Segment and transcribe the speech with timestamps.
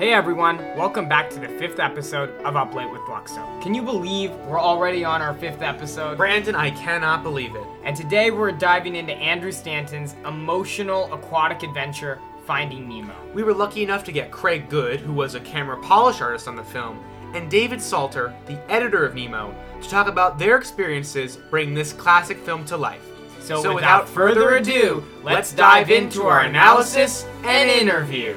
[0.00, 3.60] Hey everyone, welcome back to the fifth episode of Up Late with Luxo.
[3.60, 6.16] Can you believe we're already on our fifth episode?
[6.16, 7.66] Brandon, I cannot believe it.
[7.84, 13.14] And today we're diving into Andrew Stanton's emotional aquatic adventure, Finding Nemo.
[13.34, 16.56] We were lucky enough to get Craig Good, who was a camera polish artist on
[16.56, 16.98] the film,
[17.34, 22.38] and David Salter, the editor of Nemo, to talk about their experiences bringing this classic
[22.38, 23.04] film to life.
[23.40, 28.34] So, so without, without further ado, let's dive into our analysis and interview.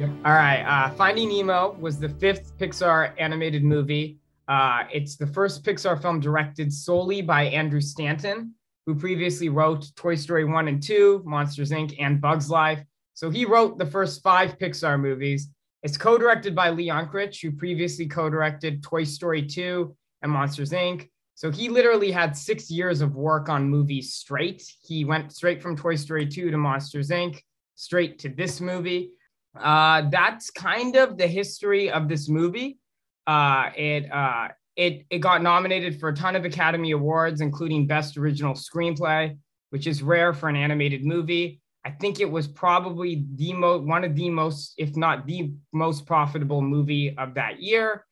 [0.00, 0.10] Yep.
[0.24, 0.62] All right.
[0.62, 4.18] Uh, Finding Nemo was the fifth Pixar animated movie.
[4.48, 8.54] Uh, it's the first Pixar film directed solely by Andrew Stanton,
[8.86, 12.82] who previously wrote Toy Story 1 and 2, Monsters Inc., and Bugs Life.
[13.12, 15.48] So he wrote the first five Pixar movies.
[15.82, 20.70] It's co directed by Lee Unkrich, who previously co directed Toy Story 2 and Monsters
[20.70, 21.10] Inc.
[21.34, 24.62] So he literally had six years of work on movies straight.
[24.80, 27.42] He went straight from Toy Story 2 to Monsters Inc.,
[27.74, 29.10] straight to this movie.
[29.58, 32.78] Uh, that's kind of the history of this movie.
[33.26, 38.16] Uh, it uh, it it got nominated for a ton of Academy Awards, including Best
[38.16, 39.36] Original Screenplay,
[39.70, 41.60] which is rare for an animated movie.
[41.84, 46.06] I think it was probably the most one of the most, if not the most
[46.06, 48.04] profitable movie of that year.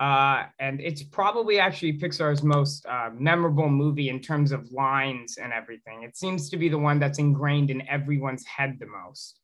[0.00, 5.52] Uh, and it's probably actually Pixar's most uh, memorable movie in terms of lines and
[5.52, 6.04] everything.
[6.04, 9.40] It seems to be the one that's ingrained in everyone's head the most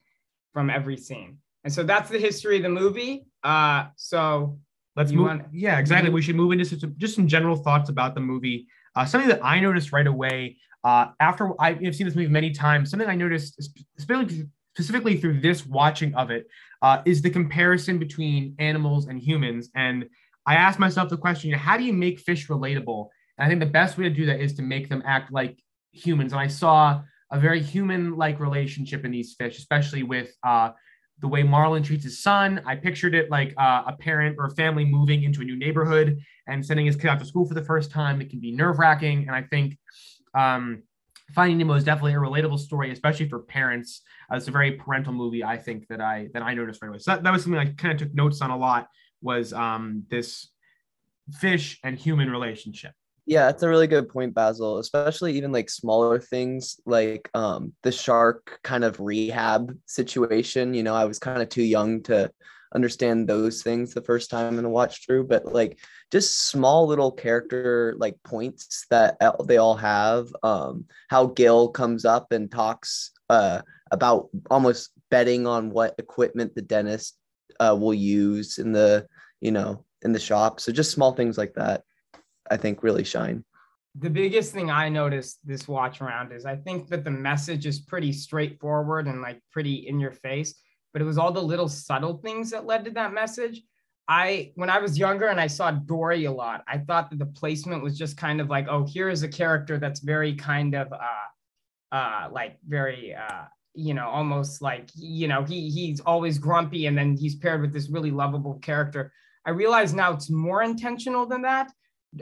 [0.54, 1.36] from every scene.
[1.64, 3.26] And so that's the history of the movie.
[3.42, 4.58] Uh, so
[4.96, 5.26] let's move.
[5.26, 6.10] Want, yeah, exactly.
[6.10, 8.66] We should move into some, just some general thoughts about the movie.
[8.96, 12.90] Uh, something that I noticed right away uh, after I've seen this movie many times.
[12.90, 14.44] Something I noticed specifically,
[14.74, 16.46] specifically through this watching of it
[16.80, 19.70] uh, is the comparison between animals and humans.
[19.74, 20.06] And
[20.46, 23.08] I asked myself the question: you know, How do you make fish relatable?
[23.38, 25.58] And I think the best way to do that is to make them act like
[25.90, 26.32] humans.
[26.32, 27.02] And I saw
[27.34, 30.70] a very human-like relationship in these fish, especially with uh,
[31.18, 32.62] the way Marlin treats his son.
[32.64, 36.08] I pictured it like uh, a parent or a family moving into a new neighborhood
[36.46, 38.20] and sending his kid out to school for the first time.
[38.20, 39.78] It can be nerve-wracking, and I think
[40.32, 40.84] um,
[41.34, 44.02] Finding Nemo is definitely a relatable story, especially for parents.
[44.30, 45.42] Uh, it's a very parental movie.
[45.42, 46.98] I think that I that I noticed right away.
[46.98, 48.88] So that, that was something I kind of took notes on a lot.
[49.22, 50.48] Was um, this
[51.32, 52.92] fish and human relationship?
[53.26, 54.78] Yeah, that's a really good point, Basil.
[54.78, 60.74] Especially even like smaller things like um, the shark kind of rehab situation.
[60.74, 62.30] You know, I was kind of too young to
[62.74, 65.78] understand those things the first time in the watch through, but like
[66.10, 70.28] just small little character like points that they all have.
[70.42, 76.62] Um, how Gil comes up and talks uh, about almost betting on what equipment the
[76.62, 77.16] dentist
[77.58, 79.06] uh, will use in the
[79.40, 80.60] you know in the shop.
[80.60, 81.84] So just small things like that.
[82.50, 83.44] I think really shine.
[83.96, 87.80] The biggest thing I noticed this watch around is I think that the message is
[87.80, 90.54] pretty straightforward and like pretty in your face,
[90.92, 93.62] but it was all the little subtle things that led to that message.
[94.08, 97.26] I when I was younger and I saw Dory a lot, I thought that the
[97.26, 100.92] placement was just kind of like, oh, here is a character that's very kind of
[100.92, 103.44] uh uh like very uh
[103.74, 107.72] you know almost like you know he he's always grumpy and then he's paired with
[107.72, 109.12] this really lovable character.
[109.46, 111.70] I realize now it's more intentional than that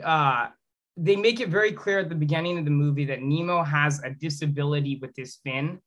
[0.03, 0.47] uh,
[0.95, 4.11] they make it very clear at the beginning of the movie that Nemo has a
[4.11, 5.79] disability with his fin.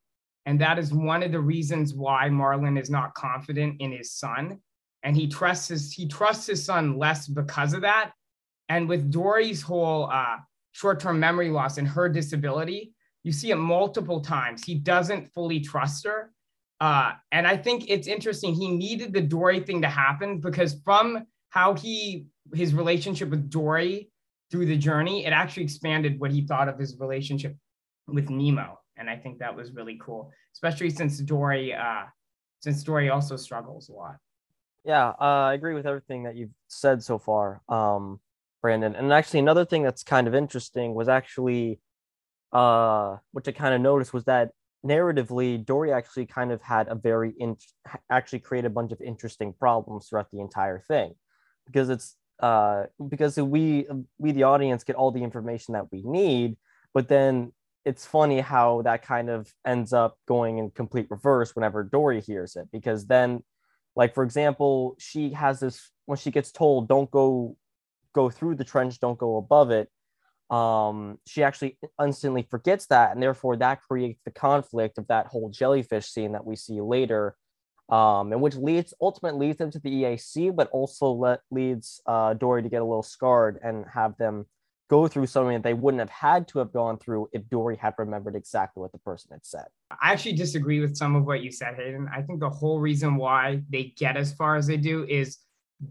[0.46, 4.60] And that is one of the reasons why Marlin is not confident in his son.
[5.02, 8.12] And he trusts his he trusts his son less because of that.
[8.68, 10.36] And with Dory's whole uh,
[10.72, 12.92] short-term memory loss and her disability,
[13.22, 14.64] you see it multiple times.
[14.64, 16.32] He doesn't fully trust her.
[16.80, 18.54] Uh, and I think it's interesting.
[18.54, 24.10] He needed the Dory thing to happen because from how he his relationship with Dory
[24.50, 27.56] through the journey, it actually expanded what he thought of his relationship
[28.06, 28.78] with Nemo.
[28.96, 32.04] And I think that was really cool, especially since Dory, uh,
[32.60, 34.16] since Dory also struggles a lot.
[34.84, 38.20] Yeah, uh, I agree with everything that you've said so far, um,
[38.62, 38.94] Brandon.
[38.94, 41.80] And actually, another thing that's kind of interesting was actually,
[42.52, 44.52] uh, which I kind of noticed was that
[44.86, 47.56] narratively, Dory actually kind of had a very in-
[48.08, 51.14] actually created a bunch of interesting problems throughout the entire thing,
[51.66, 53.86] because it's uh, because we
[54.18, 56.56] we the audience get all the information that we need,
[56.92, 57.52] but then
[57.84, 62.56] it's funny how that kind of ends up going in complete reverse whenever Dory hears
[62.56, 63.42] it, because then,
[63.94, 67.56] like for example, she has this when she gets told don't go
[68.12, 69.88] go through the trench, don't go above it.
[70.50, 75.48] Um, she actually instantly forgets that, and therefore that creates the conflict of that whole
[75.50, 77.36] jellyfish scene that we see later
[77.88, 82.34] um, and which leads ultimately leads them to the EAC, but also let, leads uh,
[82.34, 84.46] Dory to get a little scarred and have them
[84.88, 87.94] go through something that they wouldn't have had to have gone through if Dory had
[87.98, 89.66] remembered exactly what the person had said.
[89.90, 92.08] I actually disagree with some of what you said, Hayden.
[92.14, 95.38] I think the whole reason why they get as far as they do is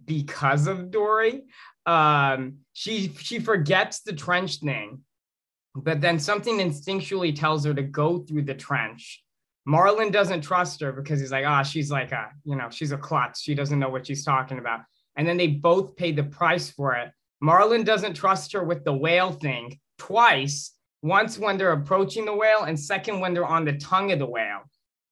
[0.05, 1.43] because of Dory.
[1.85, 5.01] Um, she she forgets the trench thing,
[5.75, 9.24] but then something instinctually tells her to go through the trench.
[9.65, 12.91] Marlin doesn't trust her because he's like, ah, oh, she's like a, you know, she's
[12.91, 13.41] a klutz.
[13.41, 14.81] She doesn't know what she's talking about.
[15.15, 17.09] And then they both pay the price for it
[17.41, 20.71] Marlin doesn't trust her with the whale thing twice.
[21.01, 24.25] Once when they're approaching the whale, and second when they're on the tongue of the
[24.25, 24.61] whale.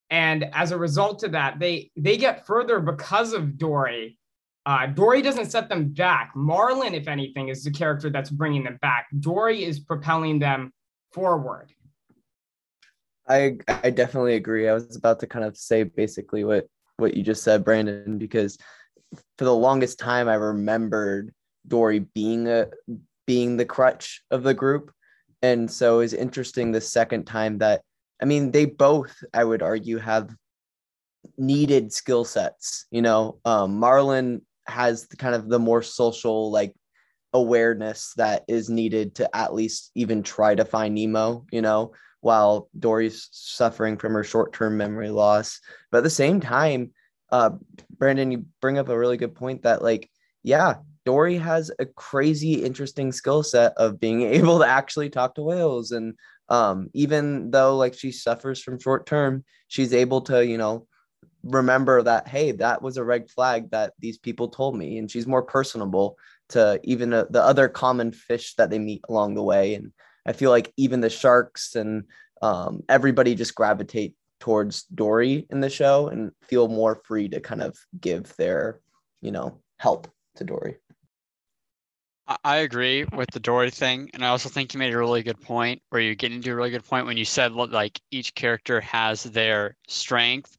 [0.10, 4.18] And as a result of that, they they get further because of Dory.
[4.66, 6.32] Uh, Dory doesn't set them back.
[6.36, 9.08] Marlin, if anything, is the character that's bringing them back.
[9.20, 10.74] Dory is propelling them
[11.12, 11.72] forward.
[13.28, 14.68] I I definitely agree.
[14.68, 16.68] I was about to kind of say basically what
[16.98, 18.58] what you just said, Brandon, because
[19.38, 21.34] for the longest time I remembered
[21.68, 22.68] Dory being a
[23.26, 24.92] being the crutch of the group.
[25.42, 27.82] And so it's interesting the second time that
[28.22, 30.30] I mean they both, I would argue, have
[31.38, 32.86] needed skill sets.
[32.92, 36.74] You know, um, Marlin has the kind of the more social like
[37.34, 41.92] awareness that is needed to at least even try to find Nemo, you know,
[42.24, 45.60] while Dory's suffering from her short-term memory loss.
[45.92, 46.92] But at the same time,
[47.32, 47.52] uh,
[47.98, 50.10] Brandon, you bring up a really good point that like,
[50.42, 50.76] yeah,
[51.06, 55.92] Dory has a crazy interesting skill set of being able to actually talk to whales.
[55.92, 56.16] And
[56.50, 60.86] um, even though like she suffers from short term she's able to you know
[61.44, 64.98] remember that hey that was a red flag that these people told me.
[64.98, 66.18] And she's more personable
[66.50, 69.76] to even uh, the other common fish that they meet along the way.
[69.76, 69.92] And
[70.26, 72.04] i feel like even the sharks and
[72.42, 77.62] um, everybody just gravitate towards dory in the show and feel more free to kind
[77.62, 78.80] of give their
[79.22, 80.78] you know help to dory
[82.44, 85.42] I agree with the Dory thing, and I also think you made a really good
[85.42, 88.80] point, where you get into a really good point when you said like each character
[88.80, 90.56] has their strength,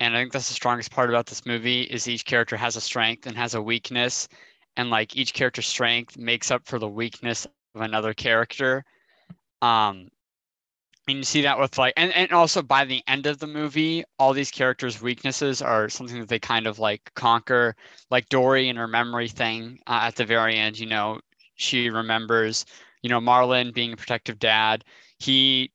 [0.00, 2.80] and I think that's the strongest part about this movie is each character has a
[2.80, 4.28] strength and has a weakness,
[4.76, 8.82] and like each character's strength makes up for the weakness of another character.
[9.62, 10.08] Um,
[11.06, 14.04] and you see that with like and, and also by the end of the movie
[14.18, 17.76] all these characters weaknesses are something that they kind of like conquer.
[18.10, 21.20] Like dory and her memory thing uh, at the very end you know
[21.56, 22.64] she remembers
[23.02, 24.84] you know marlin being a protective dad.
[25.18, 25.72] He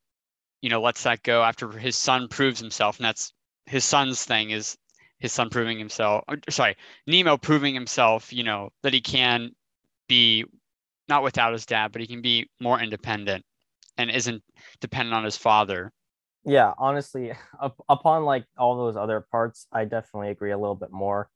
[0.61, 3.33] you know lets that go after his son proves himself and that's
[3.65, 4.77] his son's thing is
[5.19, 6.75] his son proving himself sorry
[7.07, 9.51] nemo proving himself you know that he can
[10.07, 10.43] be
[11.07, 13.43] not without his dad but he can be more independent
[13.99, 14.41] and isn't
[14.79, 15.91] dependent on his father.
[16.45, 20.91] Yeah, honestly, up, upon like all those other parts, I definitely agree a little bit
[20.91, 21.29] more.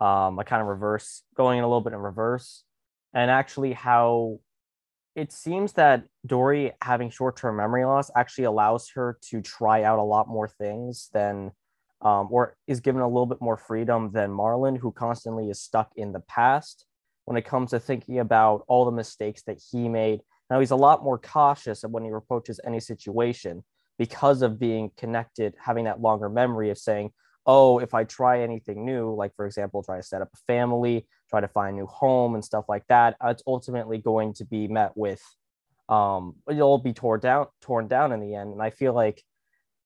[0.00, 2.64] Um, I kind of reverse going in a little bit in reverse,
[3.14, 4.40] and actually how
[5.14, 10.02] it seems that Dory having short-term memory loss actually allows her to try out a
[10.02, 11.52] lot more things than,
[12.00, 15.90] um, or is given a little bit more freedom than Marlin, who constantly is stuck
[15.96, 16.86] in the past
[17.26, 20.20] when it comes to thinking about all the mistakes that he made
[20.52, 23.64] now he's a lot more cautious when he approaches any situation
[23.98, 27.10] because of being connected, having that longer memory of saying,
[27.46, 31.06] oh, if I try anything new, like for example, try to set up a family,
[31.30, 34.68] try to find a new home and stuff like that, it's ultimately going to be
[34.68, 35.22] met with,
[35.88, 38.52] um, it'll be torn down, torn down in the end.
[38.52, 39.22] And I feel like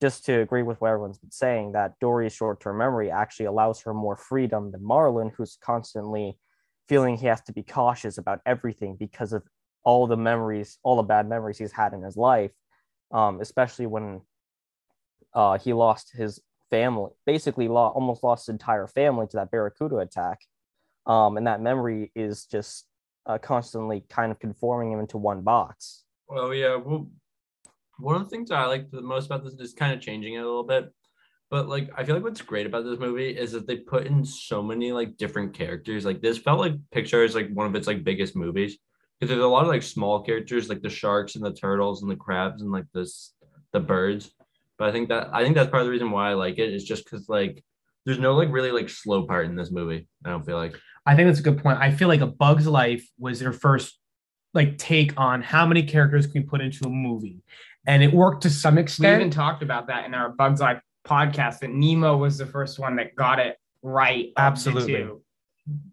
[0.02, 3.94] just to agree with what everyone's been saying, that Dory's short-term memory actually allows her
[3.94, 6.38] more freedom than Marlin, who's constantly
[6.88, 9.44] feeling he has to be cautious about everything because of
[9.86, 12.50] all the memories, all the bad memories he's had in his life,
[13.12, 14.20] um, especially when
[15.32, 16.40] uh, he lost his
[16.70, 20.40] family, basically lo- almost lost his entire family to that Barracuda attack.
[21.06, 22.84] Um, and that memory is just
[23.26, 26.02] uh, constantly kind of conforming him into one box.
[26.28, 26.74] Well, yeah.
[26.74, 27.08] Well,
[27.98, 30.38] one of the things I like the most about this is kind of changing it
[30.38, 30.92] a little bit.
[31.48, 34.24] But like, I feel like what's great about this movie is that they put in
[34.24, 36.04] so many like different characters.
[36.04, 38.76] Like this felt like Pixar is like one of its like biggest movies
[39.18, 42.10] because there's a lot of like small characters like the sharks and the turtles and
[42.10, 43.34] the crabs and like this
[43.72, 44.30] the birds.
[44.78, 46.72] But i think that i think that's part of the reason why i like it
[46.72, 47.64] is just because like
[48.04, 50.76] there's no like really like slow part in this movie i don't feel like.
[51.06, 51.78] I think that's a good point.
[51.78, 53.98] I feel like a bug's life was their first
[54.54, 57.42] like take on how many characters can we put into a movie.
[57.86, 60.80] And it worked to some extent we even talked about that in our bug's life
[61.06, 65.08] podcast that nemo was the first one that got it right absolutely.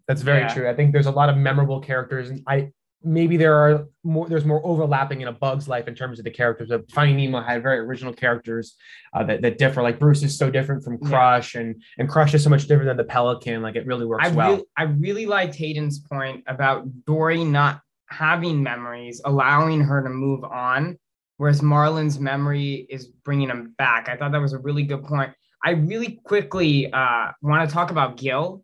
[0.08, 0.54] That's very yeah.
[0.54, 0.68] true.
[0.68, 2.72] I think there's a lot of memorable characters and i
[3.04, 6.30] maybe there are more there's more overlapping in a bug's life in terms of the
[6.30, 8.76] characters of finding nemo had very original characters
[9.12, 11.60] uh, that, that differ like bruce is so different from crush yeah.
[11.60, 14.30] and and crush is so much different than the pelican like it really works I
[14.30, 17.80] well really, i really liked hayden's point about dory not
[18.14, 20.98] having memories, allowing her to move on,
[21.36, 24.08] whereas marlin's memory is bringing him back.
[24.08, 25.32] I thought that was a really good point.
[25.64, 28.62] I really quickly uh, want to talk about Gil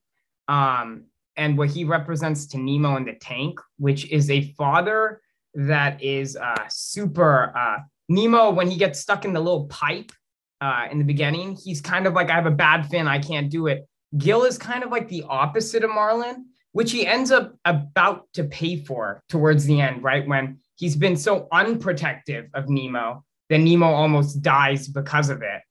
[0.49, 1.04] um,
[1.40, 5.23] and what he represents to Nemo in the tank, which is a father
[5.54, 7.56] that is uh, super.
[7.56, 7.78] Uh,
[8.11, 10.12] Nemo, when he gets stuck in the little pipe
[10.61, 13.50] uh, in the beginning, he's kind of like, I have a bad fin, I can't
[13.50, 13.88] do it.
[14.18, 18.44] Gil is kind of like the opposite of Marlin, which he ends up about to
[18.44, 20.28] pay for towards the end, right?
[20.28, 25.62] When he's been so unprotective of Nemo, that Nemo almost dies because of it,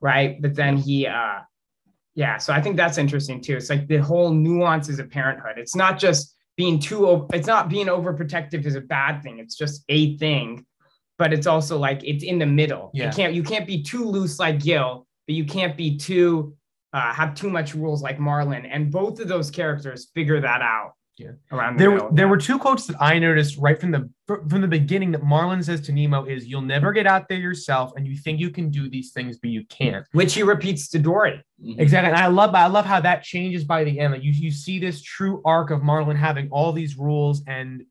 [0.00, 0.42] right?
[0.42, 1.40] But then he, uh,
[2.14, 3.56] yeah, so I think that's interesting too.
[3.56, 5.54] It's like the whole nuances of parenthood.
[5.56, 9.38] It's not just being too, it's not being overprotective is a bad thing.
[9.38, 10.66] It's just a thing,
[11.18, 12.90] but it's also like it's in the middle.
[12.92, 13.06] Yeah.
[13.06, 16.54] You can't, you can't be too loose like Gil, but you can't be too
[16.92, 18.66] uh, have too much rules like Marlin.
[18.66, 20.92] and both of those characters figure that out.
[21.22, 21.30] Yeah.
[21.56, 22.12] Around the There, middle.
[22.12, 24.10] there were two quotes that I noticed right from the
[24.48, 27.92] from the beginning that Marlin says to Nemo is "You'll never get out there yourself,
[27.96, 30.98] and you think you can do these things, but you can't." which he repeats to
[30.98, 31.42] Dory.
[31.62, 31.80] Mm-hmm.
[31.80, 34.12] Exactly, and I love I love how that changes by the end.
[34.14, 37.82] Like you you see this true arc of Marlin having all these rules and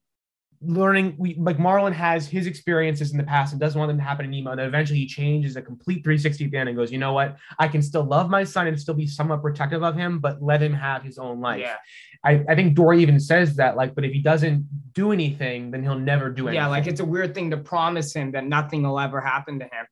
[0.62, 1.16] learning.
[1.18, 4.26] We like Marlin has his experiences in the past and doesn't want them to happen
[4.26, 6.92] to Nemo, and then eventually he changes a complete 360 at the end and goes,
[6.92, 7.38] "You know what?
[7.60, 10.62] I can still love my son and still be somewhat protective of him, but let
[10.62, 11.78] him have his own life." Yeah,
[12.24, 15.84] I, I think Dory even says that, like, but if he doesn't do anything, then
[15.84, 16.62] he'll never do anything.
[16.62, 19.66] yeah, like it's a weird thing to promise him that nothing will ever happen to
[19.66, 19.86] him.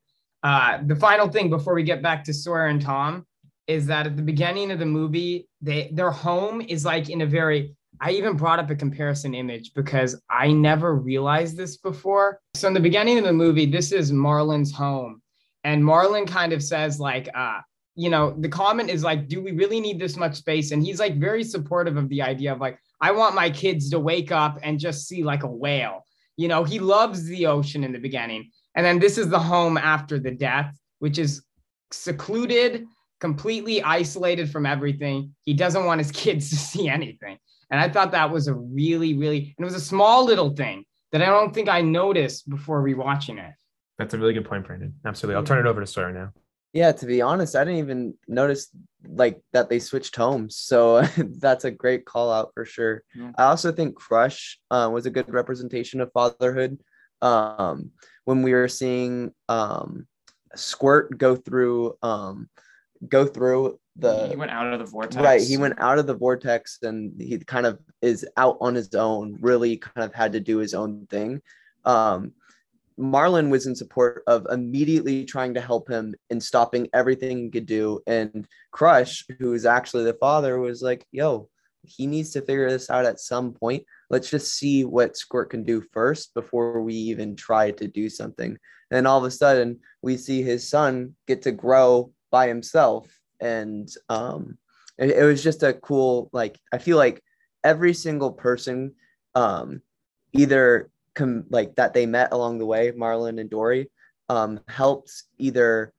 [0.43, 3.25] Uh, the final thing before we get back to Sawyer and Tom
[3.67, 7.25] is that at the beginning of the movie, they their home is like in a
[7.25, 12.39] very I even brought up a comparison image because I never realized this before.
[12.53, 15.21] So in the beginning of the movie, this is Marlin's home.
[15.63, 17.59] And Marlin kind of says, like, uh,
[17.95, 20.71] you know, the comment is like, do we really need this much space?
[20.71, 23.99] And he's like very supportive of the idea of like, I want my kids to
[23.99, 26.05] wake up and just see like a whale.
[26.37, 28.51] You know, he loves the ocean in the beginning.
[28.75, 31.43] And then this is the home after the death, which is
[31.91, 32.85] secluded,
[33.19, 35.35] completely isolated from everything.
[35.43, 37.37] He doesn't want his kids to see anything.
[37.71, 40.85] And I thought that was a really, really, and it was a small little thing
[41.11, 43.53] that I don't think I noticed before rewatching it.
[43.97, 44.93] That's a really good point, Brandon.
[45.05, 45.35] Absolutely.
[45.35, 46.31] I'll turn it over to Sawyer now.
[46.71, 48.69] Yeah, to be honest, I didn't even notice
[49.07, 50.55] like that they switched homes.
[50.55, 53.03] So that's a great call out for sure.
[53.15, 53.31] Yeah.
[53.37, 56.79] I also think Crush uh, was a good representation of fatherhood.
[57.21, 57.91] Um,
[58.25, 60.07] when we were seeing um,
[60.55, 62.49] Squirt go through um,
[63.07, 65.15] go through the he went out of the vortex.
[65.15, 65.41] Right.
[65.41, 69.37] He went out of the vortex and he kind of is out on his own,
[69.41, 71.41] really kind of had to do his own thing.
[71.85, 72.33] Um,
[72.97, 77.65] Marlin was in support of immediately trying to help him and stopping everything he could
[77.65, 78.01] do.
[78.05, 81.49] And Crush, who is actually the father, was like, yo,
[81.83, 83.85] he needs to figure this out at some point.
[84.09, 88.57] Let's just see what Squirt can do first before we even try to do something.
[88.91, 93.18] And all of a sudden, we see his son get to grow by himself.
[93.41, 94.57] And um,
[94.97, 97.23] it, it was just a cool, like, I feel like
[97.63, 98.95] every single person
[99.35, 99.81] um,
[100.33, 103.89] either com- like that they met along the way, Marlin and Dory,
[104.29, 105.93] um, helped either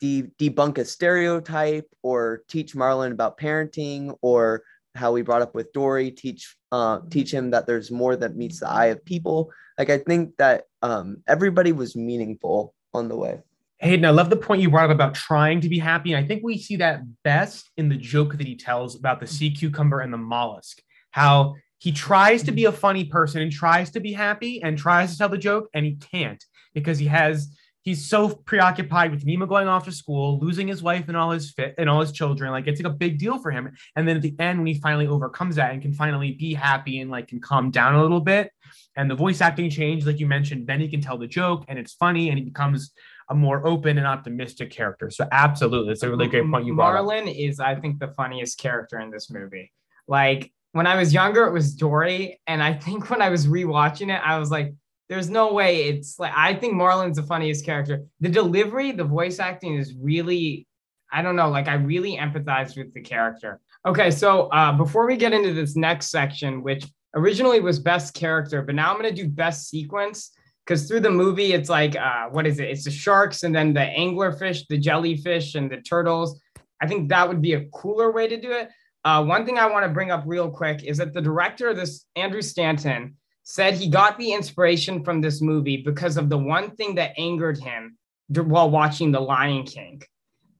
[0.00, 4.62] de- debunk a stereotype or teach Marlin about parenting or
[4.94, 8.60] how we brought up with Dory, teach uh, teach him that there's more that meets
[8.60, 9.50] the eye of people.
[9.78, 13.42] Like I think that um, everybody was meaningful on the way.
[13.78, 16.12] Hayden, I love the point you brought up about trying to be happy.
[16.12, 19.26] And I think we see that best in the joke that he tells about the
[19.26, 20.80] sea cucumber and the mollusk.
[21.10, 25.12] How he tries to be a funny person and tries to be happy and tries
[25.12, 26.42] to tell the joke, and he can't
[26.74, 27.54] because he has
[27.86, 31.52] he's so preoccupied with Nemo going off to school, losing his wife and all his
[31.52, 32.50] fit and all his children.
[32.50, 33.70] Like it's like a big deal for him.
[33.94, 37.00] And then at the end, when he finally overcomes that and can finally be happy
[37.00, 38.50] and like can calm down a little bit,
[38.96, 41.78] and the voice acting changed, like you mentioned, then he can tell the joke and
[41.78, 42.92] it's funny and he becomes
[43.28, 45.10] a more open and optimistic character.
[45.10, 47.04] So absolutely, it's a really great point you brought up.
[47.04, 49.72] Marlin is, I think, the funniest character in this movie.
[50.06, 54.14] Like when I was younger, it was Dory, and I think when I was rewatching
[54.14, 54.74] it, I was like,
[55.08, 58.04] "There's no way." It's like I think Marlin's the funniest character.
[58.20, 60.66] The delivery, the voice acting is really,
[61.12, 63.60] I don't know, like I really empathized with the character.
[63.84, 68.62] Okay, so uh, before we get into this next section, which originally was best character,
[68.62, 70.32] but now I'm gonna do best sequence
[70.66, 72.68] because through the movie it's like uh, what is it?
[72.68, 76.40] It's the sharks and then the anglerfish the jellyfish and the turtles.
[76.80, 78.68] I think that would be a cooler way to do it.
[79.04, 82.06] Uh, one thing i want to bring up real quick is that the director this
[82.16, 86.96] andrew stanton said he got the inspiration from this movie because of the one thing
[86.96, 87.96] that angered him
[88.34, 90.02] while watching the lion king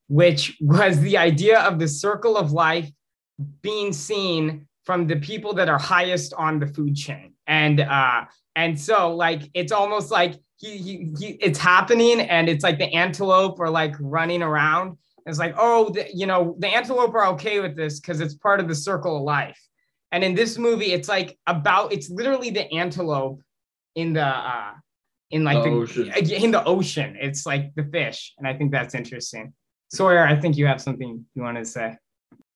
[0.08, 2.88] which was the idea of the circle of life
[3.62, 7.34] being seen from the people that are highest on the food chain.
[7.46, 8.24] And uh,
[8.56, 12.92] and so like it's almost like he, he, he it's happening, and it's like the
[12.94, 14.96] antelope are like running around.
[15.26, 18.60] It's like, oh, the, you know, the antelope are okay with this because it's part
[18.60, 19.60] of the circle of life.
[20.12, 23.40] And in this movie, it's like about it's literally the antelope
[23.96, 24.72] in the uh
[25.30, 26.12] in like The the, ocean.
[26.44, 27.16] in the ocean.
[27.20, 29.52] It's like the fish, and I think that's interesting.
[29.92, 31.96] Sawyer, I think you have something you want to say.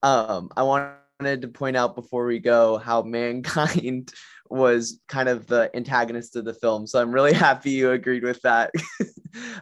[0.03, 4.11] um i wanted to point out before we go how mankind
[4.51, 6.85] was kind of the antagonist of the film.
[6.87, 8.71] So i'm really happy you agreed with that.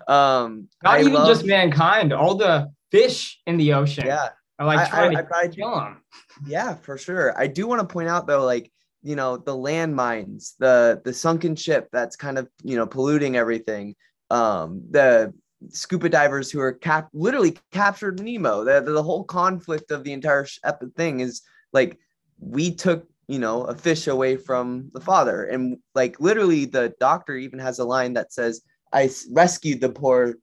[0.08, 4.29] Um Not I even love- just mankind, all the fish in the ocean yeah.
[4.58, 6.01] are like I- trying I- I to probably- kill them.
[6.48, 7.39] yeah for sure.
[7.39, 8.72] I do want to point out though like
[9.03, 13.96] you know the landmines the the sunken ship that's kind of you know polluting everything
[14.31, 15.34] um the
[15.69, 18.63] scuba divers who are cap literally captured nemo.
[18.63, 20.60] The, the whole conflict of the entire sh-
[20.96, 21.41] thing is
[21.74, 21.98] like
[22.39, 25.45] we took you know a fish away from the father.
[25.45, 30.36] And like literally the doctor even has a line that says I rescued the poor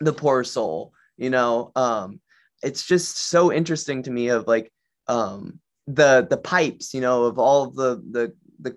[0.00, 1.72] the poor soul you know?
[1.76, 2.20] Um
[2.62, 4.72] it's just so interesting to me of like
[5.08, 8.76] um the the pipes you know of all the the the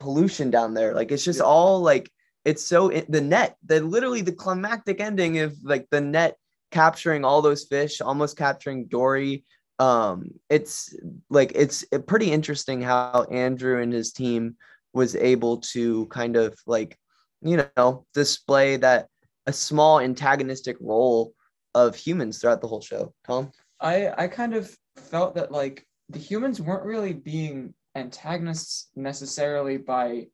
[0.00, 0.94] pollution down there.
[0.94, 2.10] Like it's just all like
[2.44, 6.36] it's so the net the literally the climactic ending of like the net
[6.70, 9.44] capturing all those fish almost capturing dory
[9.78, 10.94] um it's
[11.30, 14.56] like it's pretty interesting how andrew and his team
[14.92, 16.96] was able to kind of like
[17.42, 19.08] you know display that
[19.46, 21.34] a small antagonistic role
[21.74, 23.12] of humans throughout the whole show.
[23.26, 23.50] Tom?
[23.80, 30.26] I I kind of felt that like the humans weren't really being antagonists necessarily by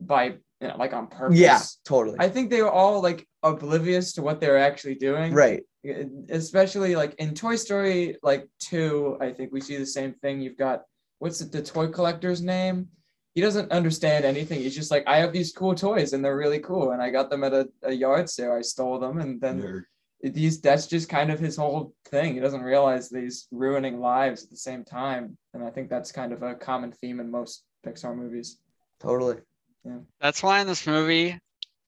[0.00, 1.38] by you know, like on purpose.
[1.38, 5.32] yeah totally I think they were all like oblivious to what they were actually doing.
[5.32, 5.62] right
[6.28, 10.40] Especially like in Toy Story like 2, I think we see the same thing.
[10.40, 10.82] You've got
[11.20, 12.88] what's it, the toy collector's name?
[13.34, 14.60] He doesn't understand anything.
[14.60, 16.90] He's just like, I have these cool toys and they're really cool.
[16.90, 18.52] And I got them at a, a yard sale.
[18.52, 19.84] I stole them and then Nerd.
[20.34, 22.34] these that's just kind of his whole thing.
[22.34, 25.38] He doesn't realize that he's ruining lives at the same time.
[25.54, 28.58] And I think that's kind of a common theme in most Pixar movies.
[29.00, 29.36] totally
[30.20, 31.38] That's why in this movie,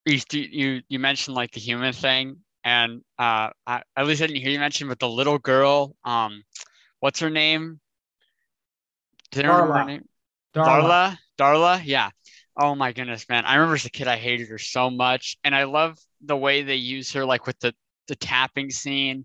[0.06, 4.42] you you you mentioned like the human thing, and uh, I, at least I didn't
[4.42, 6.42] hear you mention, but the little girl, um,
[7.00, 7.80] what's her name?
[9.30, 9.86] Did I remember her Darla.
[9.86, 10.08] name?
[10.54, 10.82] Darla.
[10.82, 11.18] Darla.
[11.38, 12.10] Darla, yeah.
[12.56, 13.44] Oh my goodness, man!
[13.44, 16.62] I remember as a kid, I hated her so much, and I love the way
[16.62, 17.74] they use her, like with the
[18.08, 19.24] the tapping scene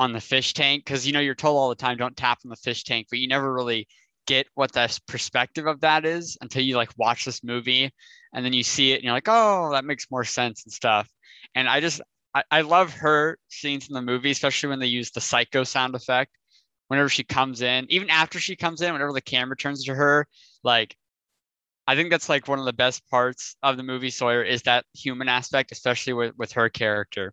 [0.00, 2.50] on the fish tank, because you know you're told all the time don't tap on
[2.50, 3.86] the fish tank, but you never really
[4.26, 7.92] get what the perspective of that is until you like watch this movie
[8.32, 11.08] and then you see it and you're like oh that makes more sense and stuff.
[11.54, 12.00] And i just
[12.34, 15.94] i, I love her scenes in the movie especially when they use the psycho sound
[15.94, 16.32] effect.
[16.88, 20.26] Whenever she comes in even after she comes in whenever the camera turns to her
[20.62, 20.94] like
[21.86, 24.84] i think that's like one of the best parts of the movie sawyer is that
[24.94, 27.32] human aspect especially with, with her character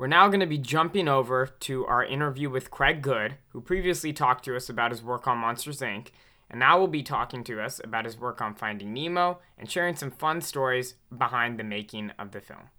[0.00, 4.14] We're now going to be jumping over to our interview with Craig Good, who previously
[4.14, 6.06] talked to us about his work on Monsters Inc.,
[6.48, 9.94] and now will be talking to us about his work on Finding Nemo and sharing
[9.94, 12.70] some fun stories behind the making of the film.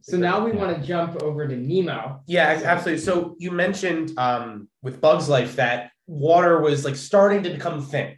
[0.00, 2.22] So now we want to jump over to Nemo.
[2.26, 3.02] Yeah, absolutely.
[3.02, 8.16] So you mentioned um, with Bugs Life that water was like starting to become thin.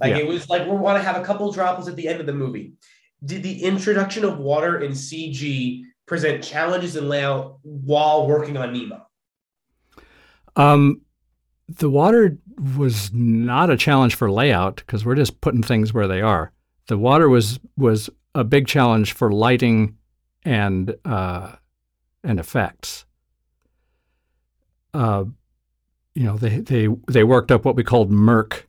[0.00, 0.22] Like Yeah.
[0.22, 2.34] it was like we want to have a couple droplets at the end of the
[2.34, 2.72] movie.
[3.24, 9.06] Did the introduction of water in CG present challenges in layout while working on Nemo?
[10.56, 11.00] Um,
[11.70, 12.36] the water
[12.76, 16.52] was not a challenge for layout because we're just putting things where they are.
[16.88, 19.96] The water was was a big challenge for lighting
[20.44, 21.52] and uh,
[22.22, 23.06] and effects.
[24.92, 25.24] Uh,
[26.14, 28.68] you know, they they they worked up what we called murk,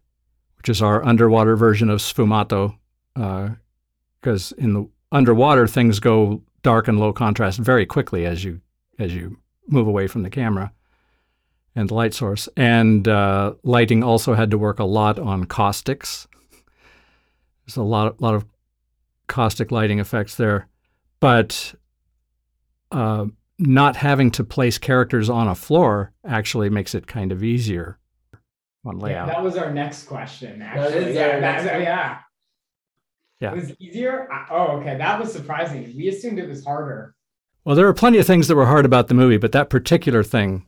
[0.56, 2.78] which is our underwater version of sfumato,
[3.16, 8.62] because in the underwater things go dark and low contrast very quickly as you
[9.00, 10.72] as you move away from the camera
[11.76, 12.48] and the light source.
[12.56, 16.28] And uh, lighting also had to work a lot on caustics.
[17.66, 18.46] There's a lot, lot of
[19.28, 20.68] caustic lighting effects there,
[21.20, 21.74] but
[22.92, 23.26] uh,
[23.58, 27.98] not having to place characters on a floor actually makes it kind of easier
[28.86, 29.28] on layout.
[29.28, 31.06] Yeah, that was our next question, actually.
[31.06, 32.20] is yeah, our next- yeah.
[33.44, 33.52] Yeah.
[33.52, 34.30] It was easier?
[34.50, 34.98] Oh, okay.
[34.98, 35.94] That was surprising.
[35.98, 37.14] We assumed it was harder.
[37.66, 40.24] Well, there were plenty of things that were hard about the movie, but that particular
[40.24, 40.66] thing,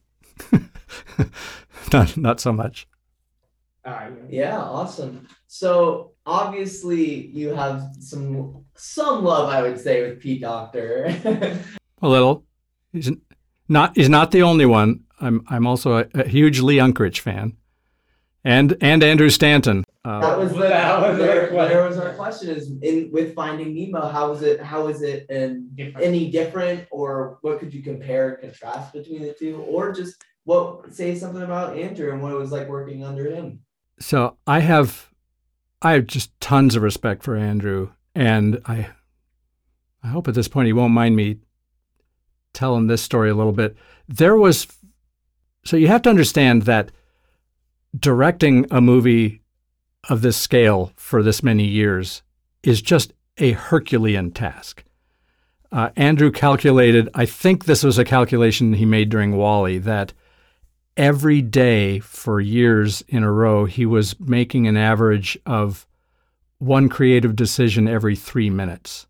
[1.94, 2.86] not not so much.
[3.86, 5.26] Uh, Yeah, awesome.
[5.48, 11.06] So obviously you have some some love, I would say, with Pete Docter.
[12.02, 12.44] A little.
[12.92, 13.10] He's
[13.70, 13.96] not.
[13.96, 15.06] He's not the only one.
[15.22, 15.46] I'm.
[15.48, 17.56] I'm also a, a huge Lee Unkrich fan,
[18.44, 19.85] and and Andrew Stanton.
[20.06, 21.70] Uh, that was the That was our there, question.
[21.70, 25.26] there was our question is in with finding Nemo how is it how is it
[25.30, 26.06] and Different.
[26.06, 30.94] any different or what could you compare and contrast between the two or just what
[30.94, 33.60] say something about Andrew and what it was like working under him
[34.00, 35.10] so I have
[35.82, 38.90] I have just tons of respect for Andrew, and I
[40.04, 41.38] I hope at this point he won't mind me
[42.54, 43.76] telling this story a little bit.
[44.08, 44.68] There was
[45.64, 46.92] so you have to understand that
[47.98, 49.42] directing a movie
[50.10, 52.22] of this scale for this many years
[52.64, 54.84] is just a Herculean task.
[55.72, 60.14] Uh, Andrew calculated, I think this was a calculation he made during WALL-E, that
[60.96, 65.86] every day for years in a row, he was making an average of
[66.60, 69.08] one creative decision every three minutes.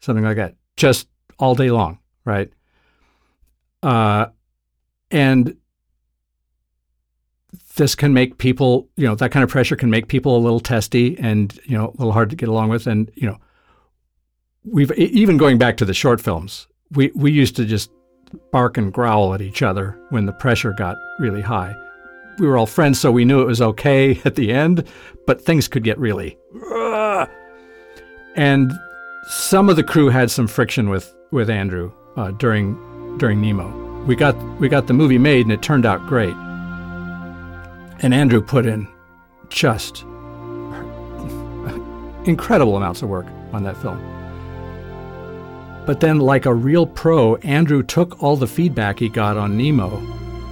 [0.00, 2.52] Something like that, just all day long, right?
[3.82, 4.26] Uh,
[5.10, 5.56] and
[7.76, 10.60] this can make people, you know, that kind of pressure can make people a little
[10.60, 12.86] testy and, you know, a little hard to get along with.
[12.86, 13.38] And, you know,
[14.64, 17.90] we've even going back to the short films, we, we used to just
[18.50, 21.74] bark and growl at each other when the pressure got really high.
[22.38, 24.84] We were all friends, so we knew it was okay at the end,
[25.26, 26.38] but things could get really.
[26.72, 27.28] "Ugh."
[28.38, 28.70] And
[29.28, 32.76] some of the crew had some friction with with Andrew uh, during
[33.16, 34.04] during Nemo.
[34.04, 36.36] We got we got the movie made, and it turned out great.
[38.00, 38.88] And Andrew put in
[39.48, 40.04] just
[42.26, 43.98] incredible amounts of work on that film.
[45.86, 50.02] But then, like a real pro, Andrew took all the feedback he got on Nemo,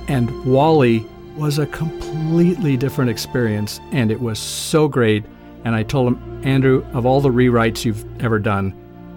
[0.06, 1.04] and WALL-E
[1.36, 5.24] was a completely different experience, and it was so great.
[5.64, 8.72] And I told him, Andrew, of all the rewrites you've ever done,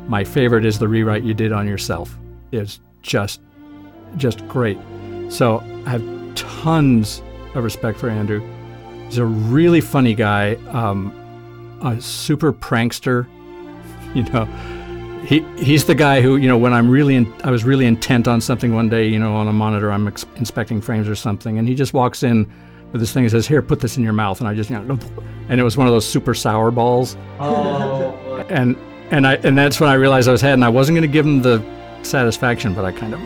[0.08, 2.18] my favorite is the rewrite you did on yourself.
[2.52, 3.42] It's just,
[4.16, 4.80] just great.
[5.30, 7.22] So I have tons
[7.58, 8.42] of respect for Andrew.
[9.06, 11.12] He's a really funny guy, um,
[11.84, 13.28] a super prankster.
[14.16, 14.46] You know,
[15.26, 18.28] he he's the guy who you know when I'm really in, I was really intent
[18.28, 19.06] on something one day.
[19.06, 22.24] You know, on a monitor, I'm ex- inspecting frames or something, and he just walks
[22.24, 22.50] in
[22.94, 24.80] with this thing and says, "Here, put this in your mouth," and I just you
[24.80, 24.98] know,
[25.50, 28.78] and it was one of those super sour balls, oh and
[29.12, 31.14] and I and that's when I realized I was had, and I wasn't going to
[31.14, 31.62] give him the
[32.04, 33.20] satisfaction, but I kind of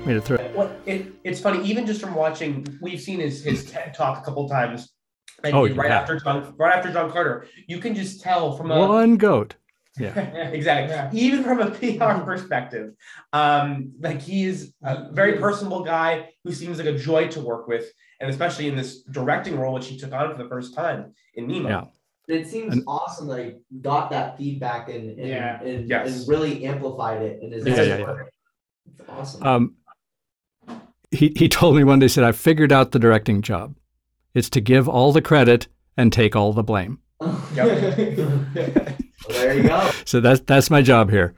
[0.00, 0.38] you know, made it through.
[0.54, 4.24] Well, it, it's funny, even just from watching, we've seen his, his TED talk a
[4.24, 4.92] couple times.
[5.44, 5.90] And Oh, right you have.
[6.02, 9.54] after John, right after John Carter, you can just tell from a One goat.
[10.00, 11.18] Yeah, exactly.
[11.20, 12.92] Even from a PR perspective,
[13.32, 17.66] um, like he is a very personable guy who seems like a joy to work
[17.66, 17.86] with,
[18.20, 21.48] and especially in this directing role, which he took on for the first time in
[21.48, 21.68] Nemo.
[21.68, 21.84] Yeah.
[22.36, 25.60] it seems And- awesome that he got that feedback and and, Yeah.
[25.62, 26.20] and, Yes.
[26.20, 28.14] and really amplified it in his Yeah, yeah, yeah.
[28.86, 29.74] It's awesome Um,
[31.10, 33.74] he he told me one day, he said, "I figured out the directing job.
[34.34, 37.36] It's to give all the credit and take all the blame." well,
[39.28, 41.34] there you go So that's that's my job here.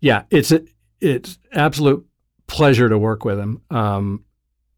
[0.00, 0.62] Yeah, it's a,
[1.00, 2.06] it's absolute
[2.46, 3.60] pleasure to work with him.
[3.70, 4.24] Um,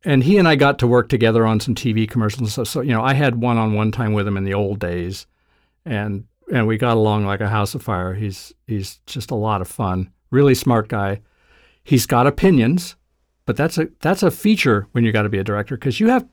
[0.04, 2.68] and he and I got to work together on some TV commercials and stuff.
[2.68, 5.26] So you know, I had one-on-one time with him in the old days,
[5.84, 8.14] and and we got along like a house of fire.
[8.14, 10.10] He's he's just a lot of fun.
[10.30, 11.20] Really smart guy.
[11.84, 12.96] He's got opinions,
[13.46, 16.08] but that's a that's a feature when you got to be a director because you
[16.08, 16.26] have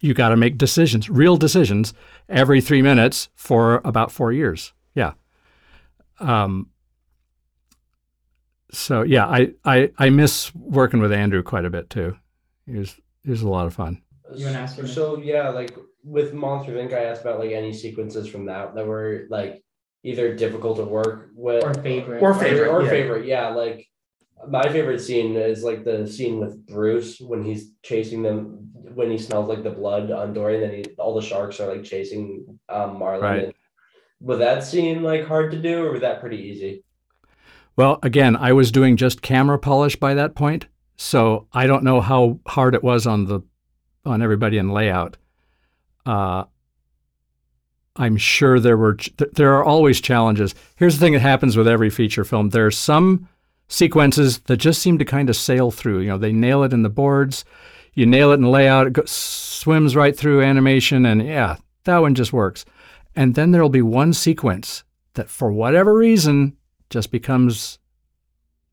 [0.00, 1.94] you got to make decisions, real decisions,
[2.28, 4.72] every three minutes for about four years.
[4.94, 5.12] Yeah.
[6.20, 6.70] Um.
[8.72, 12.16] So yeah, I, I I miss working with Andrew quite a bit too.
[12.66, 14.02] He was he was a lot of fun.
[14.34, 14.88] You wanna ask him?
[14.88, 18.86] So yeah, like with Monsters Inc., I asked about like any sequences from that that
[18.86, 19.62] were like
[20.02, 22.22] either difficult to work with Or favorite.
[22.22, 22.90] Or favorite, or yeah.
[22.90, 23.26] favorite.
[23.26, 23.88] Yeah, like
[24.48, 29.18] my favorite scene is like the scene with Bruce when he's chasing them when he
[29.18, 32.58] smells like the blood on Dory, and then he, all the sharks are like chasing
[32.68, 33.22] um Marlin.
[33.22, 33.56] Right.
[34.20, 36.84] Was that scene like hard to do, or was that pretty easy?
[37.76, 42.00] Well, again, I was doing just camera polish by that point, so I don't know
[42.00, 43.40] how hard it was on the
[44.04, 45.16] on everybody in layout.
[46.06, 46.44] Uh,
[47.96, 50.54] I'm sure there were ch- th- there are always challenges.
[50.76, 53.28] Here's the thing that happens with every feature film: there are some
[53.68, 56.00] sequences that just seem to kind of sail through.
[56.00, 57.44] You know, they nail it in the boards,
[57.94, 62.14] you nail it in layout, it go- swims right through animation, and yeah, that one
[62.14, 62.64] just works.
[63.14, 66.56] And then there'll be one sequence that, for whatever reason,
[66.90, 67.78] just becomes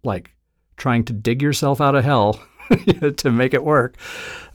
[0.03, 0.31] like
[0.77, 2.39] trying to dig yourself out of hell
[3.17, 3.95] to make it work.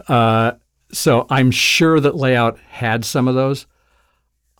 [0.06, 0.52] Uh,
[0.92, 3.66] so I'm sure that layout had some of those.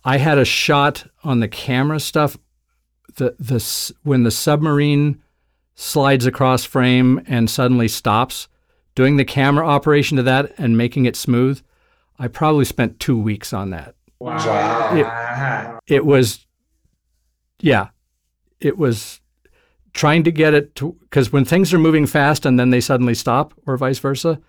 [0.03, 2.37] I had a shot on the camera stuff.
[3.15, 5.21] The the when the submarine
[5.79, 8.49] slides across frame and suddenly stops,
[8.95, 11.61] doing the camera operation to that and making it smooth.
[12.17, 13.95] I probably spent two weeks on that.
[14.19, 15.79] Wow.
[15.87, 16.45] It was,
[17.61, 17.89] yeah,
[18.59, 19.21] it was
[19.93, 23.15] trying to get it to because when things are moving fast and then they suddenly
[23.15, 24.41] stop, or vice versa,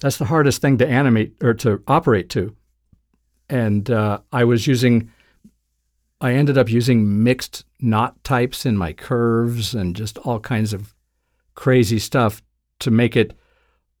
[0.00, 2.56] that's the hardest thing to animate or to operate to.
[3.48, 5.12] And uh, I was using,
[6.20, 10.94] I ended up using mixed knot types in my curves and just all kinds of
[11.54, 12.42] crazy stuff
[12.80, 13.34] to make it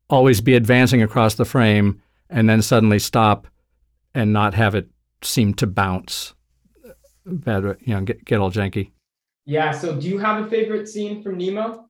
[0.08, 2.00] always be advancing across the frame
[2.30, 3.46] and then suddenly stop
[4.14, 4.88] and not have it
[5.22, 6.34] seem to bounce.
[7.26, 8.92] Bad, you know, get, get all janky.
[9.44, 9.72] Yeah.
[9.72, 11.88] So, do you have a favorite scene from Nemo?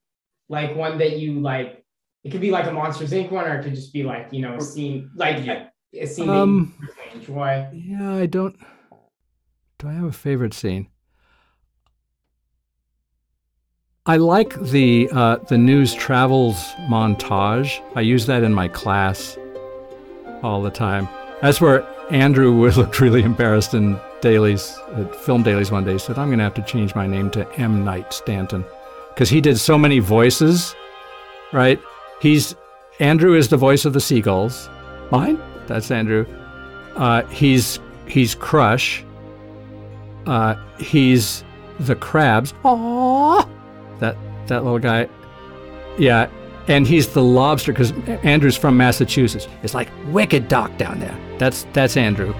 [0.48, 1.84] Like one that you like?
[2.24, 3.30] It could be like a Monsters Inc.
[3.30, 6.28] one, or it could just be like you know a scene like a, a scene
[6.28, 7.68] Um, that you really enjoy.
[7.72, 8.56] Yeah, I don't.
[9.78, 10.88] Do I have a favorite scene?
[14.06, 16.56] I like the uh, the news travels
[16.88, 17.82] montage.
[17.96, 19.36] I use that in my class
[20.42, 21.08] all the time.
[21.42, 25.94] That's where Andrew looked really embarrassed in dailies, at film dailies one day.
[25.94, 28.64] He said, "I'm going to have to change my name to M Night Stanton,"
[29.08, 30.74] because he did so many voices.
[31.52, 31.80] Right?
[32.20, 32.54] He's
[33.00, 34.70] Andrew is the voice of the seagulls.
[35.10, 35.38] Mine?
[35.66, 36.26] That's Andrew.
[36.94, 39.04] Uh, he's he's Crush.
[40.26, 41.44] Uh, he's
[41.80, 42.52] the crabs.
[42.64, 43.48] Aww.
[44.00, 45.08] That that little guy.
[45.98, 46.28] Yeah,
[46.68, 49.48] and he's the lobster because Andrew's from Massachusetts.
[49.62, 51.16] It's like wicked dock down there.
[51.38, 52.32] That's that's Andrew.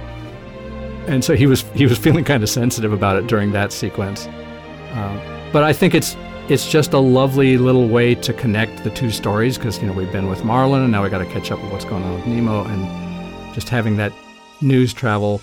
[1.07, 4.27] And so he was he was feeling kind of sensitive about it during that sequence.
[4.93, 5.21] Um,
[5.53, 6.17] but I think it's
[6.49, 10.13] it's just a lovely little way to connect the two stories because you know we've
[10.13, 12.27] been with Marlin and now we got to catch up with what's going on with
[12.27, 14.13] Nemo and just having that
[14.61, 15.41] news travel.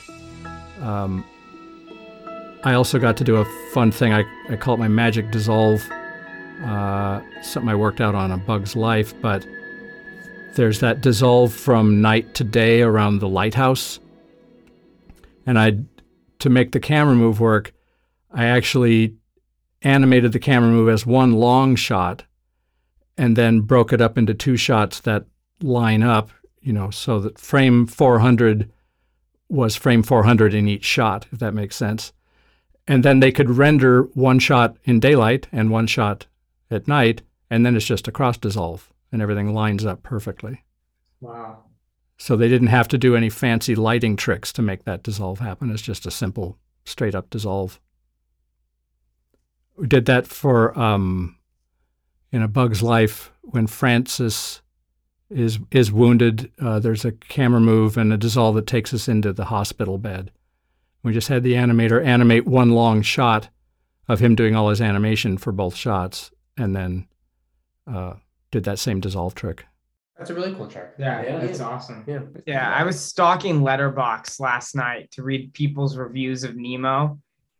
[0.81, 1.25] Um,
[2.65, 4.13] I also got to do a fun thing.
[4.13, 5.85] I, I call it my magic dissolve.
[6.63, 9.45] Uh, something I worked out on a Bug's Life, but
[10.55, 13.99] there's that dissolve from night to day around the lighthouse.
[15.45, 15.79] And I,
[16.39, 17.73] to make the camera move work,
[18.31, 19.15] I actually
[19.81, 22.23] animated the camera move as one long shot,
[23.17, 25.25] and then broke it up into two shots that
[25.61, 26.29] line up.
[26.61, 28.71] You know, so that frame 400
[29.49, 32.13] was frame 400 in each shot, if that makes sense
[32.87, 36.27] and then they could render one shot in daylight and one shot
[36.69, 40.63] at night, and then it's just a cross dissolve, and everything lines up perfectly.
[41.21, 41.63] Wow.
[42.17, 45.71] So they didn't have to do any fancy lighting tricks to make that dissolve happen.
[45.71, 47.79] It's just a simple, straight up dissolve.
[49.75, 51.37] We did that for um,
[52.31, 54.61] in A Bug's Life when Francis
[55.29, 56.51] is is wounded.
[56.61, 60.31] Uh, there's a camera move and a dissolve that takes us into the hospital bed.
[61.03, 63.49] We just had the animator animate one long shot
[64.07, 67.07] of him doing all his animation for both shots, and then
[67.91, 68.13] uh,
[68.51, 69.65] did that same dissolve trick.
[70.17, 70.93] That's a really cool trick.
[70.97, 71.39] Yeah, Yeah.
[71.39, 72.03] that's awesome.
[72.07, 72.19] Yeah.
[72.45, 77.19] Yeah, I was stalking Letterboxd last night to read people's reviews of Nemo.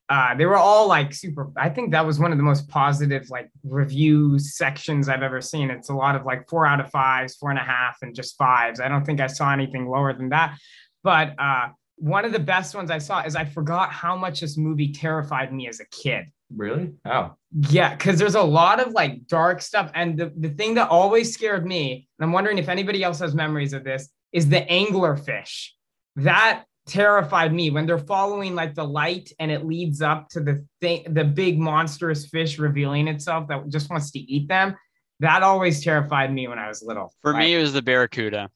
[0.09, 1.49] Uh, they were all like super.
[1.57, 5.71] I think that was one of the most positive like review sections I've ever seen.
[5.71, 8.37] It's a lot of like four out of fives, four and a half, and just
[8.37, 8.79] fives.
[8.79, 10.57] I don't think I saw anything lower than that.
[11.03, 11.69] But uh,
[12.03, 15.53] one of the best ones I saw is I forgot how much this movie terrified
[15.53, 16.25] me as a kid.
[16.53, 16.91] Really?
[17.05, 17.35] Oh.
[17.69, 19.89] Yeah, because there's a lot of like dark stuff.
[19.95, 23.33] And the, the thing that always scared me, and I'm wondering if anybody else has
[23.33, 25.69] memories of this, is the anglerfish.
[26.17, 30.65] That terrified me when they're following like the light and it leads up to the
[30.81, 34.75] thing, the big monstrous fish revealing itself that just wants to eat them.
[35.21, 37.13] That always terrified me when I was little.
[37.21, 38.49] For Like, me, it was the Barracuda.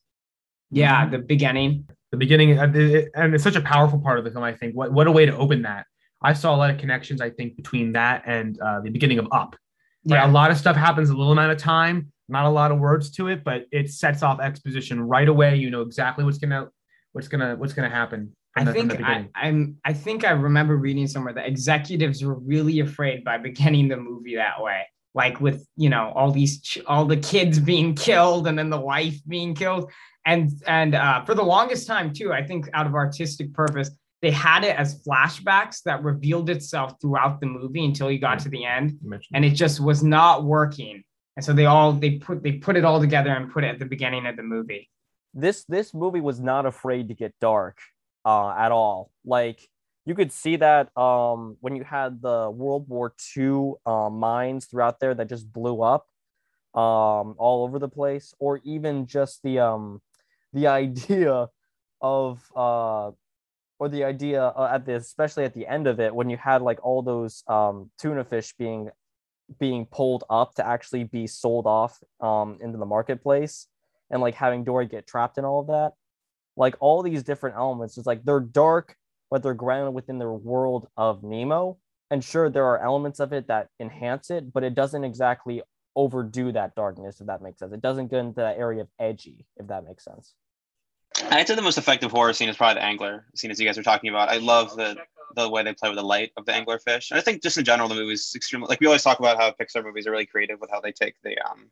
[0.70, 1.88] yeah, the beginning.
[2.12, 2.64] The beginning uh,
[3.16, 4.76] and it's such a powerful part of the film i think.
[4.76, 5.86] What, what a way to open that.
[6.22, 9.28] I saw a lot of connections i think between that and uh, the beginning of
[9.32, 9.56] up.
[10.04, 10.26] Yeah.
[10.26, 13.10] a lot of stuff happens a little amount of time not a lot of words
[13.12, 15.56] to it but it sets off exposition right away.
[15.56, 16.70] You know exactly what's gonna
[17.14, 19.78] what's gonna what's gonna happen I the- think I, I'm.
[19.86, 24.36] I think I remember reading somewhere that executives were really afraid by beginning the movie
[24.36, 24.82] that way,
[25.14, 28.80] like with you know all these ch- all the kids being killed and then the
[28.80, 29.92] wife being killed,
[30.28, 33.90] and and uh, for the longest time too, I think out of artistic purpose,
[34.22, 38.50] they had it as flashbacks that revealed itself throughout the movie until you got to
[38.50, 39.00] the end,
[39.34, 41.04] and it just was not working.
[41.38, 43.80] And so they all they put they put it all together and put it at
[43.80, 44.90] the beginning of the movie.
[45.34, 47.80] this this movie was not afraid to get dark
[48.26, 49.12] uh, at all.
[49.24, 49.62] Like
[50.06, 55.00] you could see that um, when you had the World War II uh, mines throughout
[55.00, 56.08] there that just blew up
[56.74, 60.02] um, all over the place, or even just the um,
[60.58, 61.48] the idea
[62.02, 63.12] of uh,
[63.80, 66.62] or the idea uh, at the especially at the end of it when you had
[66.62, 68.90] like all those um, tuna fish being
[69.60, 73.68] being pulled up to actually be sold off um, into the marketplace
[74.12, 75.94] and like having Dory get trapped in all of that.
[76.58, 77.98] like all these different elements.
[77.98, 78.96] It's like they're dark,
[79.30, 81.78] but they're grounded within the world of Nemo.
[82.12, 85.62] And sure, there are elements of it that enhance it, but it doesn't exactly
[85.96, 87.74] overdo that darkness, if that makes sense.
[87.74, 90.34] It doesn't get into that area of edgy, if that makes sense.
[91.30, 93.78] I'd say the most effective horror scene is probably the angler scene, as you guys
[93.78, 94.30] were talking about.
[94.30, 94.98] I love the
[95.36, 97.12] the way they play with the light of the anglerfish.
[97.12, 99.38] And I think just in general, the movie is extremely like we always talk about
[99.38, 101.70] how Pixar movies are really creative with how they take the um,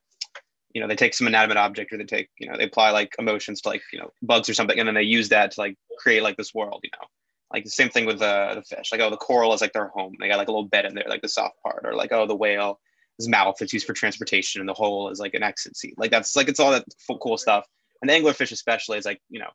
[0.74, 3.16] you know, they take some inanimate object or they take, you know, they apply like
[3.18, 5.78] emotions to like, you know, bugs or something, and then they use that to like
[6.00, 7.08] create like this world, you know.
[7.54, 8.92] Like the same thing with the the fish.
[8.92, 10.16] Like, oh, the coral is like their home.
[10.20, 12.26] They got like a little bed in there, like the soft part, or like, oh,
[12.28, 12.80] the whale
[13.18, 15.98] his mouth is used for transportation and the hole is like an exit seat.
[15.98, 16.86] Like that's like it's all that
[17.22, 17.66] cool stuff.
[18.02, 19.50] And anglerfish especially is like, you know,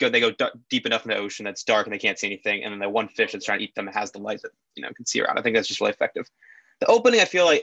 [0.00, 2.26] go they go d- deep enough in the ocean that's dark and they can't see
[2.26, 4.50] anything, and then the one fish that's trying to eat them has the light that
[4.74, 5.38] you know can see around.
[5.38, 6.26] I think that's just really effective.
[6.80, 7.60] The opening, I feel like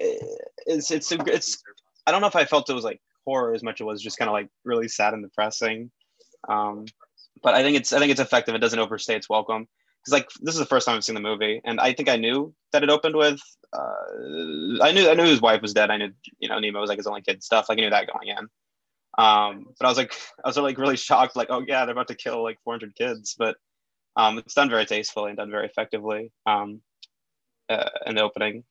[0.65, 1.61] it's it's it's.
[2.05, 4.01] I don't know if I felt it was like horror as much as it was
[4.01, 5.91] just kind of like really sad and depressing.
[6.47, 6.85] Um,
[7.43, 8.55] but I think it's I think it's effective.
[8.55, 9.67] It doesn't overstay its welcome.
[10.01, 12.15] Because like this is the first time I've seen the movie, and I think I
[12.15, 13.41] knew that it opened with.
[13.73, 15.89] Uh, I knew I knew his wife was dead.
[15.89, 17.67] I knew you know Nemo was like his only kid stuff.
[17.67, 18.47] Like I knew that going in.
[19.17, 22.07] Um, but I was like, I was like really shocked, like, oh yeah, they're about
[22.09, 23.35] to kill like 400 kids.
[23.37, 23.57] But
[24.15, 26.81] um, it's done very tastefully and done very effectively um,
[27.69, 28.63] uh, in the opening.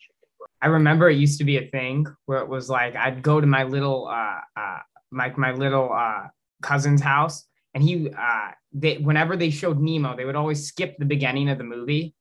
[0.61, 3.47] I remember it used to be a thing where it was like I'd go to
[3.47, 4.79] my little uh, uh
[5.11, 6.29] my my little uh
[6.63, 11.05] cousin's house and he uh they whenever they showed Nemo they would always skip the
[11.05, 12.15] beginning of the movie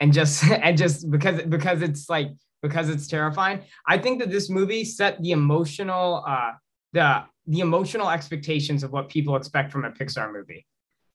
[0.00, 2.28] and just and just because because it's like
[2.62, 3.62] because it's terrifying.
[3.86, 6.52] I think that this movie set the emotional uh
[6.92, 10.66] the the emotional expectations of what people expect from a Pixar movie.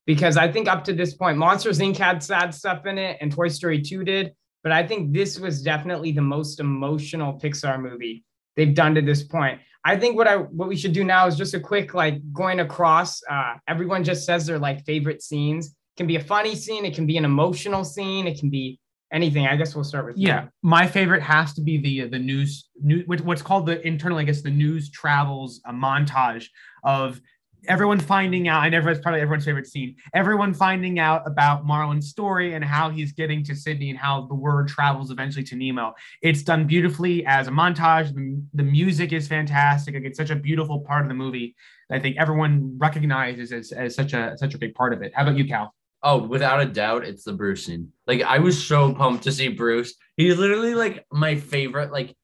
[0.05, 1.97] Because I think up to this point, Monsters Inc.
[1.97, 4.33] had sad stuff in it and Toy Story 2 did.
[4.63, 8.23] But I think this was definitely the most emotional Pixar movie
[8.55, 9.59] they've done to this point.
[9.83, 12.59] I think what I what we should do now is just a quick like going
[12.59, 13.21] across.
[13.27, 15.67] Uh, everyone just says their like favorite scenes.
[15.67, 18.79] It can be a funny scene, it can be an emotional scene, it can be
[19.11, 19.47] anything.
[19.47, 20.47] I guess we'll start with yeah.
[20.61, 24.23] My favorite has to be the uh, the news new what's called the internal, I
[24.23, 26.45] guess the news travels a montage
[26.83, 27.21] of
[27.67, 28.63] everyone finding out.
[28.63, 29.95] I never it's probably everyone's favorite scene.
[30.13, 34.35] Everyone finding out about Marlin's story and how he's getting to Sydney and how the
[34.35, 35.93] word travels eventually to Nemo.
[36.21, 38.13] It's done beautifully as a montage.
[38.15, 39.93] The, the music is fantastic.
[39.93, 41.55] Like, it's such a beautiful part of the movie.
[41.91, 45.11] I think everyone recognizes as, as such a such a big part of it.
[45.13, 45.73] How about you, Cal?
[46.03, 47.91] Oh, without a doubt, it's the Bruce scene.
[48.07, 49.93] Like I was so pumped to see Bruce.
[50.17, 51.91] He's literally like my favorite.
[51.91, 52.15] Like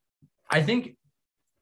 [0.49, 0.97] I think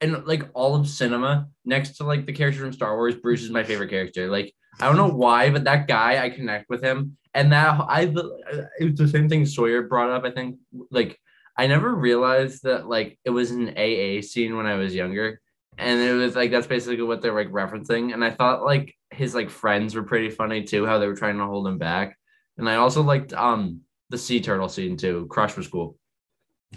[0.01, 3.51] in like all of cinema, next to like the character from Star Wars, Bruce is
[3.51, 4.29] my favorite character.
[4.29, 7.17] Like I don't know why, but that guy, I connect with him.
[7.33, 10.23] And that I uh, it was the same thing Sawyer brought up.
[10.23, 10.57] I think
[10.91, 11.19] like
[11.57, 15.41] I never realized that like it was an AA scene when I was younger.
[15.77, 18.13] And it was like that's basically what they're like referencing.
[18.13, 21.37] And I thought like his like friends were pretty funny too, how they were trying
[21.37, 22.17] to hold him back.
[22.57, 25.27] And I also liked um the sea turtle scene too.
[25.29, 25.97] Crush was cool.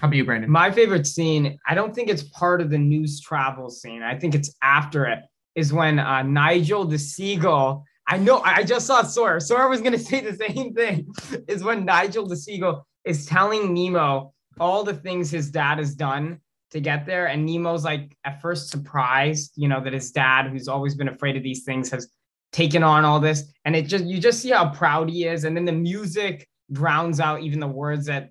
[0.00, 0.50] How about you, Brandon?
[0.50, 4.02] My favorite scene, I don't think it's part of the news travel scene.
[4.02, 5.20] I think it's after it,
[5.54, 7.84] is when uh, Nigel the seagull.
[8.06, 9.40] I know, I just saw Sawyer.
[9.40, 11.08] Sawyer was going to say the same thing,
[11.48, 16.40] is when Nigel the seagull is telling Nemo all the things his dad has done
[16.70, 17.26] to get there.
[17.26, 21.36] And Nemo's like at first surprised, you know, that his dad, who's always been afraid
[21.36, 22.08] of these things, has
[22.52, 23.52] taken on all this.
[23.64, 25.44] And it just, you just see how proud he is.
[25.44, 28.30] And then the music drowns out even the words that,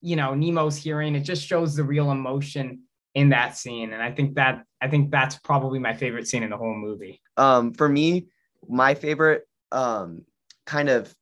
[0.00, 1.14] you know, Nemo's hearing.
[1.14, 2.82] It just shows the real emotion
[3.14, 3.92] in that scene.
[3.92, 7.20] And I think that, I think that's probably my favorite scene in the whole movie.
[7.36, 8.28] Um, for me,
[8.68, 10.24] my favorite um,
[10.66, 11.14] kind of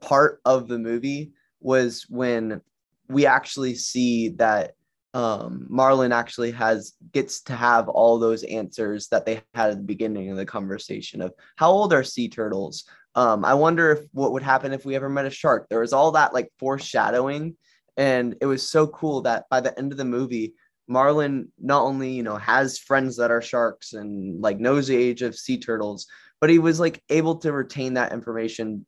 [0.00, 2.60] part of the movie was when
[3.08, 4.74] we actually see that
[5.14, 9.82] um, Marlin actually has gets to have all those answers that they had at the
[9.82, 12.84] beginning of the conversation of how old are sea turtles.
[13.14, 15.66] Um, I wonder if what would happen if we ever met a shark.
[15.68, 17.56] There was all that like foreshadowing,
[17.96, 20.54] and it was so cool that by the end of the movie,
[20.88, 25.22] Marlin not only you know has friends that are sharks and like knows the age
[25.22, 26.06] of sea turtles,
[26.40, 28.84] but he was like able to retain that information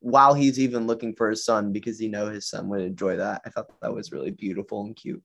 [0.00, 3.42] while he's even looking for his son because he know his son would enjoy that.
[3.46, 5.22] I thought that was really beautiful and cute.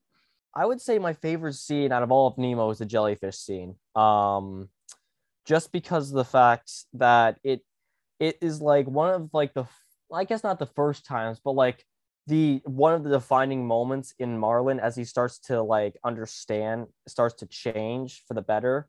[0.56, 3.76] I would say my favorite scene out of all of Nemo is the jellyfish scene.
[3.94, 4.70] Um,
[5.44, 7.60] just because of the fact that it
[8.18, 9.66] it is like one of like the
[10.12, 11.84] I guess not the first times, but like
[12.26, 17.34] the one of the defining moments in Marlin as he starts to like understand, starts
[17.36, 18.88] to change for the better,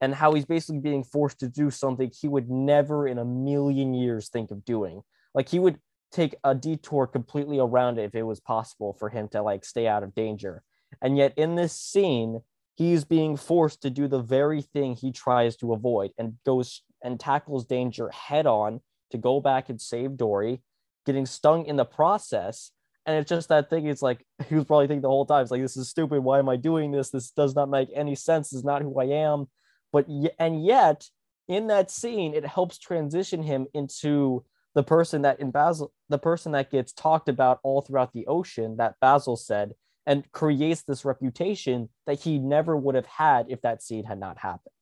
[0.00, 3.94] and how he's basically being forced to do something he would never in a million
[3.94, 5.02] years think of doing.
[5.32, 5.78] Like he would
[6.10, 9.86] take a detour completely around it if it was possible for him to like stay
[9.86, 10.64] out of danger
[11.02, 12.40] and yet, in this scene,
[12.76, 17.20] he's being forced to do the very thing he tries to avoid and goes and
[17.20, 18.80] tackles danger head on
[19.10, 20.62] to go back and save Dory,
[21.06, 22.72] getting stung in the process.
[23.06, 23.86] And it's just that thing.
[23.86, 26.20] It's like he was probably thinking the whole time, it's like, this is stupid.
[26.20, 27.10] Why am I doing this?
[27.10, 28.50] This does not make any sense.
[28.50, 29.46] This is not who I am.
[29.92, 30.06] But,
[30.38, 31.08] and yet,
[31.46, 36.52] in that scene, it helps transition him into the person that in Basil, the person
[36.52, 39.74] that gets talked about all throughout the ocean, that Basil said,
[40.06, 44.38] and creates this reputation that he never would have had if that scene had not
[44.38, 44.72] happened.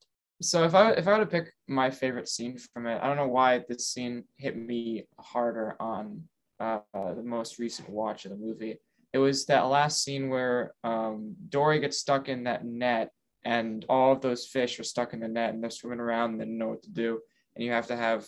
[0.41, 3.17] So if I if I were to pick my favorite scene from it, I don't
[3.17, 6.23] know why this scene hit me harder on
[6.59, 8.77] uh, the most recent watch of the movie.
[9.13, 13.11] It was that last scene where um, Dory gets stuck in that net,
[13.45, 16.41] and all of those fish are stuck in the net, and they're swimming around and
[16.41, 17.19] they don't know what to do.
[17.55, 18.25] And you have to have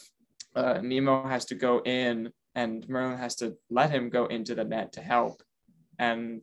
[0.55, 4.63] uh, Nemo has to go in, and Marlin has to let him go into the
[4.63, 5.41] net to help.
[5.99, 6.41] And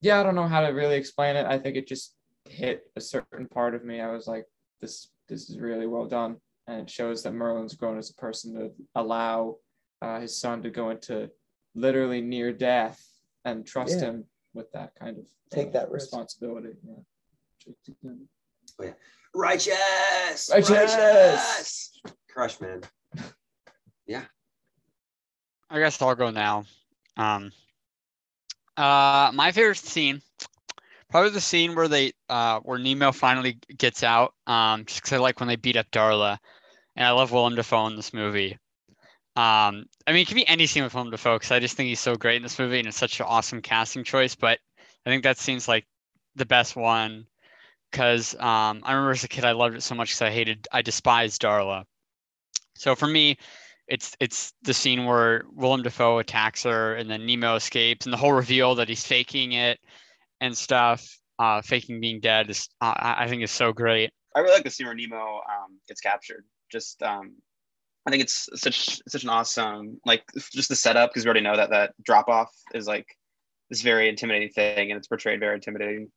[0.00, 1.46] yeah, I don't know how to really explain it.
[1.46, 2.14] I think it just
[2.48, 4.00] hit a certain part of me.
[4.00, 4.44] I was like,
[4.80, 6.36] this this is really well done,
[6.66, 9.56] and it shows that Marlin's grown as a person to allow
[10.02, 11.30] uh, his son to go into
[11.74, 13.00] literally near death
[13.44, 14.06] and trust Yeah.
[14.06, 14.24] him
[14.54, 16.06] with that kind of Take uh, that risk.
[16.06, 16.70] responsibility.
[16.86, 16.94] Yeah.
[18.80, 18.92] Oh, yeah.
[19.34, 20.50] Righteous.
[20.52, 22.00] Righteous!
[22.28, 22.80] Crush, man.
[24.06, 24.24] Yeah.
[25.70, 26.64] I guess I'll go now.
[27.16, 27.52] Um,
[28.80, 30.22] uh, my favorite scene,
[31.10, 34.34] probably the scene where they, uh, where Nemo finally gets out.
[34.46, 36.38] Um, just cause I like when they beat up Darla,
[36.96, 38.58] and I love Willem Dafoe in this movie.
[39.36, 41.88] Um, I mean, it could be any scene with Willem Dafoe because I just think
[41.88, 44.34] he's so great in this movie, and it's such an awesome casting choice.
[44.34, 44.58] But
[45.04, 45.86] I think that scene's like
[46.36, 47.26] the best one
[47.90, 50.68] because um, I remember as a kid I loved it so much because I hated,
[50.72, 51.84] I despised Darla.
[52.76, 53.36] So for me,
[53.90, 58.16] it's it's the scene where Willem Dafoe attacks her and then Nemo escapes and the
[58.16, 59.80] whole reveal that he's faking it
[60.40, 61.06] and stuff,
[61.38, 64.10] uh, faking being dead is uh, I think is so great.
[64.34, 66.44] I really like the scene where Nemo um, gets captured.
[66.70, 67.34] Just um,
[68.06, 70.22] I think it's such such an awesome like
[70.52, 73.06] just the setup because we already know that that drop off is like
[73.70, 76.08] this very intimidating thing and it's portrayed very intimidatingly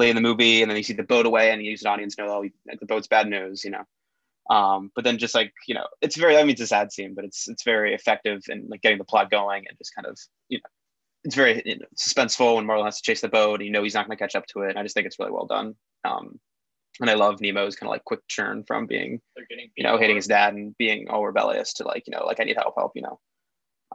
[0.00, 2.18] in the movie and then you see the boat away and you use an audience
[2.18, 2.44] know oh
[2.80, 3.84] the boat's bad news you know
[4.50, 7.14] um but then just like you know it's very I mean it's a sad scene
[7.14, 10.18] but it's it's very effective in like getting the plot going and just kind of
[10.48, 10.68] you know
[11.24, 13.82] it's very you know, suspenseful when Marlin has to chase the boat and you know
[13.82, 15.46] he's not going to catch up to it and I just think it's really well
[15.46, 15.74] done
[16.04, 16.40] um
[17.00, 19.20] and I love Nemo's kind of like quick churn from being,
[19.76, 22.44] you know, hating his dad and being all rebellious to like, you know, like I
[22.44, 23.18] need help, help, you know,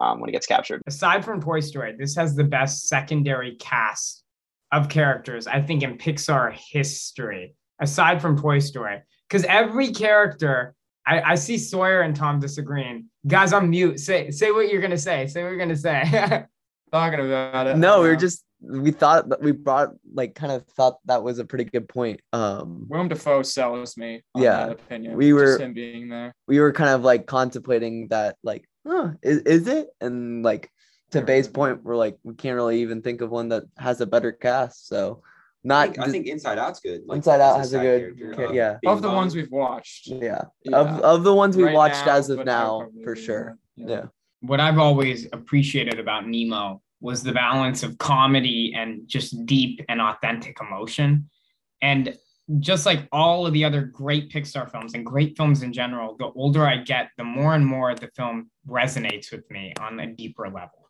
[0.02, 0.82] um, when he gets captured.
[0.88, 4.24] Aside from Toy Story, this has the best secondary cast
[4.72, 9.02] of characters, I think, in Pixar history, aside from Toy Story.
[9.28, 10.74] Because every character,
[11.06, 13.06] I, I see Sawyer and Tom disagreeing.
[13.28, 14.00] Guys, I'm mute.
[14.00, 15.28] Say say what you're gonna say.
[15.28, 16.46] Say what you're gonna say.
[16.92, 17.78] Talking about it.
[17.78, 21.40] No, we were just we thought that we brought like kind of thought that was
[21.40, 22.22] a pretty good point.
[22.34, 24.22] Um Willem Dafoe sells me.
[24.36, 25.18] On Yeah, that opinion.
[25.18, 26.34] we were- just him being there.
[26.48, 29.90] we were kind of like contemplating that like, huh, is, is it?
[30.00, 30.72] And like
[31.12, 34.06] to Bay's point, we're like we can't really even think of one that has a
[34.06, 34.88] better cast.
[34.88, 35.22] So
[35.72, 37.02] I not think, I think Inside Out's good.
[37.06, 38.78] Like, Inside Out has a good character, uh, yeah.
[38.82, 39.18] Bing Of the Bong.
[39.18, 40.08] ones we've watched.
[40.08, 40.44] yeah.
[40.64, 40.78] Yeah.
[40.78, 43.58] Of of the ones we Right watched now, as of now, probably for sure.
[43.76, 43.88] yeah.
[43.90, 44.06] Yeah.
[44.42, 50.02] what I've always appreciated about Nemo was the balance of comedy and just deep and
[50.02, 51.30] authentic emotion.
[51.82, 52.16] And
[52.60, 56.32] just like all of the other great Pixar films and great films in general, the
[56.36, 60.48] older I get, the more and more the film resonates with me on a deeper
[60.48, 60.90] level.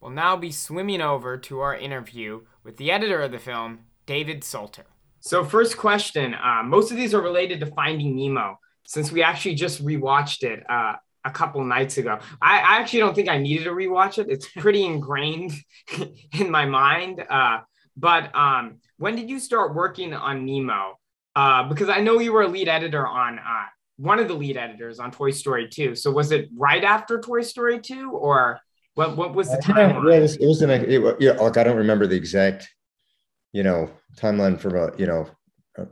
[0.00, 4.42] We'll now be swimming over to our interview with the editor of the film, David
[4.42, 4.86] Salter.
[5.20, 9.54] So, first question uh, most of these are related to Finding Nemo, since we actually
[9.54, 10.94] just rewatched it uh,
[11.24, 12.18] a couple nights ago.
[12.40, 15.52] I, I actually don't think I needed to rewatch it, it's pretty ingrained
[16.32, 17.22] in my mind.
[17.28, 17.58] Uh,
[17.98, 20.94] but um, when did you start working on Nemo?
[21.36, 23.66] Uh, because I know you were a lead editor on uh,
[23.98, 25.94] one of the lead editors on Toy Story 2.
[25.94, 28.58] So, was it right after Toy Story 2 or
[28.94, 30.06] what, what was the time?
[30.06, 32.68] yeah, it was, it was an, it, yeah, like I don't remember the exact,
[33.52, 35.28] you know, timeline from a, you know,
[35.78, 35.86] uh,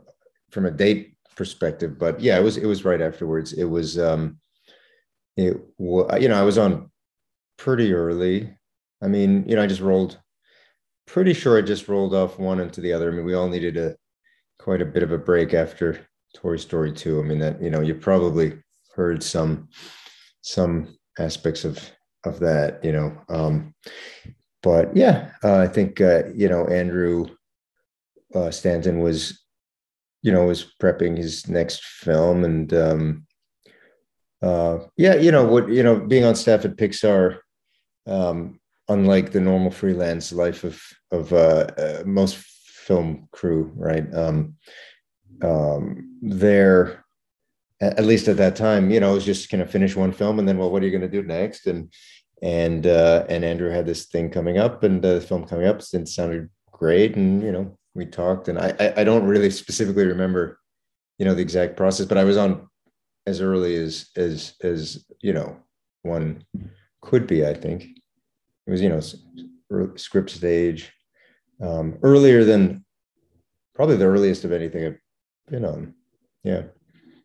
[0.51, 3.53] from a date perspective, but yeah, it was, it was right afterwards.
[3.53, 4.39] It was, um,
[5.35, 6.91] it, wa- you know, I was on
[7.57, 8.57] pretty early.
[9.01, 10.19] I mean, you know, I just rolled,
[11.05, 13.11] pretty sure I just rolled off one into the other.
[13.11, 13.95] I mean, we all needed a,
[14.59, 17.19] quite a bit of a break after Toy Story 2.
[17.19, 18.53] I mean, that, you know, you probably
[18.95, 19.69] heard some,
[20.41, 21.79] some aspects of,
[22.25, 23.73] of that, you know, um,
[24.63, 27.27] but yeah, uh, I think uh, you know Andrew
[28.33, 29.43] uh, Stanton was,
[30.21, 33.27] you know, was prepping his next film, and um,
[34.41, 37.39] uh, yeah, you know what, you know, being on staff at Pixar,
[38.05, 44.13] um, unlike the normal freelance life of of uh, uh, most film crew, right?
[44.13, 44.55] Um,
[45.41, 47.05] um, there,
[47.81, 50.39] at, least at that time, you know, it was just kind of finish one film
[50.39, 51.67] and then, well, what are you going to do next?
[51.67, 51.93] And
[52.41, 56.03] and uh, and Andrew had this thing coming up and the film coming up and
[56.03, 60.05] it sounded great and you know we talked and I, I I don't really specifically
[60.05, 60.59] remember
[61.17, 62.69] you know the exact process but I was on
[63.25, 65.57] as early as as as you know
[66.03, 66.43] one
[67.01, 67.83] could be I think
[68.67, 69.01] it was you know
[69.95, 70.93] script stage
[71.59, 72.85] um, earlier than
[73.73, 74.99] probably the earliest of anything I've
[75.49, 75.95] been on
[76.43, 76.63] yeah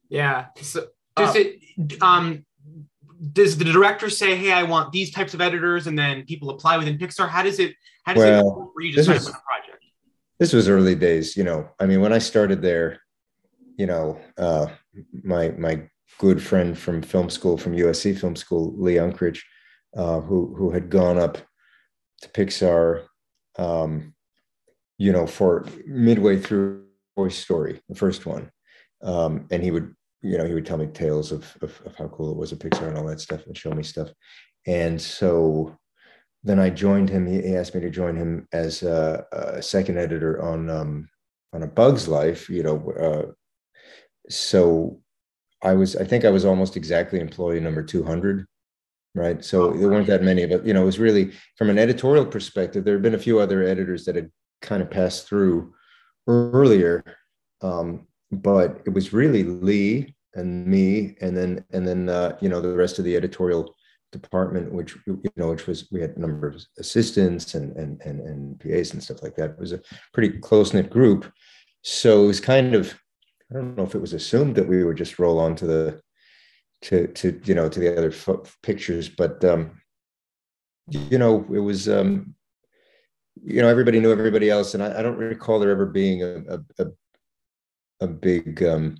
[0.09, 1.61] yeah so does it
[2.01, 2.45] um
[3.33, 6.77] does the director say, "Hey, I want these types of editors," and then people apply
[6.77, 7.29] within Pixar?
[7.29, 7.77] How does it?
[8.03, 9.72] How does well, it work for you to sign was, a project?
[10.43, 11.68] This was early days, you know.
[11.78, 13.01] I mean, when I started there,
[13.78, 14.66] you know, uh,
[15.22, 15.88] my my
[16.18, 19.38] good friend from film school, from USC Film School, Lee Unkrich,
[19.97, 21.38] uh, who who had gone up
[22.22, 23.05] to Pixar,
[23.57, 24.14] um,
[24.99, 26.86] you know, for midway through
[27.16, 28.51] Toy Story, the first one,
[29.05, 32.09] um, and he would you know, he would tell me tales of, of, of how
[32.09, 34.09] cool it was at Pixar and all that stuff and show me stuff.
[34.66, 35.78] And so
[36.45, 37.26] then I joined him.
[37.26, 41.09] He asked me to join him as a, a second editor on um,
[41.53, 42.49] on a Bug's Life.
[42.49, 43.32] You know, uh,
[44.28, 45.01] so
[45.62, 45.97] I was.
[45.97, 48.47] I think I was almost exactly employee number two hundred.
[49.14, 49.45] Right.
[49.45, 52.24] So oh, there weren't that many, but you know, it was really from an editorial
[52.24, 52.84] perspective.
[52.84, 54.30] There had been a few other editors that had
[54.62, 55.74] kind of passed through
[56.26, 57.05] earlier,
[57.61, 62.61] um, but it was really Lee and me, and then and then uh, you know
[62.61, 63.76] the rest of the editorial
[64.12, 68.20] department, which you know, which was we had a number of assistants and and and,
[68.20, 69.50] and PAs and stuff like that.
[69.50, 69.80] It was a
[70.12, 71.30] pretty close knit group,
[71.82, 72.94] so it was kind of
[73.50, 76.00] I don't know if it was assumed that we would just roll on to the
[76.82, 79.80] to to you know to the other f- pictures, but um,
[80.88, 82.34] you know it was um,
[83.42, 86.44] you know everybody knew everybody else, and I, I don't recall there ever being a,
[86.48, 86.86] a, a
[88.02, 88.98] a big um,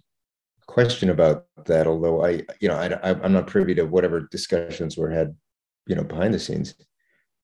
[0.67, 1.87] question about that.
[1.87, 5.35] Although I, you know, I, I'm not privy to whatever discussions were had,
[5.87, 6.75] you know, behind the scenes,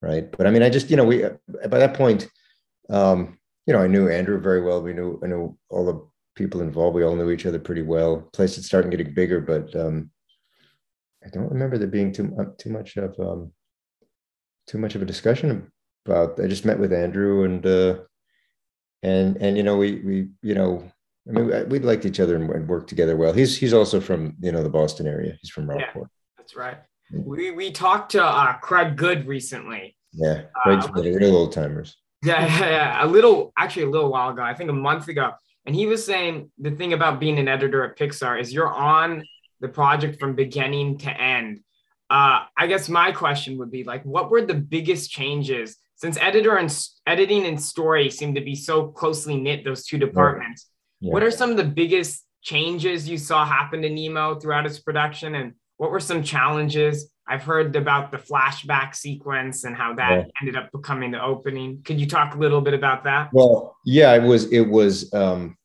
[0.02, 0.30] right?
[0.30, 1.24] But I mean, I just, you know, we
[1.68, 2.28] by that point,
[2.90, 4.82] um, you know, I knew Andrew very well.
[4.82, 6.06] We knew, I knew all the
[6.38, 6.94] people involved.
[6.94, 8.28] We all knew each other pretty well.
[8.32, 10.10] Place had started getting bigger, but um,
[11.24, 13.52] I don't remember there being too uh, too much of um,
[14.66, 15.70] too much of a discussion
[16.06, 16.40] about.
[16.40, 17.98] I just met with Andrew and uh,
[19.02, 20.90] and and you know we we you know
[21.29, 23.33] I mean, we liked each other and worked together well.
[23.33, 25.37] He's he's also from you know the Boston area.
[25.41, 26.09] He's from Rockport.
[26.11, 26.79] Yeah, that's right.
[27.12, 29.97] We we talked to uh, Craig Good recently.
[30.12, 31.97] Yeah, Craig's uh, real old timers.
[32.24, 34.43] Yeah, yeah, yeah, a little actually a little while ago.
[34.43, 35.33] I think a month ago,
[35.66, 39.22] and he was saying the thing about being an editor at Pixar is you're on
[39.61, 41.61] the project from beginning to end.
[42.11, 46.57] Uh, I guess my question would be like, what were the biggest changes since editor
[46.57, 46.74] and
[47.07, 49.62] editing and story seem to be so closely knit?
[49.64, 50.66] Those two departments.
[51.01, 51.12] Yeah.
[51.12, 55.34] What are some of the biggest changes you saw happen to Nemo throughout its production,
[55.34, 57.11] and what were some challenges?
[57.28, 60.24] I've heard about the flashback sequence and how that yeah.
[60.40, 61.82] ended up becoming the opening.
[61.84, 63.28] Could you talk a little bit about that?
[63.32, 65.57] Well, yeah, it was it was um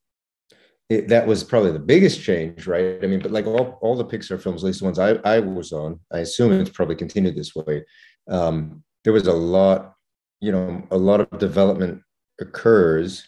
[0.89, 2.99] it, that was probably the biggest change, right?
[3.01, 5.39] I mean, but like all, all the Pixar films, at least the ones I, I
[5.39, 7.84] was on, I assume it's probably continued this way.
[8.29, 9.95] Um, there was a lot,
[10.41, 12.01] you know, a lot of development
[12.39, 13.27] occurs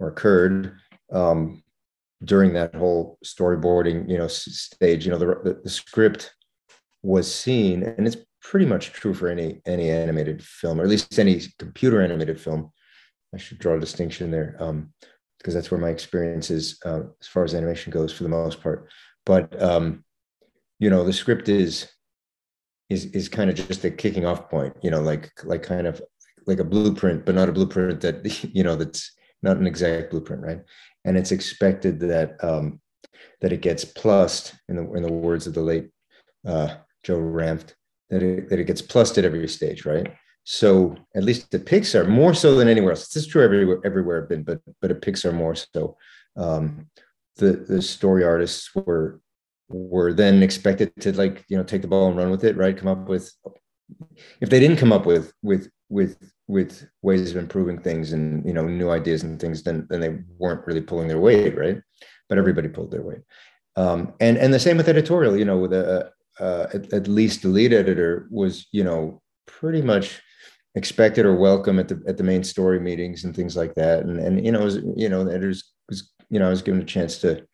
[0.00, 0.74] or occurred
[1.12, 1.62] um,
[2.24, 5.04] during that whole storyboarding, you know, stage.
[5.04, 6.34] You know, the, the, script
[7.02, 11.18] was seen, and it's pretty much true for any any animated film, or at least
[11.18, 12.72] any computer animated film.
[13.34, 14.92] I should draw a distinction there um,
[15.38, 18.62] because that's where my experience is uh, as far as animation goes, for the most
[18.62, 18.88] part.
[19.24, 20.04] But um,
[20.78, 21.88] you know, the script is
[22.90, 24.74] is is kind of just a kicking off point.
[24.82, 26.02] You know, like like kind of
[26.46, 29.12] like a blueprint, but not a blueprint that you know that's
[29.42, 30.60] not an exact blueprint, right?
[31.08, 32.80] and it's expected that um,
[33.40, 35.88] that it gets plussed in the in the words of the late
[36.46, 37.74] uh, Joe Ranft
[38.10, 40.12] that it, that it gets plussed at every stage, right?
[40.44, 43.08] So at least at Pixar, more so than anywhere else.
[43.08, 45.96] This is true everywhere everywhere I've been, but but at Pixar more so.
[46.36, 46.90] Um,
[47.36, 49.20] the the story artists were
[49.70, 52.76] were then expected to like you know take the ball and run with it, right?
[52.76, 53.32] Come up with
[54.42, 56.18] if they didn't come up with with with
[56.48, 60.18] with ways of improving things and you know new ideas and things then then they
[60.38, 61.80] weren't really pulling their weight right?
[62.28, 63.22] But everybody pulled their weight.
[63.76, 67.42] Um, and and the same with editorial you know with a uh, at, at, least
[67.42, 70.20] the lead editor was you know pretty much
[70.74, 74.04] expected or welcome at the at the main story meetings and things like that.
[74.04, 76.80] And and you know was you know the editors was you know I was given
[76.80, 77.44] a chance to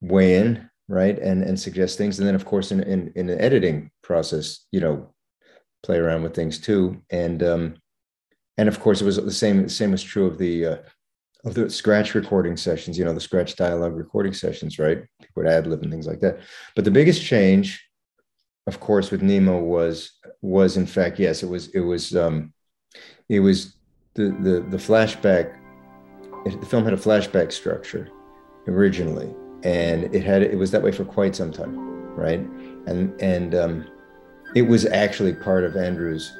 [0.00, 2.18] weigh in right and and suggest things.
[2.18, 5.11] And then of course in in, in the editing process you know
[5.82, 7.02] play around with things too.
[7.10, 7.76] And um,
[8.58, 9.62] and of course, it was the same.
[9.62, 10.76] The same was true of the uh,
[11.44, 15.02] of the scratch recording sessions, you know, the scratch dialogue recording sessions, right?
[15.20, 16.38] People would ad lib and things like that.
[16.76, 17.84] But the biggest change,
[18.66, 22.52] of course, with Nemo was was in fact, yes, it was it was um
[23.28, 23.76] it was
[24.14, 25.58] the the the flashback
[26.44, 28.08] the film had a flashback structure
[28.66, 31.78] originally and it had it was that way for quite some time
[32.16, 32.40] right
[32.86, 33.86] and and um,
[34.54, 36.32] it was actually part of andrew's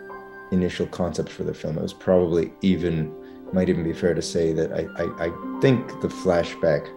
[0.52, 1.78] initial concept for the film.
[1.78, 3.12] It was probably even
[3.52, 6.88] might even be fair to say that i i, I think the flashback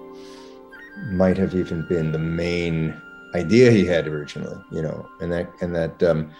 [1.12, 3.00] might have even been the main
[3.34, 6.32] idea he had originally you know and that and that um,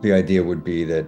[0.00, 1.06] the idea would be that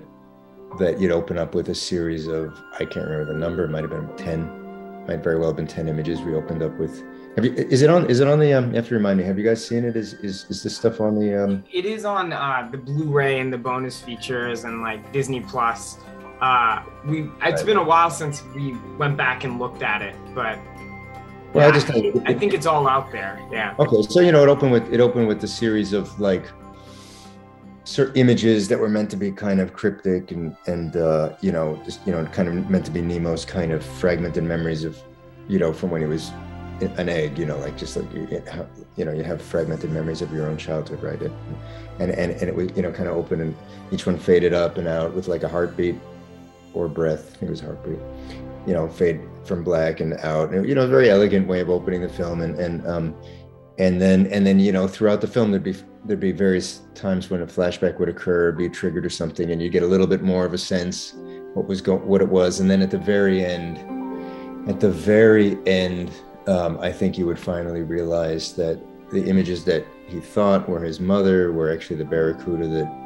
[0.78, 3.82] that you'd open up with a series of i can't remember the number it might
[3.82, 7.02] have been 10 might very well have been 10 images we opened up with
[7.37, 9.24] have you is it on is it on the um you have to remind me
[9.24, 12.05] have you guys seen it is is, is this stuff on the um it is
[12.05, 15.99] on uh the blu-ray and the bonus features and like disney plus
[16.41, 20.59] uh we it's been a while since we went back and looked at it but
[21.53, 23.41] well, yeah, I just I, I think it's all out there.
[23.51, 23.74] Yeah.
[23.81, 26.45] Okay, so you know, it opened with it opened with the series of like
[27.83, 31.81] certain images that were meant to be kind of cryptic and and uh, you know
[31.85, 34.97] just you know kind of meant to be Nemo's kind of fragmented memories of
[35.49, 36.31] you know from when he was
[36.83, 38.43] an egg you know like just like you,
[38.97, 41.20] you know you have fragmented memories of your own childhood right?
[41.20, 41.35] And
[41.99, 43.57] and and, and it was you know kind of open and
[43.91, 45.97] each one faded up and out with like a heartbeat
[46.74, 47.99] or breath I think it was heartbeat
[48.66, 50.51] you know fade from black and out.
[50.53, 53.14] And you know a very elegant way of opening the film and and um
[53.78, 55.74] and then and then you know throughout the film there'd be
[56.05, 59.68] there'd be various times when a flashback would occur be triggered or something and you
[59.68, 61.14] get a little bit more of a sense
[61.55, 62.61] what was going what it was.
[62.61, 63.78] And then at the very end
[64.68, 66.11] at the very end
[66.47, 68.80] um, i think he would finally realize that
[69.11, 73.01] the images that he thought were his mother were actually the barracuda that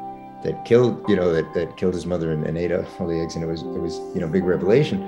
[0.45, 3.35] that killed you know that, that killed his mother and, and ate all the eggs
[3.35, 5.01] and it was it was you know big revelation.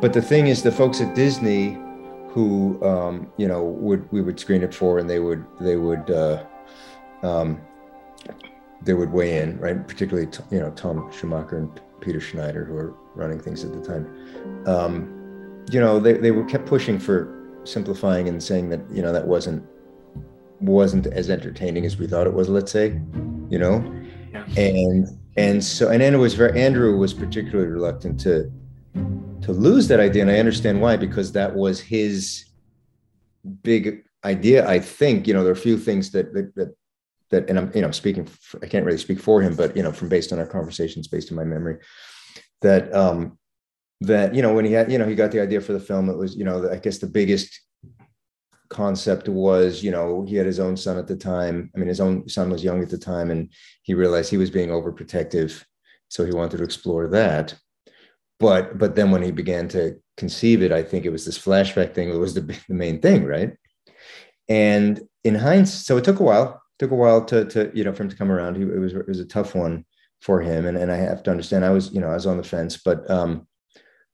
[0.00, 1.78] But the thing is the folks at disney
[2.28, 6.10] who um, you know would we would screen it for and they would they would
[6.10, 6.44] uh,
[7.22, 7.60] um,
[8.82, 9.86] they would weigh in right?
[9.88, 14.04] Particularly you know tom schumacher and peter schneider who were running things at the time.
[14.66, 19.12] Um, you know they, they were kept pushing for simplifying and saying that you know
[19.12, 19.64] that wasn't
[20.60, 23.00] wasn't as entertaining as we thought it was let's say
[23.48, 23.84] you know
[24.32, 24.44] yeah.
[24.56, 28.50] and and so and andrew was very andrew was particularly reluctant to
[29.42, 32.46] to lose that idea and i understand why because that was his
[33.62, 36.74] big idea i think you know there are a few things that that that,
[37.30, 39.82] that and i'm you know speaking for, i can't really speak for him but you
[39.82, 41.76] know from based on our conversations based on my memory
[42.62, 43.36] that um
[44.00, 46.10] that you know when he had you know he got the idea for the film
[46.10, 47.60] it was you know i guess the biggest
[48.74, 51.70] concept was you know he had his own son at the time.
[51.74, 53.50] I mean his own son was young at the time and
[53.82, 55.64] he realized he was being overprotective.
[56.08, 57.54] So he wanted to explore that.
[58.40, 61.92] But but then when he began to conceive it i think it was this flashback
[61.92, 63.52] thing that was the, the main thing right?
[64.48, 67.92] And in hindsight so it took a while took a while to to you know
[67.92, 68.56] for him to come around.
[68.56, 69.84] He, it was it was a tough one
[70.20, 70.66] for him.
[70.66, 72.76] And, and i have to understand i was you know i was on the fence
[72.76, 73.46] but um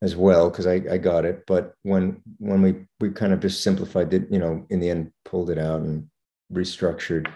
[0.03, 1.45] as well because I, I got it.
[1.47, 5.13] But when when we we kind of just simplified it you know in the end
[5.25, 6.09] pulled it out and
[6.53, 7.31] restructured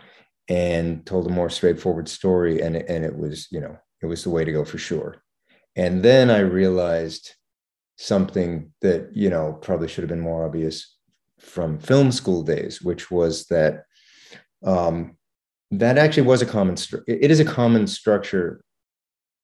[0.49, 4.31] and told a more straightforward story and and it was you know it was the
[4.31, 5.17] way to go for sure.
[5.77, 7.35] And then I realized
[7.97, 10.97] something that, you know, probably should have been more obvious
[11.41, 13.85] from film school days, which was that
[14.65, 15.17] um,
[15.71, 18.63] that actually was a common, stru- it is a common structure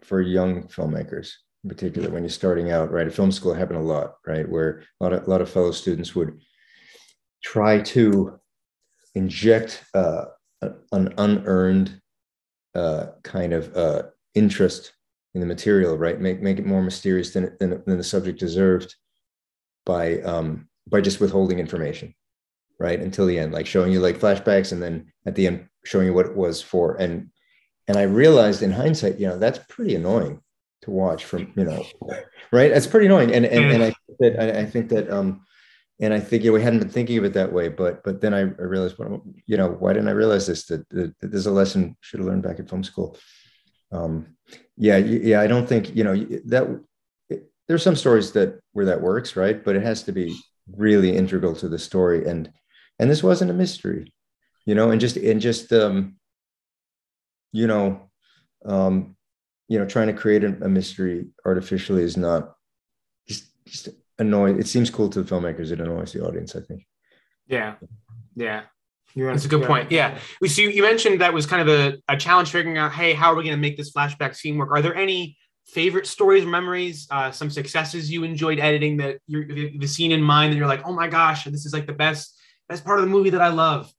[0.03, 1.33] for young filmmakers,
[1.65, 3.07] in particular when you're starting out, right?
[3.07, 4.49] At film school, happened a lot, right?
[4.49, 6.41] Where a lot of, a lot of fellow students would
[7.43, 8.39] try to
[9.15, 10.27] inject uh,
[10.93, 12.01] an unearned
[12.75, 14.03] uh, kind of uh,
[14.35, 14.93] interest
[15.35, 16.21] in the material, right?
[16.21, 18.95] Make make it more mysterious than than, than the subject deserved
[19.85, 22.15] by um, by just withholding information,
[22.79, 23.01] right?
[23.01, 26.15] Until the end, like showing you like flashbacks, and then at the end showing you
[26.15, 26.97] what it was for.
[26.97, 27.31] And
[27.87, 30.41] and I realized in hindsight, you know, that's pretty annoying
[30.83, 31.85] to watch from you know,
[32.53, 32.73] right?
[32.73, 33.33] That's pretty annoying.
[33.33, 35.43] And and, and I that I, I think that um,
[36.01, 38.21] and I think you know, we hadn't been thinking of it that way, but but
[38.21, 40.65] then I, I realized, well, you know, why didn't I realize this?
[40.67, 43.19] That, that, that there's a lesson should have learned back at film school.
[43.93, 44.37] Um,
[44.77, 46.17] yeah, yeah, I don't think you know
[46.47, 46.81] that.
[47.69, 49.63] There's some stories that where that works, right?
[49.63, 50.37] But it has to be
[50.77, 52.51] really integral to the story, and
[52.99, 54.13] and this wasn't a mystery,
[54.67, 56.17] you know, and just and just um,
[57.53, 58.11] you know,
[58.65, 59.17] um,
[59.71, 62.57] you know, trying to create a, a mystery artificially is not
[63.29, 64.59] just just annoying.
[64.59, 65.71] It seems cool to the filmmakers.
[65.71, 66.57] It annoys the audience.
[66.57, 66.87] I think.
[67.47, 67.77] Yeah,
[68.35, 68.63] yeah.
[69.17, 69.91] That's a good point.
[69.91, 70.19] Yeah.
[70.41, 73.13] We So you, you mentioned that was kind of a, a challenge figuring out, hey,
[73.13, 74.71] how are we going to make this flashback scene work?
[74.71, 79.47] Are there any favorite stories or memories, uh, some successes you enjoyed editing that you're
[79.47, 81.93] the, the scene in mind that you're like, oh my gosh, this is like the
[81.93, 83.93] best best part of the movie that I love.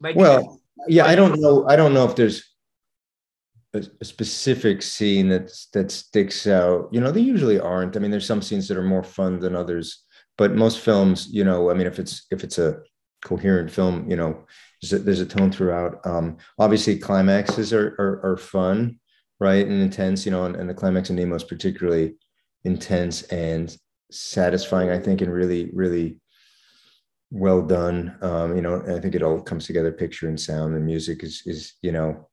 [0.00, 1.66] Like, well, yeah, I don't know.
[1.68, 2.51] I don't know if there's
[3.74, 6.88] a, a specific scene that that sticks out.
[6.92, 7.96] You know, they usually aren't.
[7.96, 10.04] I mean, there's some scenes that are more fun than others,
[10.38, 12.80] but most films, you know, I mean, if it's if it's a
[13.22, 14.44] coherent film, you know,
[14.80, 16.04] there's a, there's a tone throughout.
[16.04, 18.98] Um, obviously, climaxes are, are, are fun,
[19.40, 20.26] right, and intense.
[20.26, 22.14] You know, and, and the climax in Nemo is particularly
[22.64, 23.74] intense and
[24.10, 24.90] satisfying.
[24.90, 26.18] I think, and really, really
[27.30, 28.16] well done.
[28.20, 29.92] Um, you know, I think it all comes together.
[29.92, 32.28] Picture and sound and music is is you know,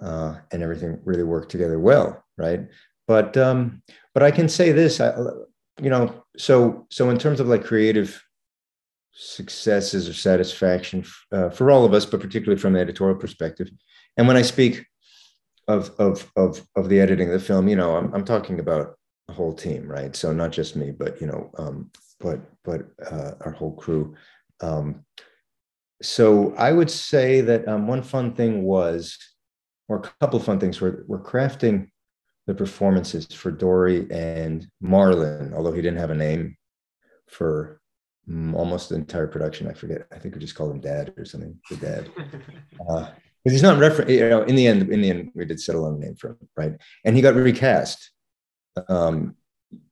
[0.00, 2.68] uh, and everything really worked together well, right?
[3.06, 3.82] But um,
[4.12, 5.14] but I can say this, I,
[5.80, 8.22] you know, so so in terms of like creative
[9.12, 13.70] successes or satisfaction uh, for all of us, but particularly from the editorial perspective.
[14.16, 14.86] And when I speak
[15.68, 18.96] of of of of the editing of the film, you know, I'm I'm talking about
[19.28, 20.14] a whole team, right?
[20.14, 21.90] So not just me, but you know, um,
[22.20, 24.14] but but uh, our whole crew.
[24.60, 25.04] Um,
[26.02, 29.16] so I would say that um, one fun thing was,
[29.88, 31.88] or a couple of fun things were we're crafting
[32.46, 36.56] the performances for Dory and Marlin, although he didn't have a name
[37.28, 37.80] for
[38.28, 39.68] almost the entire production.
[39.68, 40.06] I forget.
[40.12, 41.58] I think we just called him Dad or something.
[41.70, 42.10] The Dad,
[42.70, 43.10] because uh,
[43.44, 44.10] he's not reference.
[44.10, 46.30] You know, in the end, in the end, we did settle on a name for
[46.30, 46.72] him, right?
[47.04, 48.10] And he got recast.
[48.88, 49.36] Um,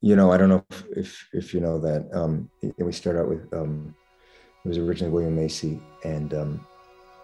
[0.01, 2.07] you know, I don't know if if, if you know that.
[2.13, 3.95] Um, we start out with um,
[4.63, 6.67] it was originally William Macy, and um,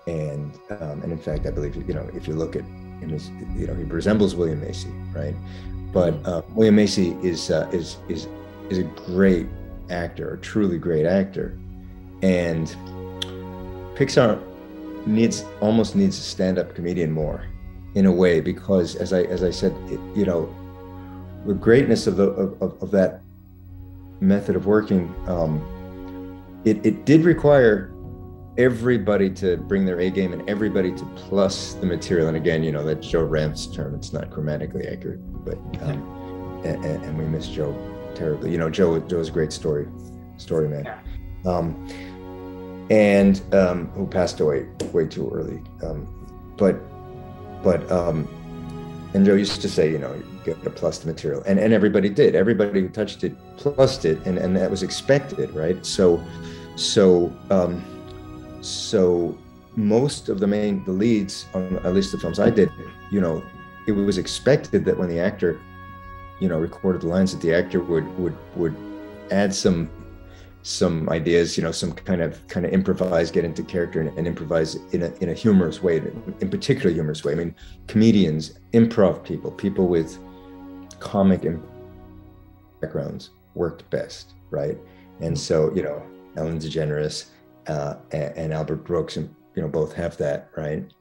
[0.10, 2.64] and um, and in fact, I believe you know if you look at
[3.00, 3.12] him,
[3.56, 5.36] you know, he resembles William Macy, right?
[5.94, 8.28] But uh, William Macy is uh, is is
[8.70, 9.48] is a great
[9.90, 11.58] actor, a truly great actor.
[12.22, 12.68] And
[13.96, 14.42] Pixar
[15.08, 17.46] needs almost needs a stand-up comedian more
[17.96, 20.54] in a way because as I as I said, it, you know,
[21.46, 23.22] the greatness of the of, of that
[24.20, 25.62] method of working, um,
[26.66, 27.92] it, it did require
[28.60, 32.28] everybody to bring their A game and everybody to plus the material.
[32.28, 36.86] And again, you know, that Joe Ranft's term, it's not grammatically accurate, but um, and,
[36.86, 37.74] and, we miss Joe
[38.16, 38.52] terribly.
[38.52, 39.88] You know, Joe Joe's a great story
[40.36, 40.94] story man,
[41.46, 41.88] um,
[42.92, 45.62] and um, who passed away way too early.
[45.82, 46.06] Um,
[46.58, 46.76] but
[47.64, 48.28] but um,
[49.14, 51.72] and Joe used to say, you know, you get to plus the material, and and
[51.72, 52.36] everybody did.
[52.36, 55.86] Everybody who touched it plussed it, and and that was expected, right?
[55.86, 56.22] So
[56.76, 57.84] so um,
[58.62, 59.38] so
[59.76, 62.72] most of the main the leads on at least the films I did,
[63.12, 63.44] you know,
[63.88, 65.60] it was expected that when the actor
[66.40, 68.76] you know recorded the lines that the actor would would would
[69.32, 69.90] add some
[70.62, 74.28] some ideas you know some kind of kind of improvise get into character and, and
[74.28, 75.98] improvise in a, in a humorous way
[76.42, 77.34] in particular humorous way.
[77.34, 77.56] I mean
[77.88, 80.18] comedians improv people people with
[81.00, 81.46] comic
[82.82, 84.78] backgrounds worked best right?
[85.20, 85.36] And hmm.
[85.36, 86.04] so you know
[86.36, 87.26] ellen degeneres
[87.68, 90.92] uh, and, albert brooks and you know both have that right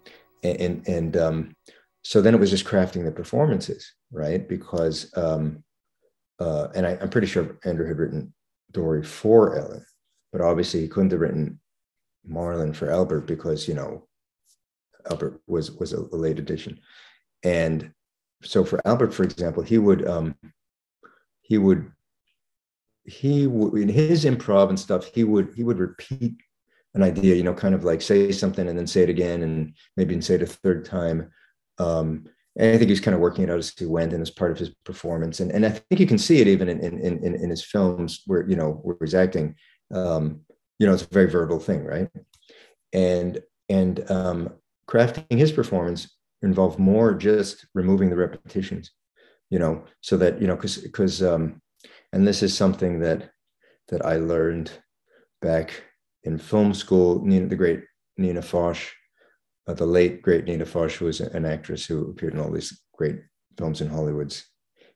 [0.42, 1.56] and and, and um,
[2.02, 4.48] so then it was just crafting the performances right?
[4.48, 5.62] Because, um,
[6.38, 8.32] uh, and I, am pretty sure Andrew had written
[8.72, 9.84] Dory for Ellen,
[10.32, 11.60] but obviously he couldn't have written
[12.24, 14.06] Marlin for Albert because you know
[15.10, 16.78] Albert was was a, a late addition,
[17.42, 17.90] and
[18.42, 20.36] so for Albert, for example, he would um,
[21.40, 21.90] he would
[23.04, 26.36] he would in his improv and stuff he would he would repeat
[26.94, 29.74] an idea you know kind of like say something and then say it again and
[29.96, 31.30] maybe say it a third time
[31.78, 32.24] um,
[32.58, 34.50] and I think he's kind of working it out as he went and as part
[34.50, 35.38] of his performance.
[35.38, 38.22] And, and I think you can see it even in, in, in, in his films
[38.26, 39.54] where, you know, where he's acting,
[39.94, 40.40] um,
[40.80, 41.84] you know, it's a very verbal thing.
[41.84, 42.08] Right.
[42.92, 44.50] And, and um,
[44.88, 48.90] crafting his performance involved more just removing the repetitions,
[49.50, 51.62] you know, so that, you know, cause, cause, um,
[52.12, 53.30] and this is something that,
[53.88, 54.72] that I learned
[55.40, 55.84] back
[56.28, 57.82] in film school, Nina, the great
[58.18, 58.76] Nina Foch,
[59.66, 63.20] uh, the late great Nina who was an actress who appeared in all these great
[63.56, 64.46] films in Hollywood's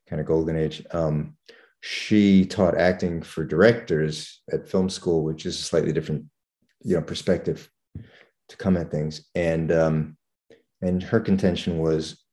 [0.07, 0.85] kind of golden age.
[0.91, 1.35] Um,
[1.81, 6.25] she taught acting for directors at film school, which is a slightly different,
[6.81, 7.69] you know, perspective
[8.49, 9.25] to come at things.
[9.35, 10.17] And um,
[10.81, 12.23] and her contention was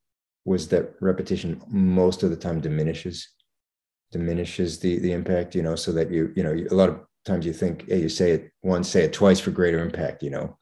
[0.45, 3.29] was that repetition most of the time diminishes
[4.13, 5.55] diminishes the the impact.
[5.55, 8.09] You know, so that you you know a lot of times you think, hey, you
[8.09, 10.23] say it once, say it twice for greater impact.
[10.23, 10.59] You know,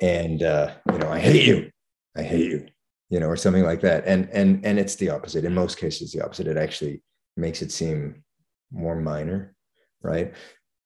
[0.00, 1.70] and uh, you know, I hate you,
[2.16, 2.66] I hate you,
[3.10, 4.04] you know, or something like that.
[4.06, 5.44] And and and it's the opposite.
[5.44, 6.46] In most cases, the opposite.
[6.46, 7.02] It actually
[7.36, 8.24] makes it seem
[8.70, 9.54] more minor,
[10.02, 10.34] right?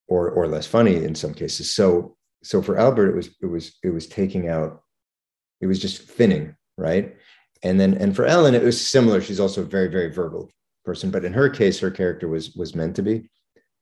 [0.08, 1.74] Or or less funny in some cases.
[1.74, 4.82] So so for Albert, it was it was it was taking out,
[5.60, 7.16] it was just thinning, right?
[7.62, 9.20] and then and for Ellen, it was similar.
[9.20, 10.50] She's also a very very verbal
[10.84, 13.30] person, but in her case, her character was was meant to be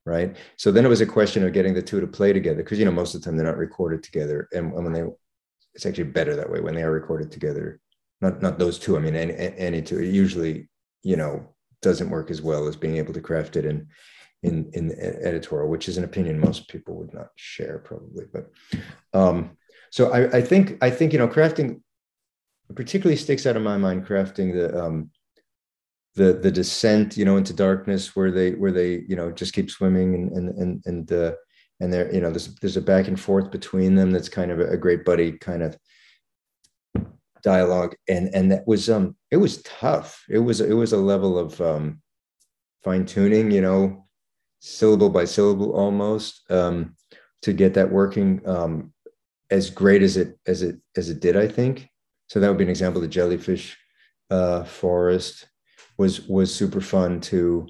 [0.05, 0.35] right.
[0.57, 2.85] So then it was a question of getting the two to play together because you
[2.85, 5.03] know most of the time they're not recorded together, and when they
[5.73, 7.79] it's actually better that way when they are recorded together.
[8.21, 8.97] Not not those two.
[8.97, 9.99] I mean any any two.
[9.99, 10.69] It usually
[11.03, 11.47] you know
[11.81, 13.87] doesn't work as well as being able to craft it in
[14.43, 14.91] in in
[15.23, 18.25] editorial, which is an opinion most people would not share probably.
[18.31, 18.51] But
[19.13, 19.57] um,
[19.91, 21.81] so I, I think I think you know crafting
[22.75, 25.09] particularly sticks out in my mind crafting the um,
[26.15, 29.71] the the descent you know into darkness where they where they you know just keep
[29.71, 31.33] swimming and and and and uh,
[31.79, 34.59] and there you know there's there's a back and forth between them that's kind of
[34.59, 35.77] a, great buddy kind of
[37.41, 37.95] dialogue.
[38.07, 40.23] And and that was um it was tough.
[40.29, 42.01] It was it was a level of um
[42.83, 44.07] fine tuning you know
[44.59, 46.95] syllable by syllable almost um
[47.41, 48.93] to get that working um
[49.49, 51.89] as great as it as it as it did i think.
[52.27, 53.77] So that would be an example the jellyfish
[54.29, 55.47] uh forest
[56.01, 57.67] was was super fun too.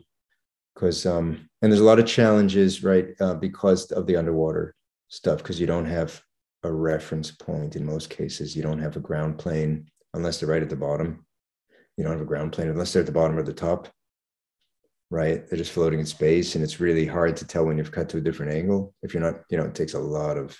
[0.73, 4.73] Because um and there's a lot of challenges right uh, because of the underwater
[5.09, 6.21] stuff because you don't have
[6.63, 8.55] a reference point in most cases.
[8.55, 11.25] You don't have a ground plane unless they're right at the bottom.
[11.97, 13.89] You don't have a ground plane unless they're at the bottom or the top
[15.11, 15.45] right?
[15.47, 18.17] They're just floating in space and it's really hard to tell when you've cut to
[18.17, 20.57] a different angle if you're not you know it takes a lot of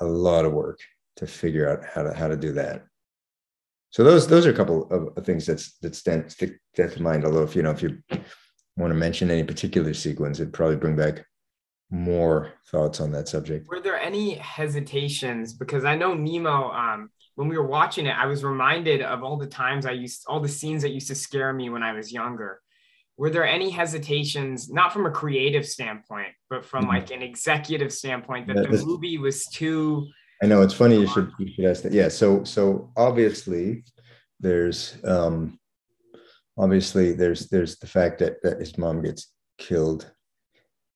[0.00, 0.80] a lot of work
[1.16, 2.84] to figure out how to how to do that
[3.94, 7.24] so those those are a couple of things that's that stand stick that to mind
[7.24, 8.02] although if you know if you
[8.76, 11.24] want to mention any particular sequence, it'd probably bring back
[11.90, 13.68] more thoughts on that subject.
[13.68, 15.52] Were there any hesitations?
[15.52, 19.36] Because I know Nemo, um, when we were watching it, I was reminded of all
[19.36, 22.12] the times I used, all the scenes that used to scare me when I was
[22.12, 22.60] younger.
[23.16, 26.94] Were there any hesitations, not from a creative standpoint, but from mm-hmm.
[26.94, 30.08] like an executive standpoint, that yeah, the movie was too?
[30.42, 31.92] I know it's funny you should you should ask that.
[31.92, 33.84] Yeah, so so obviously
[34.40, 35.58] there's um
[36.58, 40.10] obviously there's there's the fact that, that his mom gets killed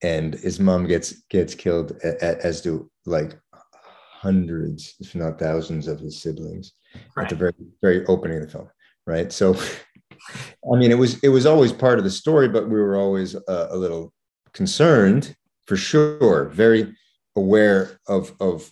[0.02, 6.20] and his mom gets gets killed as do like hundreds if not thousands of his
[6.20, 6.72] siblings
[7.16, 7.24] right.
[7.24, 8.68] at the very very opening of the film
[9.06, 9.54] right so
[10.72, 13.34] i mean it was it was always part of the story but we were always
[13.34, 14.12] uh, a little
[14.52, 15.36] concerned
[15.66, 16.94] for sure very
[17.36, 18.70] aware of of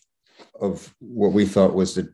[0.61, 2.13] of what we thought was the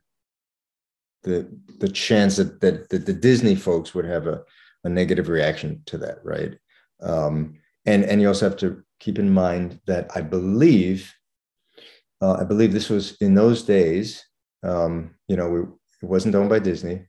[1.23, 4.43] the the chance that that, that the disney folks would have a
[4.85, 6.57] a negative reaction to that, right?
[7.01, 11.13] Um, and and you also have to keep in mind that I believe,
[12.21, 14.25] uh, I believe this was in those days.
[14.63, 17.07] Um, you know, we, it wasn't owned by Disney.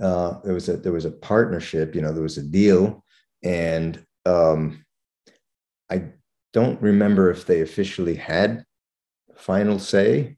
[0.00, 1.94] Uh, there was a there was a partnership.
[1.94, 3.04] You know, there was a deal,
[3.42, 4.84] and um,
[5.90, 6.04] I
[6.52, 8.64] don't remember if they officially had
[9.36, 10.36] final say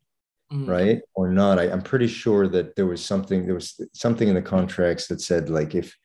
[0.53, 0.69] Mm.
[0.69, 4.37] right or not I, am pretty sure that there was something there was something in
[4.37, 5.97] the contracts that said like if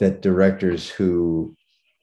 [0.00, 1.54] that directors who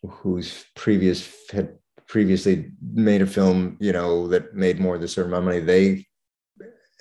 [0.08, 5.32] whose previous had previously made a film, you know, that made more than a certain
[5.32, 6.06] amount of money, they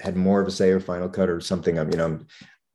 [0.01, 1.79] had more of a say or final cut or something.
[1.79, 2.21] I'm, you know,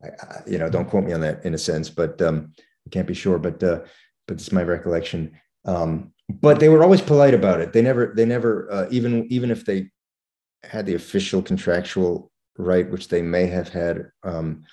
[0.04, 0.10] I,
[0.48, 2.54] you know, don't quote me on that in a sense, but um,
[2.88, 3.38] I can't be sure.
[3.38, 3.82] But uh,
[4.28, 5.38] but it's my recollection.
[5.66, 7.74] Um, but they were always polite about it.
[7.74, 9.92] They never, they never, uh, even even if they
[10.64, 14.64] had the official contractual right, which they may have had um,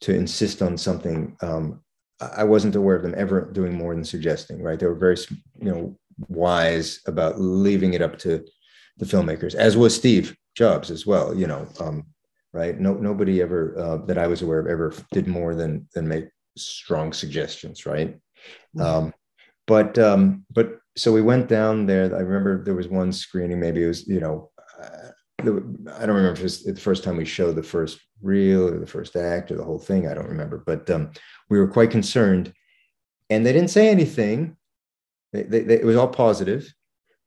[0.00, 1.36] to insist on something.
[1.42, 1.82] Um,
[2.20, 4.78] I wasn't aware of them ever doing more than suggesting, right?
[4.78, 5.16] They were very,
[5.60, 8.44] you know, wise about leaving it up to
[8.96, 12.04] the filmmakers, as was Steve Jobs as well, you know, um,
[12.52, 12.78] right?
[12.80, 16.28] No, nobody ever uh, that I was aware of ever did more than than make
[16.56, 18.18] strong suggestions, right?
[18.76, 18.80] Mm-hmm.
[18.80, 19.14] Um,
[19.68, 22.06] but um, but so we went down there.
[22.06, 24.50] I remember there was one screening, maybe it was, you know,
[25.40, 25.44] uh,
[25.96, 28.78] I don't remember if it was the first time we showed the first reel or
[28.78, 30.08] the first act or the whole thing.
[30.08, 31.10] I don't remember, but um,
[31.48, 32.52] we were quite concerned,
[33.30, 34.56] and they didn't say anything.
[35.32, 36.72] They, they, they, it was all positive.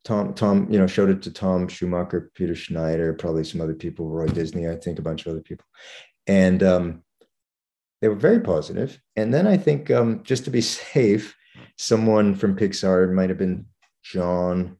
[0.04, 4.08] Tom, Tom, you know, showed it to Tom Schumacher, Peter Schneider, probably some other people,
[4.08, 5.66] Roy Disney, I think, a bunch of other people,
[6.26, 7.04] and um,
[8.00, 9.00] they were very positive.
[9.16, 11.34] And then I think, um, just to be safe,
[11.78, 13.66] someone from Pixar might have been
[14.02, 14.76] John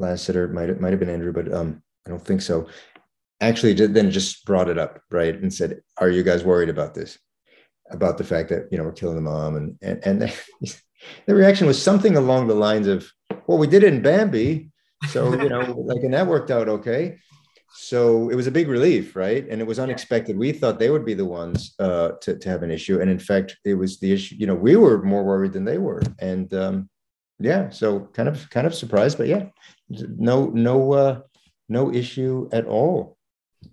[0.00, 2.68] Lasseter, might might have been Andrew, but um, I don't think so.
[3.40, 7.18] Actually, then just brought it up, right, and said, "Are you guys worried about this?
[7.90, 10.44] About the fact that you know we're killing the mom?" And and and the,
[11.26, 13.10] the reaction was something along the lines of,
[13.46, 14.70] "Well, we did it in Bambi,
[15.08, 17.18] so you know, like, and that worked out okay."
[17.74, 19.46] So it was a big relief, right?
[19.48, 20.36] And it was unexpected.
[20.36, 23.18] We thought they would be the ones uh, to to have an issue, and in
[23.18, 24.36] fact, it was the issue.
[24.38, 26.90] You know, we were more worried than they were, and um,
[27.40, 29.46] yeah, so kind of kind of surprised, but yeah,
[29.88, 30.92] no no.
[30.92, 31.20] Uh,
[31.68, 33.16] no issue at all.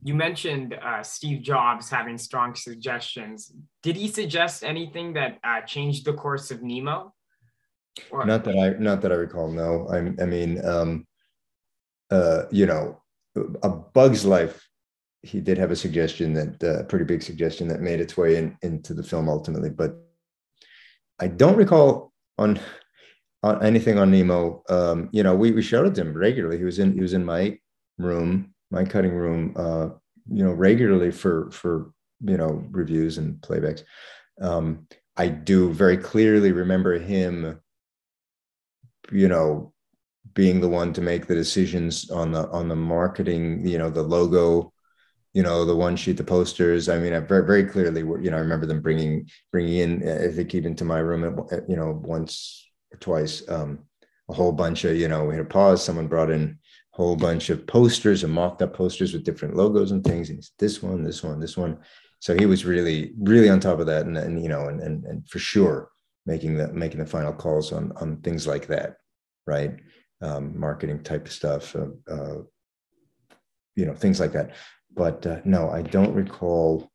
[0.04, 3.52] you mentioned uh, Steve Jobs having strong suggestions.
[3.82, 7.14] Did he suggest anything that uh, changed the course of Nemo?
[8.12, 9.50] Or- not that I not that I recall.
[9.52, 11.08] No, I, I mean, um,
[12.12, 13.02] uh, you know,
[13.64, 14.66] a Bug's Life.
[15.22, 18.38] He did have a suggestion that a uh, pretty big suggestion that made its way
[18.38, 19.98] in, into the film ultimately, but
[21.20, 22.60] I don't recall on
[23.44, 24.64] on anything on Nemo.
[24.70, 26.58] Um, you know, we, we showed it to him regularly.
[26.58, 27.58] He was in he was in my
[28.00, 29.90] room, my cutting room, uh,
[30.32, 31.92] you know, regularly for for
[32.22, 33.84] you know reviews and playbacks.
[34.42, 34.88] Um,
[35.18, 37.60] I do very clearly remember him,
[39.12, 39.74] you know,
[40.34, 44.02] being the one to make the decisions on the on the marketing, you know, the
[44.02, 44.72] logo,
[45.34, 46.88] you know, the one sheet, the posters.
[46.88, 50.32] I mean, I very very clearly, you know, I remember them bringing bringing in, I
[50.32, 53.80] think even to my room, you know, once or twice, um,
[54.30, 55.84] a whole bunch of, you know, we had a pause.
[55.84, 56.60] Someone brought in
[56.92, 60.30] whole bunch of posters and mocked up posters with different logos and things.
[60.30, 61.80] And this one, this one, this one.
[62.20, 65.06] So he was really, really on top of that, and, and you know, and, and
[65.06, 65.90] and for sure
[66.26, 68.98] making the making the final calls on on things like that,
[69.48, 69.78] right?
[70.22, 72.42] Um, marketing type of stuff, uh, uh,
[73.76, 74.56] you know, things like that.
[74.94, 76.92] But uh, no, I don't recall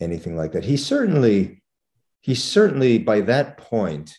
[0.00, 0.64] anything like that.
[0.64, 1.62] He certainly,
[2.20, 4.16] he certainly by that point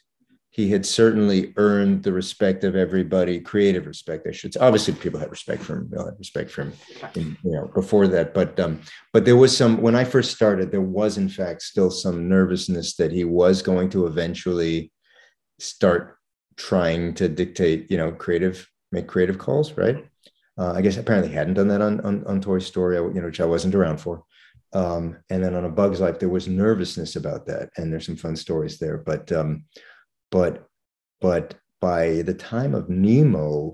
[0.54, 4.60] he had certainly earned the respect of everybody, creative respect, I should say.
[4.60, 5.89] Obviously, people had respect for him.
[5.89, 6.74] They had respect for him,
[7.16, 8.34] in, you know, before that.
[8.34, 8.82] But um,
[9.14, 12.97] but there was some when I first started, there was in fact still some nervousness
[12.97, 14.91] that he was going to eventually
[15.58, 16.18] start
[16.58, 20.06] trying to dictate, you know, creative, make creative calls, right?
[20.60, 23.39] Uh, I guess apparently hadn't done that on, on on Toy Story, you know, which
[23.39, 24.26] I wasn't around for.
[24.74, 28.18] Um, and then on A Bug's Life, there was nervousness about that, and there's some
[28.18, 28.97] fun stories there.
[28.97, 29.64] But um,
[30.32, 30.67] but
[31.19, 33.73] but by the time of Nemo,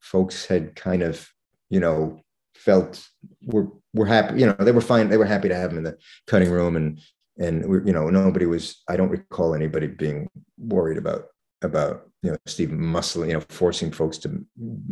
[0.00, 1.28] folks had kind of
[1.70, 2.20] you know
[2.54, 3.06] felt
[3.44, 5.84] were were happy you know they were fine they were happy to have him in
[5.84, 5.96] the
[6.26, 7.00] cutting room and
[7.38, 10.28] and you know nobody was I don't recall anybody being
[10.58, 11.26] worried about
[11.62, 14.44] about you know Steve Muscle you know forcing folks to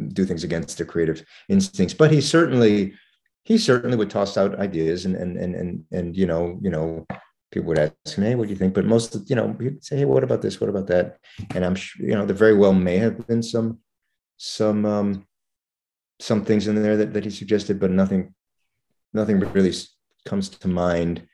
[0.09, 1.95] do things against their creative instincts.
[1.95, 2.95] But he certainly
[3.45, 7.07] he certainly would toss out ideas and and and and, and you know you know
[7.51, 8.75] people would ask me, hey, what do you think?
[8.75, 10.61] But most, you know, he'd say, hey, what about this?
[10.61, 11.19] What about that?
[11.55, 13.79] And I'm sure, you know, there very well may have been some,
[14.37, 15.27] some, um,
[16.21, 18.35] some things in there that, that he suggested, but nothing,
[19.13, 19.73] nothing really
[20.25, 21.27] comes to mind.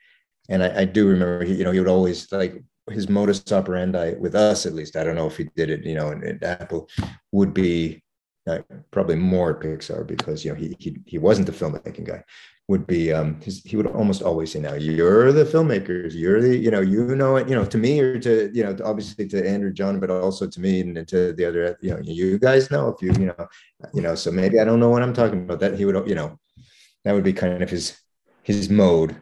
[0.49, 4.15] And I, I do remember, he, you know, he would always like his modus operandi
[4.19, 4.95] with us, at least.
[4.95, 6.89] I don't know if he did it, you know, at Apple
[7.31, 8.03] would be
[8.47, 8.59] uh,
[8.91, 12.23] probably more Pixar because you know he he he wasn't the filmmaking guy,
[12.69, 16.13] would be um his, he would almost always say now you're the filmmakers.
[16.13, 18.75] You're the you know you know it you know to me or to you know
[18.85, 22.39] obviously to andrew john but also to me and to the other you know you
[22.39, 23.47] guys know if you you know
[23.93, 25.59] you know so maybe i don't know what i'm talking about.
[25.59, 26.39] That he would you know
[27.03, 27.97] that would be kind of his
[28.43, 29.21] his mode.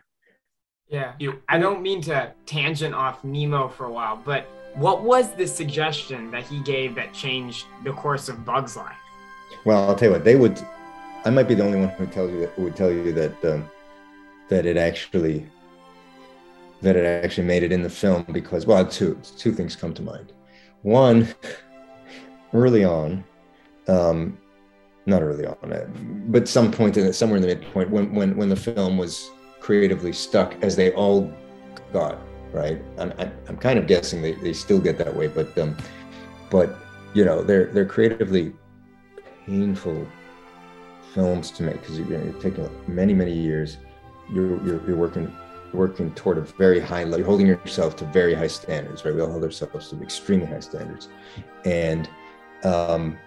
[0.87, 5.31] Yeah you i don't mean to tangent off nemo for a while but what was
[5.31, 8.95] the suggestion that he gave that changed the course of bugs life?
[9.65, 10.61] Well i'll tell you what they would
[11.23, 13.69] I might be the only one who tells you that would tell you that um,
[14.49, 15.45] that it actually
[16.81, 20.01] that it actually made it in the film because well two two things come to
[20.01, 20.33] mind.
[20.81, 21.27] One,
[22.53, 23.23] early on,
[23.87, 24.37] um,
[25.05, 25.85] not early on, uh,
[26.27, 29.29] but some point in it, somewhere in the midpoint when when when the film was
[29.59, 31.31] creatively stuck as they all
[31.93, 32.19] got
[32.51, 32.81] right.
[32.97, 33.13] I'm
[33.47, 35.77] I'm kind of guessing they, they still get that way, but um,
[36.49, 36.75] but
[37.13, 38.53] you know they're they're creatively
[39.45, 40.07] painful
[41.13, 43.77] films to make because you're, you're, taking many many years.
[44.31, 45.35] You're, you're, you're working
[45.73, 49.13] working toward a very high level you're holding yourself to very high standards right?
[49.15, 51.09] We all hold ourselves to extremely high standards.
[51.65, 52.09] And
[52.63, 53.17] um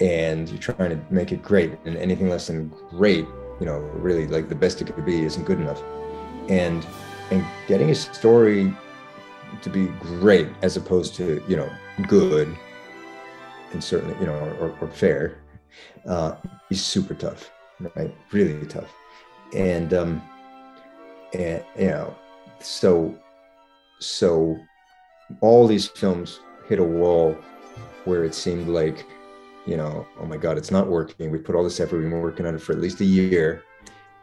[0.00, 3.26] and you're trying to make it great and anything less than great
[3.60, 5.82] you know really like the best it could be isn't good enough.
[6.48, 6.86] And
[7.30, 8.74] and getting a story
[9.60, 11.70] to be great as opposed to you know
[12.08, 12.54] good
[13.72, 15.41] and certainly you know or, or fair
[16.06, 16.36] uh,
[16.68, 17.50] he's super tough,
[17.96, 18.14] right?
[18.30, 18.92] Really tough.
[19.54, 20.22] And um,
[21.34, 22.14] and you know,
[22.60, 23.18] so
[23.98, 24.58] so
[25.40, 27.36] all these films hit a wall
[28.04, 29.06] where it seemed like,
[29.66, 31.30] you know, oh my God, it's not working.
[31.30, 33.62] We put all this effort, we've been working on it for at least a year.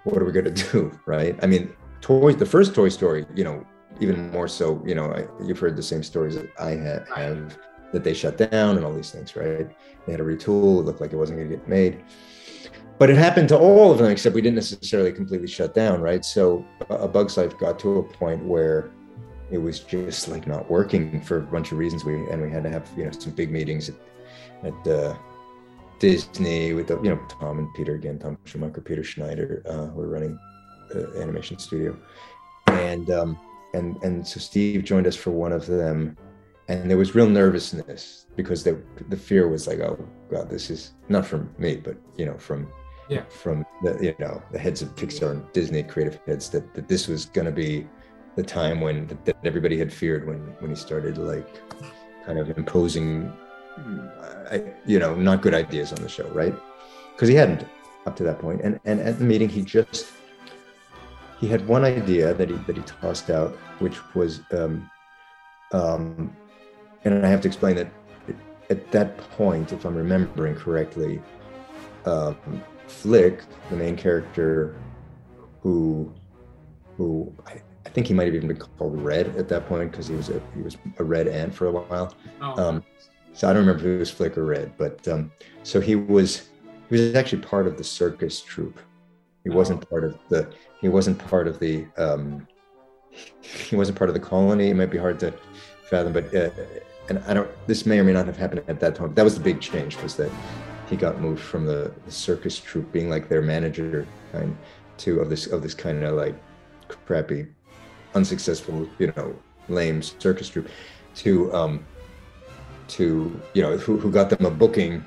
[0.04, 0.92] What are we gonna do?
[1.06, 1.38] Right.
[1.42, 3.66] I mean, toys, the first Toy Story, you know,
[4.00, 7.58] even more so, you know, I, you've heard the same stories that I have
[7.92, 9.70] that they shut down and all these things, right?
[10.06, 10.80] They had to retool.
[10.80, 12.04] It looked like it wasn't going to get made.
[12.98, 16.24] But it happened to all of them, except we didn't necessarily completely shut down, right?
[16.24, 18.92] So a Bug's Life got to a point where
[19.52, 22.04] it was just like not working for a bunch of reasons.
[22.04, 23.96] We and we had to have you know some big meetings at,
[24.64, 25.18] at uh,
[26.00, 30.02] Disney with the you know Tom and Peter again, Tom Schumacher, Peter Schneider, uh, who
[30.02, 30.38] were running
[30.90, 31.98] the animation studio,
[32.68, 33.40] and um,
[33.74, 36.18] and and so Steve joined us for one of them,
[36.70, 39.98] and there was real nervousness because the the fear was like, oh
[40.30, 42.72] god, this is not from me, but you know from
[43.10, 43.24] yeah.
[43.30, 47.08] from the you know the heads of Pixar and Disney creative heads that that this
[47.08, 47.88] was going to be
[48.36, 51.50] the time when that everybody had feared when when he started like
[52.26, 53.34] kind of imposing
[54.86, 56.54] you know not good ideas on the show right?
[57.14, 57.66] Because he hadn't
[58.06, 58.62] up to that point.
[58.62, 60.06] And and at the meeting he just
[61.40, 64.88] he had one idea that he that he tossed out which was um
[65.72, 66.36] um
[67.04, 67.92] and i have to explain that
[68.70, 71.22] at that point if i'm remembering correctly
[72.06, 72.38] um
[72.88, 74.76] flick the main character
[75.62, 76.12] who
[76.98, 80.08] who I, I think he might have even been called Red at that point because
[80.08, 82.14] he was a he was a red ant for a while.
[82.42, 82.62] Oh.
[82.62, 82.84] Um,
[83.34, 85.32] so I don't remember if it was Flick or Red, but um,
[85.64, 86.50] so he was
[86.90, 88.80] he was actually part of the circus troupe.
[89.44, 92.48] He wasn't part of the he wasn't part of the um,
[93.42, 94.70] he wasn't part of the colony.
[94.70, 95.34] It might be hard to
[95.90, 96.50] fathom, but uh,
[97.10, 97.50] and I don't.
[97.68, 99.14] This may or may not have happened at that time.
[99.14, 100.32] That was the big change was that
[100.90, 104.56] he got moved from the, the circus troupe being like their manager kind
[104.98, 106.36] to of this of this kind of like
[106.88, 107.48] crappy
[108.16, 109.36] unsuccessful, you know,
[109.68, 110.68] lame circus troupe
[111.16, 111.86] to um
[112.88, 115.06] to you know who, who got them a booking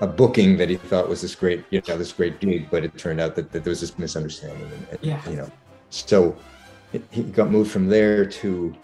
[0.00, 2.96] a booking that he thought was this great you know this great gig but it
[2.98, 5.20] turned out that, that there was this misunderstanding and, and Yeah.
[5.30, 5.50] you know
[5.90, 6.36] so
[6.92, 8.74] it, he got moved from there to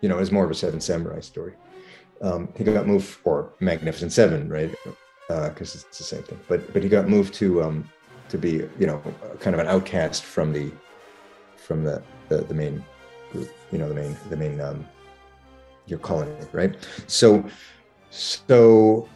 [0.00, 1.52] you know it's more of a seven samurai story
[2.22, 4.74] um he got moved or magnificent seven right?
[5.28, 6.40] Because it's the same thing.
[6.48, 7.88] But but he got moved to um
[8.28, 9.02] to be you know
[9.40, 10.72] kind of an outcast from the
[11.56, 12.84] from the the, the main
[13.32, 14.86] group you know the main the main um
[15.86, 16.76] your colony right?
[17.06, 17.44] So
[18.10, 19.08] so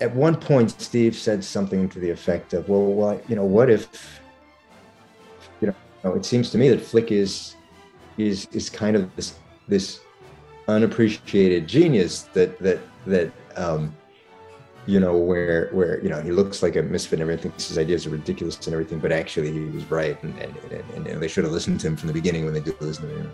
[0.00, 3.70] at one point steve said something to the effect of well why you know what
[3.70, 4.20] if
[5.60, 5.72] you
[6.02, 7.54] know it seems to me that flick is
[8.18, 9.34] is is kind of this
[9.68, 10.00] this
[10.68, 13.94] unappreciated genius that that that um
[14.86, 17.52] you know where where you know he looks like a misfit and everything.
[17.52, 20.56] His ideas are ridiculous and everything but actually he was right and and,
[20.94, 23.08] and, and they should have listened to him from the beginning when they do listen
[23.08, 23.30] to him.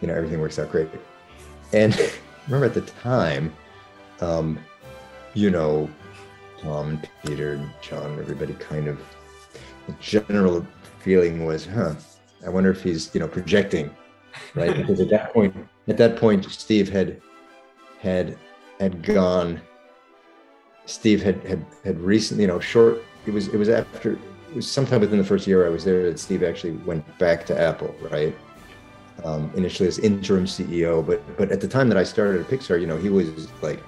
[0.00, 0.88] You know everything works out great.
[1.72, 1.96] And
[2.48, 3.52] remember at the time
[4.20, 4.58] um
[5.34, 5.88] you know
[6.60, 8.98] tom and peter and john everybody kind of
[9.86, 10.66] the general
[10.98, 11.94] feeling was huh
[12.44, 13.94] i wonder if he's you know projecting
[14.54, 15.54] right because at that point
[15.88, 17.20] at that point steve had
[18.00, 18.36] had
[18.80, 19.60] had gone
[20.88, 23.04] Steve had had had recently, you know, short.
[23.26, 26.02] It was it was after it was sometime within the first year I was there
[26.04, 28.34] that Steve actually went back to Apple, right?
[29.24, 32.80] Um, initially as interim CEO, but but at the time that I started at Pixar,
[32.80, 33.82] you know, he was like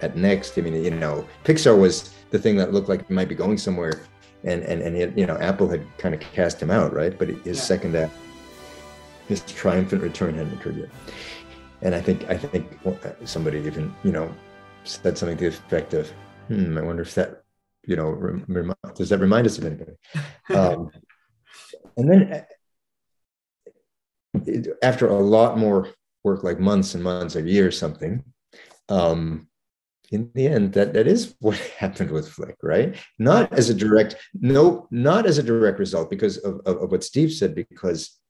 [0.00, 0.58] at NeXT.
[0.58, 3.56] I mean, you know, Pixar was the thing that looked like it might be going
[3.56, 4.02] somewhere,
[4.42, 7.16] and and and you know, Apple had kind of cast him out, right?
[7.16, 7.62] But his Yeah.
[7.62, 8.12] second act,
[9.32, 10.90] his triumphant return hadn't occurred yet,
[11.80, 12.64] and I think I think
[13.24, 14.32] somebody even you know
[14.84, 16.10] said something to the effect of,
[16.48, 17.42] "Hmm, I wonder if that."
[17.84, 19.96] You know, rem- does that remind us of anybody?
[20.60, 20.90] Um,
[21.96, 22.20] and then
[24.46, 25.88] it- after a lot more
[26.24, 28.22] work, like months and months or years, something,
[28.88, 29.48] um,
[30.12, 32.96] in the end, that that is what happened with Flick, right?
[33.18, 37.02] Not as a direct, no, not as a direct result because of, of, of what
[37.02, 38.20] Steve said, because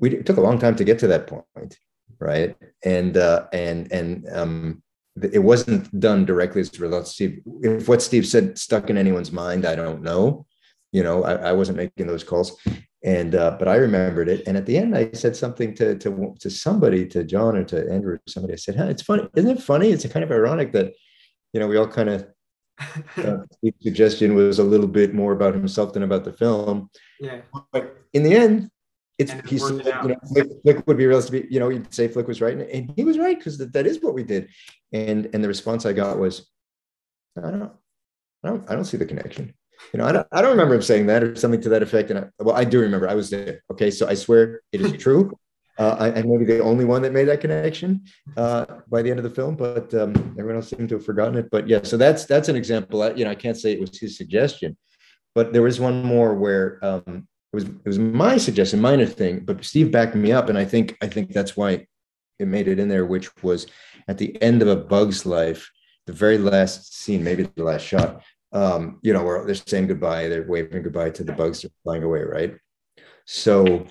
[0.00, 1.78] we it took a long time to get to that point,
[2.18, 2.56] right?
[2.84, 4.82] And uh, and and um,
[5.22, 7.02] it wasn't done directly as a result.
[7.02, 10.46] of Steve, if what Steve said stuck in anyone's mind, I don't know.
[10.92, 12.56] You know, I, I wasn't making those calls,
[13.02, 14.46] and uh, but I remembered it.
[14.46, 17.90] And at the end, I said something to to to somebody, to John or to
[17.90, 18.54] Andrew, or somebody.
[18.54, 19.90] I said, "Huh, it's funny, isn't it funny?
[19.90, 20.92] It's kind of ironic that,
[21.52, 22.26] you know, we all kind of."
[23.16, 23.38] Uh,
[23.82, 26.90] suggestion was a little bit more about himself than about the film.
[27.18, 27.40] Yeah.
[27.72, 28.70] But in the end,
[29.18, 31.42] it's And it he's worked you know Flick, Flick would be realistic.
[31.42, 33.72] to be- You know, you'd say Flick was right, and, he was right because that,
[33.72, 34.48] that is what we did.
[34.92, 36.48] And and the response I got was,
[37.36, 37.72] I don't,
[38.44, 39.54] I don't, I don't see the connection.
[39.92, 42.10] You know, I don't, I don't remember him saying that or something to that effect.
[42.10, 43.62] And I, well, I do remember I was there.
[43.72, 45.32] Okay, so I swear it is true.
[45.78, 48.04] Uh, I, I may be the only one that made that connection
[48.36, 51.36] uh, by the end of the film, but um, everyone else seemed to have forgotten
[51.36, 51.50] it.
[51.50, 53.02] But yeah, so that's that's an example.
[53.02, 54.76] I, you know, I can't say it was his suggestion,
[55.34, 59.40] but there was one more where um, it was it was my suggestion, minor thing,
[59.40, 61.86] but Steve backed me up, and I think I think that's why
[62.38, 63.66] it made it in there, which was
[64.08, 65.70] at the end of a Bug's life,
[66.06, 68.22] the very last scene, maybe the last shot.
[68.52, 72.04] Um, you know, where they're saying goodbye, they're waving goodbye to the bugs, they're flying
[72.04, 72.56] away, right?
[73.26, 73.86] So,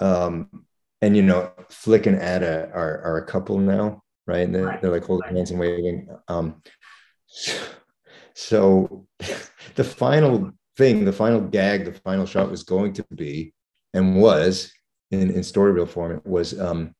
[0.00, 0.64] um,
[1.02, 4.40] and you know, Flick and Atta are are a couple now, right?
[4.40, 6.08] And they're, they're like holding hands and waving.
[6.28, 6.62] Um,
[7.26, 7.58] so,
[8.34, 9.06] so
[9.74, 13.52] the final thing, the final gag, the final shot was going to be,
[13.92, 14.72] and was
[15.10, 16.12] in in story reel form.
[16.12, 16.94] It was um,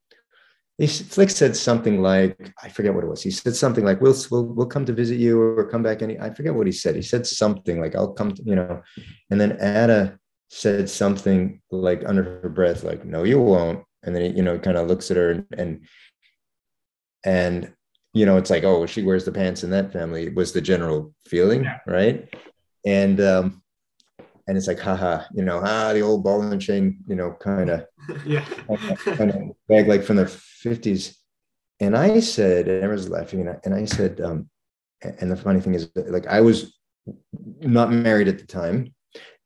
[0.77, 3.23] he, Flick said something like, I forget what it was.
[3.23, 6.19] He said something like, "We'll we'll we'll come to visit you or come back." Any,
[6.19, 6.97] I forget what he said.
[6.97, 8.83] He said something like, "I'll come," to, you know,
[9.31, 10.19] and then Atta
[10.51, 14.59] said something like under her breath, like, "No, you won't." And then he, you know,
[14.59, 15.87] kind of looks at her and and
[17.25, 17.73] and
[18.15, 21.15] you know, it's like, oh, she wears the pants in that family was the general
[21.29, 21.79] feeling, yeah.
[21.87, 22.33] right?
[22.87, 23.63] And um,
[24.49, 27.69] and it's like, haha, you know, ah, the old ball and chain, you know, kind
[27.69, 27.87] of,
[28.27, 28.45] yeah,
[29.05, 31.19] kind of bag like from the fifties.
[31.81, 34.49] And I said, and everyone's laughing, and I, and I said, um,
[35.03, 36.75] and the funny thing is, like, I was
[37.61, 38.95] not married at the time,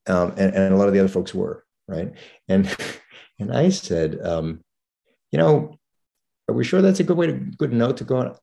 [0.06, 2.12] um, and, and a lot of the other folks were, right?
[2.48, 2.74] And
[3.40, 4.62] and I said, um,
[5.32, 5.76] you know,
[6.48, 8.36] are we sure that's a good way to good note to go on?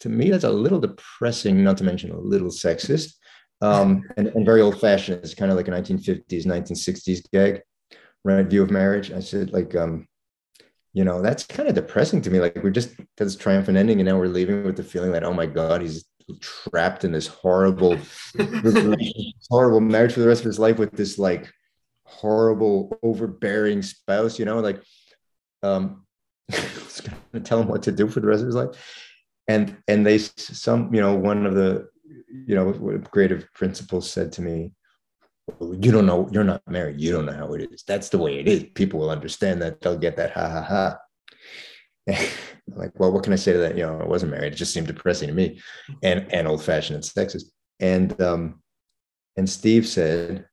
[0.00, 3.14] To me, that's a little depressing, not to mention a little sexist
[3.60, 5.22] um, and, and very old fashioned.
[5.22, 7.62] It's kind of like a 1950s, 1960s gag,
[8.24, 8.46] right?
[8.46, 9.12] View of marriage.
[9.12, 10.06] I said, like, um,
[10.92, 12.40] you know, that's kind of depressing to me.
[12.40, 15.32] Like, we're just this triumphant ending, and now we're leaving with the feeling that, oh
[15.34, 16.04] my God, he's
[16.40, 17.96] trapped in this horrible,
[19.50, 21.52] horrible marriage for the rest of his life with this like
[22.04, 24.82] horrible, overbearing spouse, you know, like,
[25.62, 26.06] um,
[26.50, 28.70] going to tell him what to do for the rest of his life.
[29.48, 31.88] And, and they, some, you know, one of the
[32.46, 34.72] you know, what creative principals said to me,
[35.60, 37.00] you don't know, you're not married.
[37.00, 37.82] You don't know how it is.
[37.86, 38.64] That's the way it is.
[38.74, 39.80] People will understand that.
[39.80, 40.98] They'll get that ha ha ha.
[42.68, 43.76] like, well, what can I say to that?
[43.76, 44.52] You know, I wasn't married.
[44.52, 45.60] It just seemed depressing to me
[46.02, 47.44] and, and old fashioned and sexist.
[47.80, 48.62] And, um,
[49.36, 50.46] and Steve said,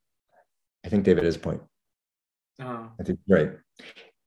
[0.85, 1.61] I think David has a point.
[2.61, 2.89] Oh.
[2.99, 3.51] I think, right.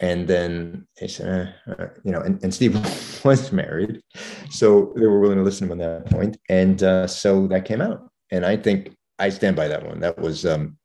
[0.00, 2.74] And then they said, uh, uh, you know, and, and Steve
[3.24, 4.00] was married.
[4.48, 6.38] So they were willing to listen to him on that point.
[6.48, 8.10] And uh, so that came out.
[8.30, 10.00] And I think I stand by that one.
[10.00, 10.78] That was um,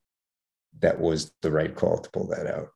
[0.82, 2.68] that was the right call to pull that out.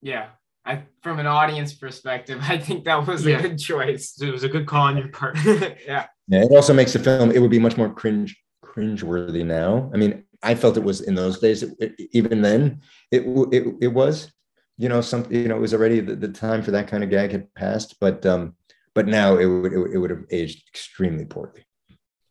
[0.00, 0.28] Yeah.
[0.66, 3.38] I, from an audience perspective, I think that was yeah.
[3.38, 4.14] a good choice.
[4.20, 5.36] It was a good call on your part.
[5.44, 6.06] yeah.
[6.28, 6.44] Yeah.
[6.44, 9.90] It also makes the film, it would be much more cringe, cringe-worthy now.
[9.92, 12.80] I mean, I felt it was in those days, it, it, even then,
[13.10, 14.30] it, it, it was
[14.76, 17.10] you know, some, you know, it was already the, the time for that kind of
[17.10, 18.54] gag had passed, but, um,
[18.94, 21.64] but now it would, it, it would have aged extremely poorly.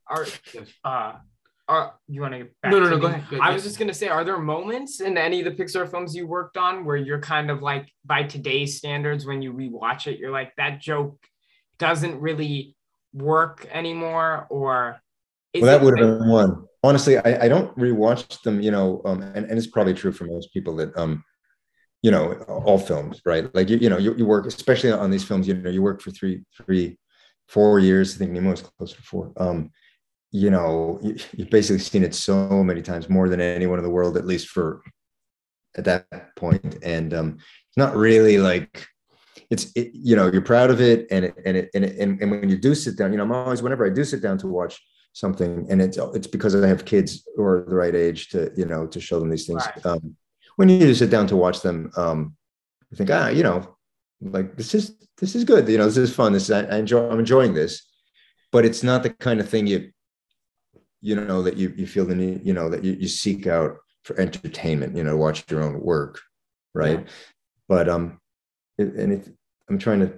[0.09, 0.25] Are,
[0.83, 1.13] uh,
[1.67, 2.47] are you want to?
[2.69, 3.49] No, no, no, go ahead, go ahead.
[3.49, 6.13] I was just going to say, are there moments in any of the Pixar films
[6.13, 10.19] you worked on where you're kind of like, by today's standards, when you rewatch it,
[10.19, 11.17] you're like, that joke
[11.79, 12.75] doesn't really
[13.13, 14.47] work anymore?
[14.49, 14.99] Or
[15.55, 16.65] well, that would have like- been one.
[16.85, 20.25] Honestly, I, I don't rewatch them, you know, um, and, and it's probably true for
[20.25, 21.23] most people that, um,
[22.03, 23.53] you know all films right?
[23.55, 26.01] Like you, you know you, you work especially on these films you know you work
[26.01, 26.97] for three three
[27.47, 28.13] four years.
[28.13, 29.33] I think nemo is closer to four.
[29.37, 29.71] Um
[30.31, 33.89] you know you, you've basically seen it so many times more than anyone in the
[33.89, 34.83] world at least for
[35.75, 36.77] at that point.
[36.83, 38.85] And um it's not really like
[39.49, 42.21] it's it, you know you're proud of it and it, and it, and, it, and
[42.21, 44.37] and when you do sit down you know i'm always whenever i do sit down
[44.37, 44.81] to watch
[45.13, 48.65] something and it's it's because i have kids who are the right age to you
[48.65, 49.85] know to show them these things right.
[49.85, 50.15] um
[50.55, 52.35] when you sit down to watch them, um,
[52.91, 53.75] you think, ah, you know,
[54.21, 55.67] like this is this is good.
[55.67, 56.33] You know, this is fun.
[56.33, 57.09] This is, I, I enjoy.
[57.09, 57.83] I'm enjoying this,
[58.51, 59.91] but it's not the kind of thing you
[61.01, 62.45] you know that you you feel the need.
[62.45, 64.95] You know that you, you seek out for entertainment.
[64.95, 66.21] You know, watch your own work,
[66.73, 66.99] right?
[66.99, 67.11] Yeah.
[67.67, 68.19] But um,
[68.77, 69.29] it, and it,
[69.69, 70.13] I'm trying to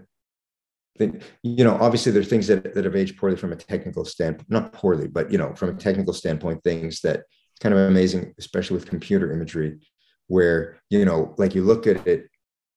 [0.97, 1.23] think.
[1.41, 4.49] You know, obviously there are things that that have aged poorly from a technical standpoint.
[4.49, 7.23] Not poorly, but you know, from a technical standpoint, things that
[7.59, 9.79] kind of amazing, especially with computer imagery
[10.27, 12.29] where you know like you look at it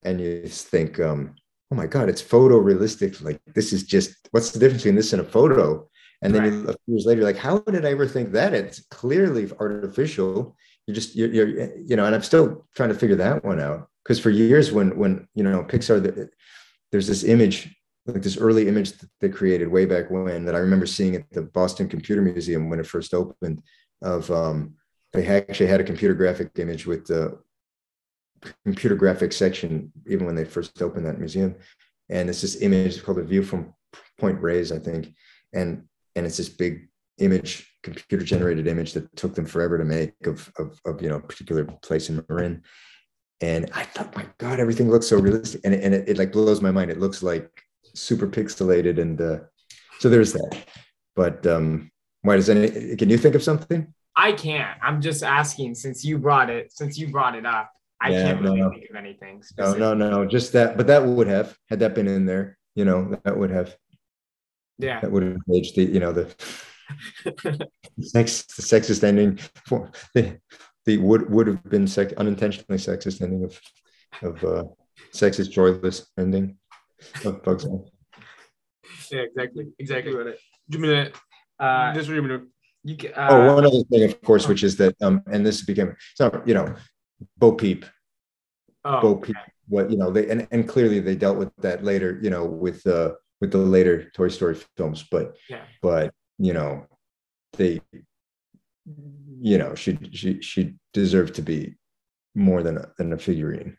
[0.03, 1.35] and you just think um
[1.70, 3.23] oh my god it's photorealistic.
[3.23, 5.89] Like this is just what's the difference between this and a photo?
[6.23, 6.53] And then right.
[6.53, 8.55] you, a few years later like how did i ever think that?
[8.55, 10.57] It's clearly artificial.
[10.87, 13.89] You just you're, you're, you know and i'm still trying to figure that one out.
[14.05, 16.31] Because for years when when you know pixar the,
[16.91, 17.75] there's this image
[18.07, 21.31] like this early image that they created way back when that i remember seeing at
[21.31, 23.62] the boston computer museum when it first opened
[24.03, 24.75] of um
[25.12, 27.39] they actually had a computer graphic image with the
[28.64, 31.55] computer graphic section, even when they first opened that museum.
[32.09, 33.74] And it's this image called a view from
[34.18, 35.14] Point Reyes, I think.
[35.52, 40.14] And and it's this big image, computer generated image that took them forever to make
[40.26, 42.62] of, of, of you know, a particular place in Marin.
[43.40, 45.60] And I thought, my God, everything looks so realistic.
[45.64, 46.90] And, and it, it like blows my mind.
[46.90, 47.62] It looks like
[47.94, 48.98] super pixelated.
[49.01, 49.39] And uh,
[50.01, 50.64] so there's that.
[51.14, 51.90] But um,
[52.22, 53.93] why does any, can you think of something?
[54.19, 54.77] I can't.
[54.82, 57.70] I'm just asking since you brought it since you brought it up.
[58.01, 58.70] I yeah, can't really no.
[58.70, 59.45] think of anything.
[59.57, 60.27] No, no, no.
[60.27, 62.59] Just that, but that would have had that been in there.
[62.74, 63.77] You know, that would have.
[64.77, 65.01] Yeah.
[65.01, 65.85] That would have aged the.
[65.85, 66.35] You know the.
[68.01, 69.36] sex, the sexist ending
[69.66, 70.40] for the,
[70.85, 73.61] the would would have been sex, unintentionally sexist ending of
[74.23, 74.65] of uh,
[75.15, 76.57] sexist joyless ending
[77.24, 77.66] of Bugs
[79.12, 80.12] Yeah, exactly, exactly.
[80.12, 80.35] Do
[80.70, 81.12] you mean to?
[81.61, 82.49] Uh, this what you
[82.84, 85.64] You, ca- oh, uh, one other thing, of course, which is that, um, and this
[85.64, 86.74] became, it's not, you know,
[87.36, 87.84] Bo Peep,
[88.84, 89.36] oh, Bo Peep,
[89.68, 92.86] what, you know, they, and, and clearly they dealt with that later, you know, with,
[92.86, 95.64] uh, with the later Toy Story films, but, Yeah.
[95.82, 96.86] but, you know,
[97.56, 97.80] they,
[99.40, 101.76] you know, she, she, she deserved to be
[102.34, 103.76] more than a, than a figurine.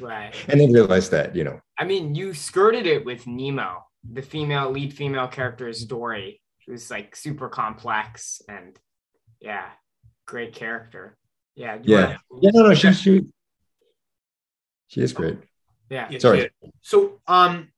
[0.00, 0.34] right.
[0.48, 3.84] And they realized that, you know, I mean, you skirted it with Nemo.
[4.10, 6.40] The female lead female character is Dory.
[6.68, 8.78] She was like super complex and
[9.40, 9.68] yeah,
[10.26, 11.16] great character.
[11.54, 11.78] Yeah.
[11.82, 13.22] yeah, wanna- yeah, no, no, she, she,
[14.88, 15.38] she is great.
[15.88, 16.08] yeah.
[16.10, 16.50] Yeah, Sorry.
[16.82, 17.68] So, um,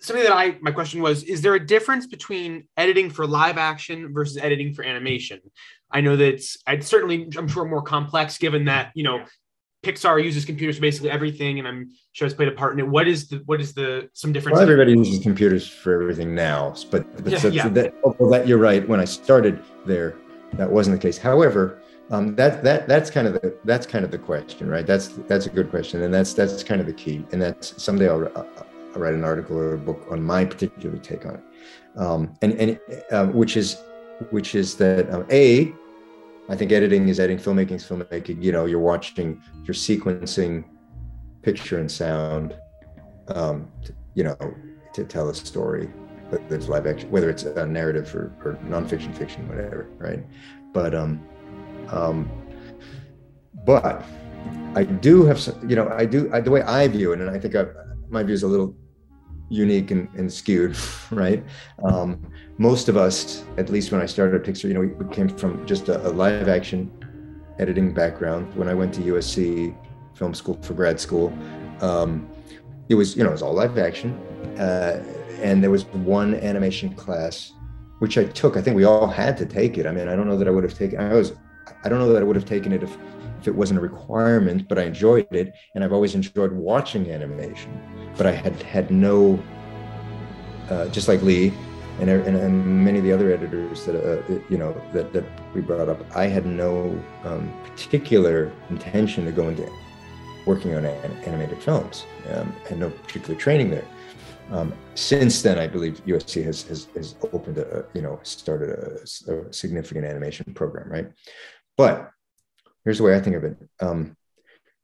[0.00, 4.14] something that I my question was: Is there a difference between editing for live action
[4.14, 5.40] versus editing for animation?
[5.90, 9.26] I know that it's I'd certainly I'm sure more complex given that you know
[9.82, 12.86] Pixar uses computers for basically everything, and I'm sure it's played a part in it.
[12.86, 14.54] What is the what is the some difference?
[14.54, 17.68] Well, everybody uses computers for everything now, but, but Yeah, so yeah.
[17.68, 18.88] that, although that you're right.
[18.88, 20.14] When I started there,
[20.52, 21.18] that wasn't the case.
[21.18, 21.80] However,
[22.10, 24.86] um, that that that's kind of the that's kind of the question, right?
[24.86, 27.26] That's that's a good question, and that's that's kind of the key.
[27.32, 28.48] And that's someday I'll, I'll
[28.94, 32.52] I'll write an article or a book on my particular take on it, um, and
[32.52, 32.80] and
[33.10, 33.78] um, which is
[34.30, 35.74] which is that um, a
[36.48, 38.42] I think editing is editing, filmmaking is filmmaking.
[38.42, 40.64] You know, you're watching, you're sequencing
[41.42, 42.56] picture and sound,
[43.28, 44.36] um, t- you know,
[44.94, 45.86] to tell a story,
[46.28, 50.24] whether it's live action, whether it's a narrative or, or nonfiction, fiction, whatever, right?
[50.72, 51.24] But, um,
[51.90, 52.30] um,
[53.64, 54.04] but
[54.74, 57.30] I do have some, you know, I do, I, the way I view it, and
[57.30, 57.66] I think I,
[58.08, 58.76] my view is a little
[59.52, 60.76] unique and, and skewed,
[61.10, 61.44] right?
[61.84, 62.26] Um,
[62.58, 65.28] most of us, at least when I started at Pixar, you know, we, we came
[65.28, 66.90] from just a, a live action
[67.58, 68.54] editing background.
[68.54, 69.76] When I went to USC
[70.14, 71.36] Film School for grad school,
[71.80, 72.28] um,
[72.88, 74.14] it was, you know, it was all live action.
[74.58, 75.02] Uh,
[75.42, 77.52] and there was one animation class,
[77.98, 78.56] which I took.
[78.56, 79.86] I think we all had to take it.
[79.86, 81.34] I mean, I don't know that I would have taken, I was,
[81.84, 82.96] I don't know that I would have taken it if,
[83.42, 85.52] if it wasn't a requirement, but I enjoyed it.
[85.74, 87.72] And I've always enjoyed watching animation,
[88.16, 89.42] but I had had no,
[90.70, 91.52] uh, just like Lee
[91.98, 95.24] and, and, and many of the other editors that, uh, you know, that, that
[95.54, 99.68] we brought up, I had no um, particular intention to go into
[100.46, 102.06] working on an- animated films.
[102.32, 103.84] Um, no particular training there.
[104.52, 109.32] Um, since then, I believe USC has has, has opened a you know started a,
[109.32, 111.10] a significant animation program, right?
[111.76, 112.11] But
[112.84, 114.16] here's the way I think of it: um,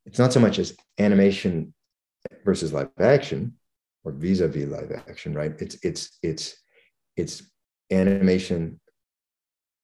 [0.07, 1.75] it's not so much as animation
[2.45, 3.55] versus live action
[4.05, 5.53] or vis-a-vis live action, right?
[5.61, 6.57] It's it's it's
[7.17, 7.43] it's
[7.91, 8.81] animation.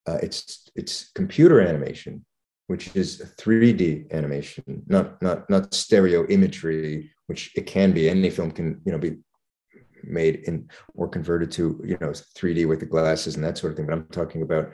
[0.07, 2.25] Uh, it's it's computer animation,
[2.67, 8.09] which is 3D animation, not not not stereo imagery, which it can be.
[8.09, 9.19] Any film can you know be
[10.03, 13.77] made in or converted to you know 3D with the glasses and that sort of
[13.77, 13.87] thing.
[13.87, 14.73] But I'm talking about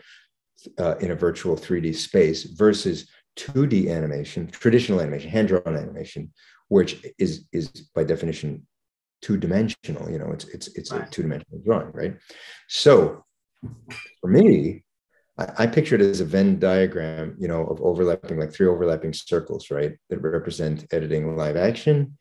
[0.79, 6.33] uh, in a virtual 3D space versus 2D animation, traditional animation, hand drawn animation,
[6.69, 8.67] which is is by definition
[9.23, 10.11] two dimensional.
[10.11, 12.17] You know, it's it's it's a two dimensional drawing, right?
[12.69, 13.25] So
[14.21, 14.85] for me,
[15.39, 19.13] I, I picture it as a Venn diagram, you know, of overlapping like three overlapping
[19.13, 22.17] circles, right, that represent editing live action,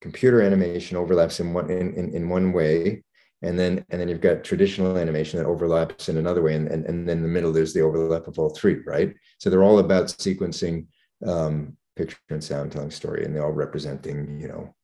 [0.00, 3.02] computer animation overlaps in one in, in, in one way
[3.42, 6.84] and then and then you've got traditional animation that overlaps in another way and, and,
[6.86, 9.78] and then in the middle there's the overlap of all three right so they're all
[9.78, 10.86] about sequencing
[11.26, 14.74] um, picture and sound telling story and they're all representing you know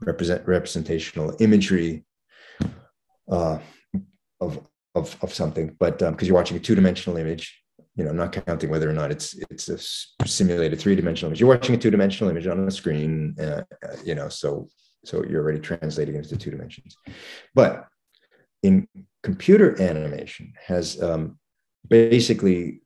[0.00, 2.04] represent representational imagery
[3.30, 3.58] uh,
[4.40, 7.62] of, of of something but because um, you're watching a two-dimensional image
[7.94, 11.40] you know, not counting whether or not it's it's a simulated three dimensional image.
[11.40, 14.68] You're watching a two dimensional image on a screen, uh, uh, you know, so
[15.04, 16.96] so you're already translating into two dimensions.
[17.54, 17.86] But
[18.62, 18.88] in
[19.22, 21.38] computer animation, has um,
[21.88, 22.80] basically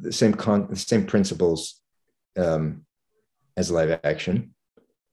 [0.00, 1.80] the same con the same principles
[2.36, 2.84] um,
[3.56, 4.54] as live action.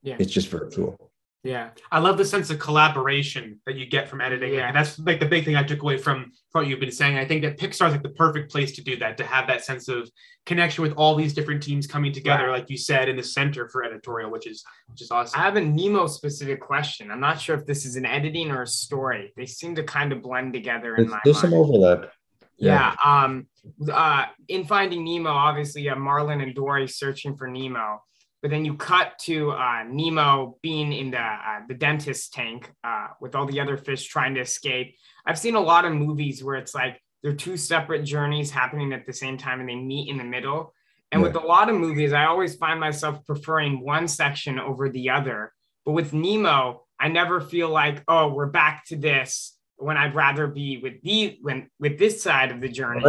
[0.02, 0.16] Yeah.
[0.18, 1.07] It's just virtual.
[1.44, 4.54] Yeah, I love the sense of collaboration that you get from editing.
[4.54, 6.90] Yeah, and that's like the big thing I took away from, from what you've been
[6.90, 7.16] saying.
[7.16, 9.64] I think that Pixar is like the perfect place to do that, to have that
[9.64, 10.10] sense of
[10.46, 12.58] connection with all these different teams coming together, Right.
[12.60, 15.38] like you said, in the center for editorial, which is which is awesome.
[15.40, 17.08] I have a Nemo specific question.
[17.10, 19.32] I'm not sure if this is an editing or a story.
[19.36, 21.52] They seem to kind of blend together in There's, my there's mind.
[21.52, 22.10] some overlap.
[22.56, 22.96] Yeah.
[23.04, 23.46] Um.
[23.90, 24.24] Uh.
[24.48, 28.02] In Finding Nemo, obviously, you have Marlin and Dory searching for Nemo,
[28.40, 33.08] but then you cut to uh, Nemo being in the uh, the dentist tank uh,
[33.20, 34.94] with all the other fish trying to escape.
[35.26, 39.06] I've seen a lot of movies where it's like they're two separate journeys happening at
[39.06, 40.72] the same time and they meet in the middle.
[41.10, 45.10] And with a lot of movies, I always find myself preferring one section over the
[45.10, 45.52] other.
[45.86, 50.46] But with Nemo, I never feel like, oh, we're back to this when I'd rather
[50.46, 53.04] be with the when with this side of the journey.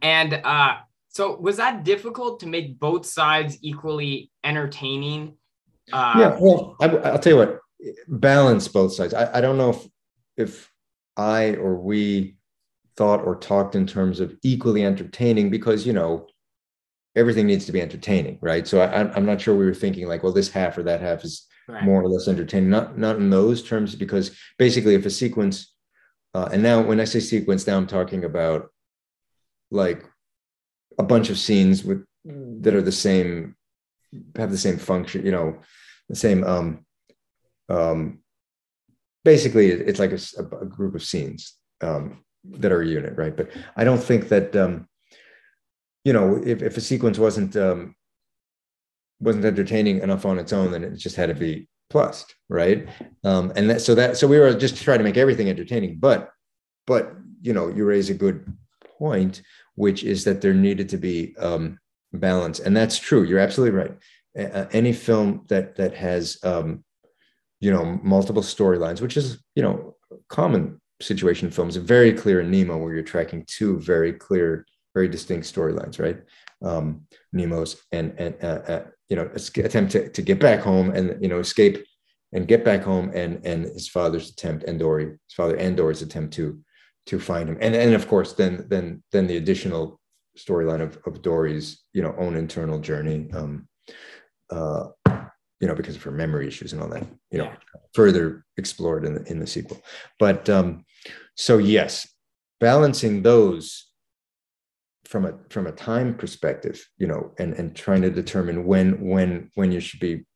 [0.00, 0.76] And uh,
[1.18, 5.34] so was that difficult to make both sides equally entertaining?
[5.92, 7.58] Uh, yeah, well, I, will tell you what,
[8.06, 9.12] balance both sides.
[9.12, 9.88] I, I don't know if
[10.36, 10.72] if
[11.16, 12.36] I or we
[12.96, 16.28] thought or talked in terms of equally entertaining because you know
[17.16, 18.68] everything needs to be entertaining, right?
[18.68, 21.24] So I, I'm not sure we were thinking like, well, this half or that half
[21.24, 21.84] is Right.
[21.84, 22.70] more or less entertaining.
[22.70, 25.74] Not not in those terms, because basically, if a sequence,
[26.32, 28.70] uh, and now when I say sequence, now I'm talking about
[29.70, 30.02] like
[30.98, 33.56] a bunch of scenes with that are the same,
[34.36, 35.58] have the same function, you know,
[36.08, 36.44] the same.
[36.44, 36.84] Um,
[37.68, 38.18] um,
[39.24, 43.36] basically, it's like a group of scenes um, that are a unit, right?
[43.36, 44.54] But I don't think that.
[44.54, 44.88] Um,
[46.04, 47.94] you know, if, if a sequence wasn't um,
[49.20, 52.88] wasn't entertaining enough on its own, then it just had to be plussed, right?
[53.24, 55.98] Um, and that, so that so we were just trying to make everything entertaining.
[55.98, 56.30] But
[56.86, 58.50] but you know, you raise a good
[58.98, 59.42] point,
[59.78, 61.78] which is that there needed to be um,
[62.12, 63.22] balance, and that's true.
[63.22, 63.94] You're absolutely right.
[64.72, 66.84] Any film that that has um,
[67.60, 69.96] you know multiple storylines, which is you know
[70.28, 75.46] common situation films, very clear in Nemo, where you're tracking two very clear, very distinct
[75.46, 76.20] storylines, right?
[76.60, 81.22] Um, Nemo's and and uh, uh, you know attempt to, to get back home and
[81.22, 81.84] you know escape
[82.32, 86.02] and get back home and and his father's attempt and Dory his father and Dory's
[86.02, 86.58] attempt to
[87.08, 87.58] to find him.
[87.60, 89.98] And and of course then then then the additional
[90.36, 93.66] storyline of, of Dory's you know own internal journey um
[94.50, 94.84] uh
[95.60, 97.56] you know because of her memory issues and all that you know Yeah.
[97.94, 99.80] further explored in the in the sequel.
[100.18, 100.84] But um
[101.34, 102.06] so yes
[102.60, 103.86] balancing those
[105.06, 109.50] from a from a time perspective you know and and trying to determine when when
[109.54, 110.26] when you should be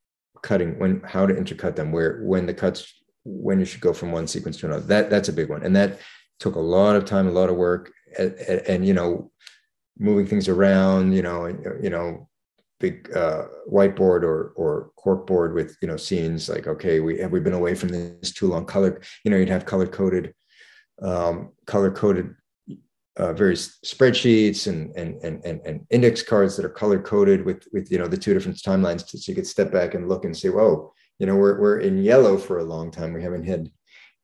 [0.42, 2.80] cutting when how to intercut them where when the cuts
[3.24, 5.62] when you should go from one sequence to another that that's a big one.
[5.62, 5.98] And that
[6.40, 8.34] took a lot of time a lot of work and,
[8.68, 9.30] and, you know
[9.98, 11.46] moving things around you know
[11.80, 12.28] you know
[12.80, 17.38] big uh, whiteboard or or corkboard with you know scenes like okay we have we
[17.38, 18.64] been away from this too long?
[18.66, 20.34] Color you know you'd have color coded
[21.00, 22.34] um, color coded
[23.18, 27.68] uh, various spreadsheets and, and and and and index cards that are color coded with
[27.72, 30.36] with you know the two different timelines so you could step back and look and
[30.36, 30.92] say whoa
[31.22, 33.12] you know we're, we're in yellow for a long time.
[33.12, 33.70] We haven't had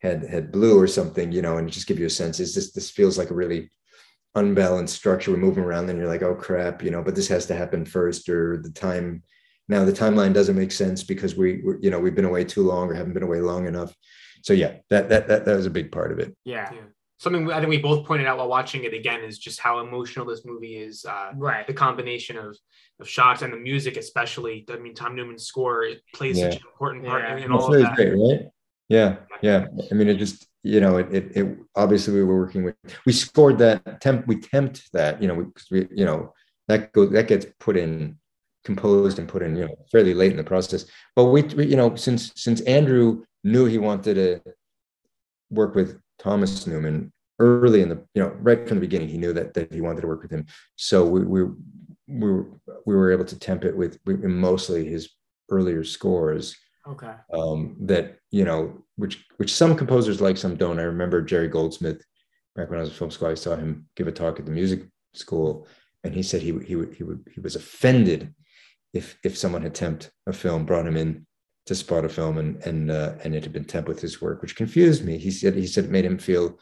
[0.01, 2.73] had had blue or something you know and just give you a sense is this
[2.73, 3.70] this feels like a really
[4.35, 7.47] unbalanced structure we're moving around and you're like oh crap you know but this has
[7.47, 9.23] to happen first or the time
[9.69, 12.62] now the timeline doesn't make sense because we we're, you know we've been away too
[12.62, 13.93] long or haven't been away long enough
[14.43, 16.70] so yeah that that that, that was a big part of it Yeah.
[17.20, 20.25] Something I think we both pointed out while watching it again is just how emotional
[20.25, 21.05] this movie is.
[21.05, 21.66] Uh, Right.
[21.66, 22.57] The combination of
[23.01, 24.65] of shots and the music, especially.
[24.70, 27.37] I mean, Tom Newman's score it plays such an important part Yeah.
[27.39, 27.97] in, in all of really that.
[27.97, 28.47] great, right?
[28.89, 29.66] Yeah, yeah.
[29.90, 32.74] I mean, it just you know, it, it it obviously we were working with
[33.06, 36.32] we scored that temp we temped that you know we, we you know
[36.69, 38.19] that goes that gets put in
[38.65, 40.86] composed and put in you know fairly late in the process.
[41.15, 44.52] But we, we you know since since Andrew knew he wanted to
[45.51, 49.32] work with Thomas Newman early in the you know right from the beginning he knew
[49.35, 50.47] that that he wanted to work with him.
[50.77, 51.43] So we we
[52.09, 52.47] we were,
[52.86, 55.10] we were able to temp it with mostly his
[55.51, 56.56] earlier scores
[56.89, 57.12] Okay.
[57.35, 62.02] um, that you know which which some composers like some don't i remember jerry goldsmith
[62.56, 64.52] back when i was in film school i saw him give a talk at the
[64.52, 64.81] music
[65.15, 65.66] school
[66.05, 68.35] and he said he would he would he would he was offended
[68.94, 71.27] if if someone had temped a film brought him in
[71.66, 74.40] to spot a film and and uh, and it had been temp with his work
[74.40, 76.59] which confused me he said he said it made him feel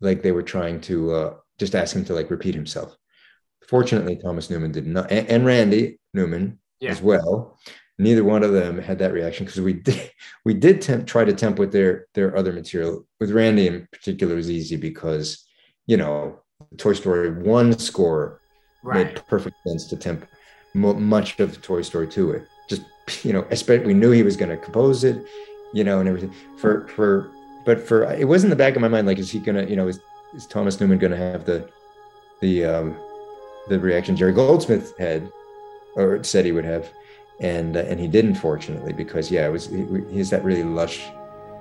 [0.00, 2.96] like they were trying to uh, just ask him to like repeat himself
[3.68, 6.90] fortunately thomas newman did not and, and randy newman Yeah.
[6.92, 7.58] as well
[7.98, 10.10] neither one of them had that reaction because we did
[10.44, 13.06] we did temp, try to temp with their their other material.
[13.20, 15.44] With randy in particular it was easy because
[15.86, 16.40] you know
[16.76, 18.40] toy story one score
[18.84, 19.06] Right.
[19.08, 20.24] made perfect sense to temp
[20.74, 22.82] much of toy story 2 it just
[23.24, 25.24] you know especially we knew he was going to compose it
[25.74, 26.32] you know and everything.
[26.58, 27.30] For for
[27.66, 29.76] but for it was in the back of my mind like is he gonna you
[29.76, 29.98] know is,
[30.34, 31.68] is thomas newman gonna have the
[32.40, 32.96] the um
[33.68, 35.30] the reaction jerry goldsmith had
[35.96, 36.88] or said he would have
[37.40, 40.64] and uh, and he didn't fortunately because yeah it was he, he has that really
[40.64, 41.02] lush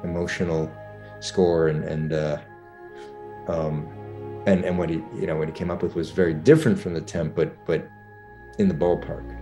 [0.03, 0.71] emotional
[1.19, 2.37] score and and uh
[3.47, 3.87] um
[4.45, 6.93] and and what he you know what he came up with was very different from
[6.93, 7.87] the temp but but
[8.57, 9.37] in the ballpark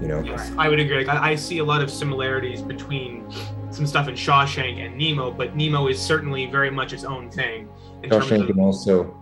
[0.00, 1.04] you know Yes, I would agree.
[1.04, 3.28] Like, I, I see a lot of similarities between
[3.70, 7.68] some stuff in Shawshank and Nemo, but Nemo is certainly very much its own thing.
[8.04, 9.16] In terms Shawshank of, and also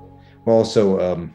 [0.44, 1.34] also um,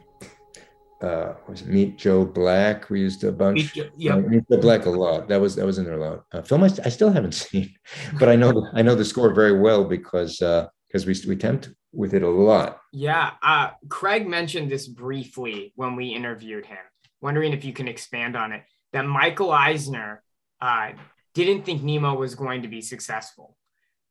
[1.01, 2.89] uh, was it Meet Joe Black?
[2.89, 3.75] We used a bunch.
[3.75, 4.11] Meet.
[4.11, 5.27] Uh, Meet Joe Black a lot.
[5.27, 6.25] That was that was in there a lot.
[6.31, 7.73] Uh, film I, I still haven't seen,
[8.19, 12.13] but I know I know the score very well because because we we temped with
[12.13, 12.79] it a lot.
[12.91, 16.77] Yeah, uh, Craig mentioned this briefly when we interviewed him.
[17.21, 18.63] Wondering if you can expand on it.
[18.93, 20.23] That Michael Eisner
[20.59, 20.91] uh,
[21.33, 23.57] didn't think Nemo was going to be successful.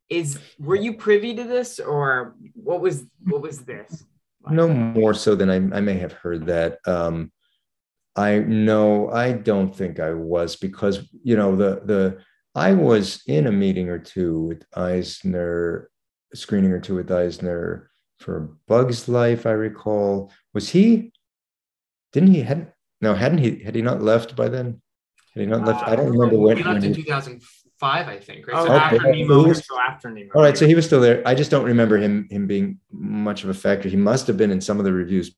[0.08, 4.04] Is were you privy to this, or what was what was this?
[4.48, 6.78] No more so than I, I may have heard that.
[6.86, 7.32] Um,
[8.16, 12.18] I know I don't think I was because you know the the
[12.54, 15.90] I was in a meeting or two with Eisner,
[16.34, 19.46] screening or two with Eisner for Bug's Life.
[19.46, 20.32] I recall.
[20.54, 21.12] Was he?
[22.12, 23.14] Didn't he had no?
[23.14, 23.62] Hadn't he?
[23.62, 24.80] Had he not left by then?
[25.34, 25.86] Had he not left?
[25.86, 26.56] I don't remember when.
[26.56, 27.02] He left in he-
[27.80, 28.46] 2005, I think.
[28.46, 28.56] Right?
[28.56, 28.84] Oh, So Okay.
[28.96, 29.48] after Nemo.
[29.48, 30.30] was- So after Nemo.
[30.34, 31.22] All right, so he was still there.
[31.26, 33.88] I just don't remember him him being much of a factor.
[33.88, 35.34] He must have been in some of the reviews,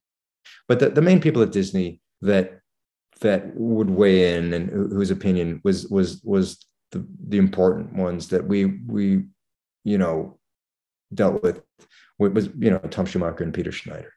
[0.69, 2.61] but the, the main people at Disney that
[3.21, 6.59] that would weigh in and whose opinion was was was
[6.91, 9.25] the the important ones that we we
[9.85, 10.39] you know
[11.15, 11.63] dealt with
[12.19, 14.13] wa- was you know Tom Schumacher and Peter Schneider,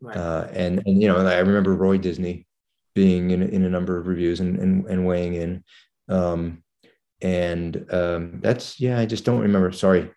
[0.00, 0.16] Right.
[0.16, 2.46] uh, and and you know and I remember Roy Disney
[2.94, 5.64] being in in a number of reviews and and, and weighing in.
[6.08, 6.64] Um,
[7.22, 9.72] and um, that's yeah, I just don't remember.
[9.72, 10.10] Sorry,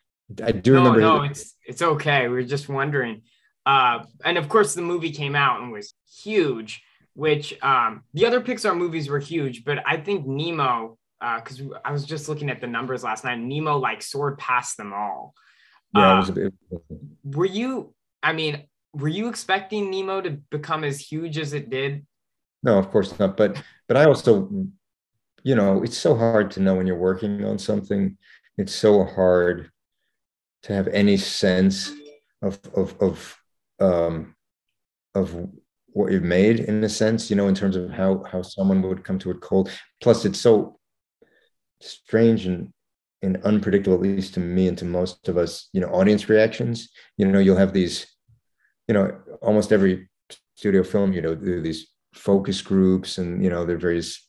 [0.44, 1.02] I do no, remember.
[1.02, 2.28] no, it's it's okay.
[2.28, 3.24] We were just wondering.
[3.66, 5.94] Uh, and of course, the movie came out and was
[6.24, 6.84] huge.
[7.16, 12.06] Which um, the other Pixar movies were huge, but I think Nemo, because I was
[12.06, 15.36] just looking at the numbers last night, Nemo like soared past them all.
[15.94, 16.54] yeah, it uh, was a bit.
[17.24, 17.94] Were you?
[18.24, 18.64] I mean,
[18.94, 22.06] were you expecting Nemo to become as huge as it did?
[22.64, 23.38] No, of course not.
[23.38, 24.50] But but I also,
[25.44, 28.18] you know, it's so hard to know when you're working on something.
[28.58, 29.70] It's so hard
[30.64, 31.92] to have any sense
[32.42, 33.38] of of of
[33.80, 34.36] um
[35.16, 35.36] of
[35.88, 39.04] what you've made in a sense, you know, in terms of how how someone would
[39.04, 39.70] come to it cold.
[40.02, 40.80] Plus, it's so
[41.82, 42.74] strange and
[43.22, 46.90] and unpredictable, at least to me and to most of us, you know, audience reactions.
[47.18, 48.06] You know, you'll have these,
[48.88, 50.10] you know, almost every
[50.56, 54.28] studio film, you know, do these focus groups and, you know, they're various,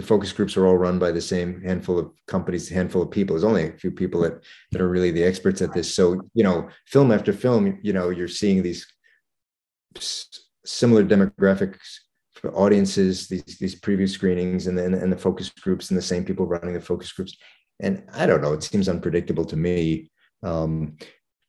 [0.00, 3.34] the focus groups are all run by the same handful of companies, handful of people.
[3.34, 5.94] There's only a few people that, that are really the experts at this.
[5.94, 8.86] So, you know, film after film, you know, you're seeing these
[10.64, 11.98] similar demographics
[12.32, 16.24] for audiences, these, these preview screenings and then, and the focus groups and the same
[16.24, 17.36] people running the focus groups
[17.80, 20.10] and I don't know, it seems unpredictable to me.
[20.42, 20.96] Um,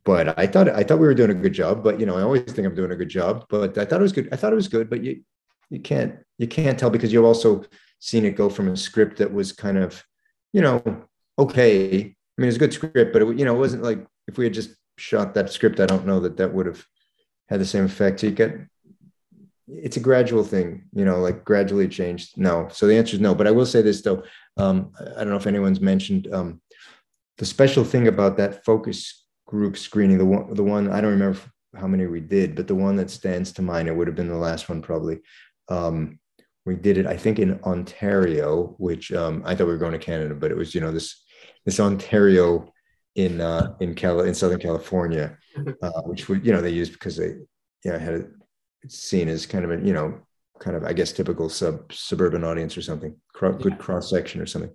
[0.03, 1.83] but I thought I thought we were doing a good job.
[1.83, 3.45] But you know, I always think I'm doing a good job.
[3.49, 4.29] But I thought it was good.
[4.31, 4.89] I thought it was good.
[4.89, 5.21] But you
[5.69, 7.63] you can't you can't tell because you've also
[8.01, 10.03] seen it go from a script that was kind of
[10.51, 11.07] you know
[11.39, 12.15] okay.
[12.37, 14.45] I mean, it's a good script, but it, you know, it wasn't like if we
[14.45, 15.79] had just shot that script.
[15.79, 16.85] I don't know that that would have
[17.49, 18.19] had the same effect.
[18.19, 18.55] So you get
[19.67, 22.37] it's a gradual thing, you know, like gradually changed.
[22.37, 22.67] No.
[22.71, 23.33] So the answer is no.
[23.33, 24.23] But I will say this though.
[24.57, 26.61] Um, I don't know if anyone's mentioned um,
[27.37, 30.17] the special thing about that focus group screening.
[30.17, 31.39] The one, the one I don't remember
[31.75, 34.27] how many we did, but the one that stands to mind, it would have been
[34.27, 35.21] the last one probably.
[35.69, 36.19] Um,
[36.65, 39.99] we did it, I think, in Ontario, which um, I thought we were going to
[39.99, 41.23] Canada, but it was, you know, this
[41.65, 42.71] this Ontario
[43.15, 45.37] in uh, in Cal in Southern California,
[45.81, 47.35] uh, which we, you know, they used because they,
[47.83, 48.29] you know, had it
[48.87, 50.19] seen as kind of a, you know,
[50.59, 54.45] kind of I guess typical sub suburban audience or something, cro- good cross section or
[54.45, 54.71] something.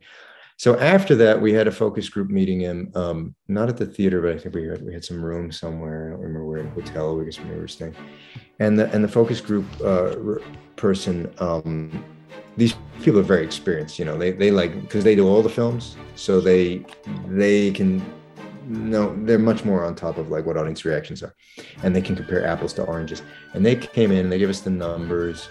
[0.59, 4.23] So after that, we had a focus group meeting in um, not at the theater,
[4.23, 6.09] but I think we had, we had some room somewhere.
[6.09, 7.21] I don't remember where, hotel.
[7.21, 7.95] I guess where we were staying.
[8.59, 10.41] And the and the focus group uh, r-
[10.77, 12.05] person, um,
[12.57, 13.99] these people are very experienced.
[13.99, 16.85] You know, they they like because they do all the films, so they
[17.29, 18.03] they can
[18.69, 21.35] no, they're much more on top of like what audience reactions are,
[21.83, 23.23] and they can compare apples to oranges.
[23.55, 25.49] And they came in, and they gave us the numbers,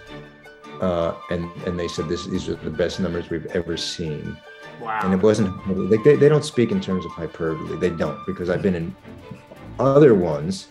[0.82, 4.38] uh, and and they said this these are the best numbers we've ever seen.
[4.82, 5.00] Wow.
[5.04, 5.56] And it wasn't
[5.90, 7.78] like they, they don't speak in terms of hyperbole.
[7.78, 8.96] They don't because I've been in
[9.80, 10.68] other ones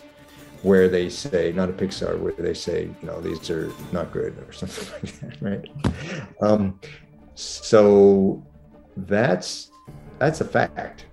[0.65, 4.37] where they say not a Pixar where they say you know these are not good
[4.39, 5.69] or something like that, right?
[6.41, 6.81] Um,
[7.35, 8.45] so
[8.97, 9.71] that's
[10.19, 11.07] that's a fact.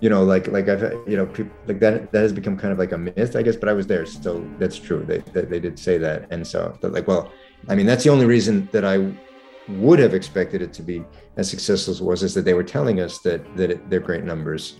[0.00, 2.78] You know like like i've you know people like that that has become kind of
[2.78, 5.04] like a myth i guess but i was there so that's true.
[5.06, 7.30] They they, they did say that and so like well
[7.68, 9.12] i mean that's the only reason that i
[9.68, 11.04] would have expected it to be
[11.36, 14.00] as successful as it was is that they were telling us that that it, they're
[14.00, 14.76] great numbers.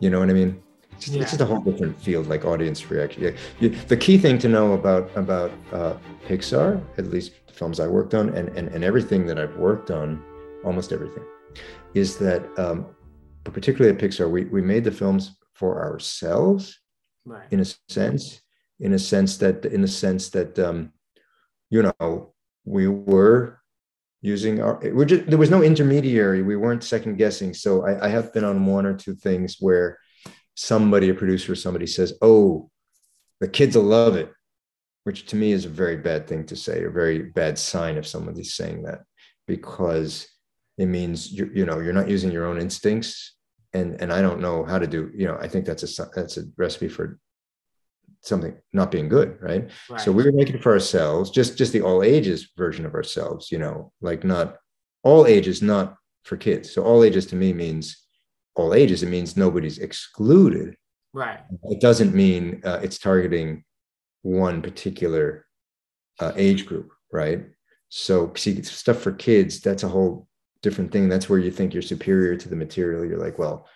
[0.00, 0.60] You know what i mean
[1.02, 3.30] it's just, it's just a whole different field like audience reaction yeah.
[3.60, 5.94] You, the key thing to know about about uh,
[6.26, 9.90] pixar at least the films i worked on and, and and everything that i've worked
[9.90, 10.22] on
[10.64, 11.24] almost everything
[11.94, 12.86] is that um,
[13.44, 16.78] particularly at Pixar, we, we made the films for ourselves
[17.24, 17.46] Right.
[17.52, 18.40] in a sense.
[18.80, 20.92] in a sense that in a sense that um,
[21.70, 22.34] you know
[22.64, 23.60] we were
[24.22, 28.08] using our we're just, there was no intermediary we weren't second guessing so I, I
[28.08, 29.98] have been on one or two things where
[30.54, 32.70] somebody a producer somebody says oh
[33.40, 34.30] the kids will love it
[35.04, 38.06] which to me is a very bad thing to say a very bad sign if
[38.06, 39.00] somebody's saying that
[39.46, 40.28] because
[40.78, 43.36] it means you you know you're not using your own instincts
[43.72, 46.36] and and i don't know how to do you know i think that's a that's
[46.36, 47.18] a recipe for
[48.20, 50.00] something not being good right, Right.
[50.00, 53.50] so we were making it for ourselves just just the all ages version of ourselves
[53.50, 54.56] you know like not
[55.02, 58.01] all ages not for kids so all ages to me means
[58.54, 60.76] all ages it means nobody's excluded
[61.14, 61.40] Right.
[61.64, 63.64] it doesn't mean uh, it's targeting
[64.22, 65.46] one particular
[66.20, 67.44] uh, age group, right?
[67.88, 70.26] So, see, stuff for kids, that's a whole
[70.62, 71.08] different thing.
[71.08, 73.04] That's where you think you're superior to the material.
[73.04, 73.68] You're like, well,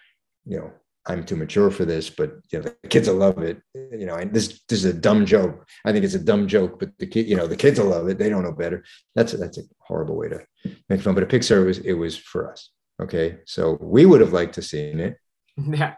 [0.46, 0.72] you know,
[1.06, 3.60] I'm too mature for this, but you know, the kids will love it.
[3.74, 5.68] You know, and this this is a dumb joke.
[5.84, 8.08] I think it's a dumb joke, but the kid, you know, the kids will love
[8.08, 8.18] it.
[8.18, 8.84] They don't know better.
[9.14, 10.40] That's that's a horrible way to
[10.88, 11.14] make fun.
[11.14, 12.70] But a Pixar was it was for us.
[13.00, 15.16] Okay, so we would have liked to seen it
[15.56, 15.94] Yeah.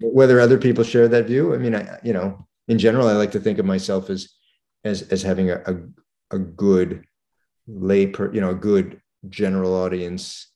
[0.00, 3.32] whether other people share that view i mean i you know in general i like
[3.32, 4.28] to think of myself as
[4.84, 7.04] as as having a a, a good
[7.66, 10.50] lay per you know a good general audience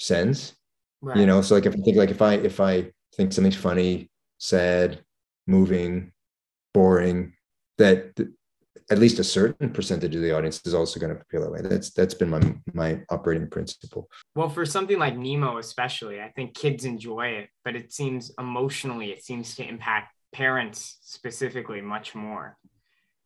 [0.00, 0.54] sense
[1.04, 1.16] Right.
[1.18, 4.08] you know so like if i think like if i if i think something's funny
[4.38, 5.00] sad
[5.48, 6.12] moving
[6.74, 7.32] boring
[7.78, 8.28] that th-
[8.92, 11.60] at least a certain percentage of the audience is also going to feel that way
[11.62, 12.42] that's that's been my
[12.74, 17.74] my operating principle Well, for something like Nemo, especially, I think kids enjoy it, but
[17.74, 22.56] it seems emotionally, it seems to impact parents specifically much more.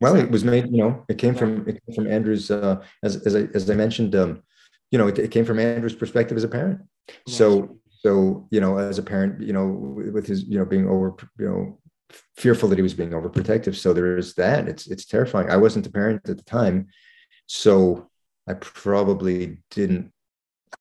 [0.01, 3.17] Well, it was made, you know, it came from it came from Andrew's uh as
[3.27, 4.43] as I as I mentioned, um,
[4.93, 6.81] you know, it, it came from Andrew's perspective as a parent.
[7.27, 11.17] So so, you know, as a parent, you know, with his, you know, being over,
[11.39, 11.79] you know,
[12.37, 13.75] fearful that he was being overprotective.
[13.77, 14.69] So there is that.
[14.69, 15.51] It's it's terrifying.
[15.51, 16.89] I wasn't a parent at the time.
[17.47, 18.09] So
[18.49, 20.13] I probably didn't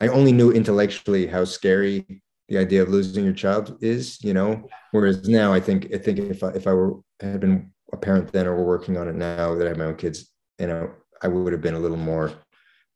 [0.01, 4.67] I only knew intellectually how scary the idea of losing your child is, you know.
[4.91, 8.31] Whereas now I think I think if I if I were had been a parent
[8.31, 10.91] then or were working on it now that I have my own kids, you know,
[11.21, 12.33] I would have been a little more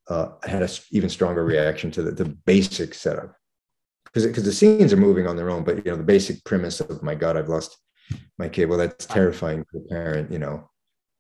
[0.10, 3.36] uh had a s- even stronger reaction to the, the basic setup.
[4.06, 6.80] Because because the scenes are moving on their own, but you know, the basic premise
[6.80, 7.78] of my God, I've lost
[8.38, 8.66] my kid.
[8.70, 10.70] Well, that's terrifying for a parent, you know.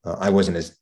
[0.06, 0.78] Uh, I wasn't as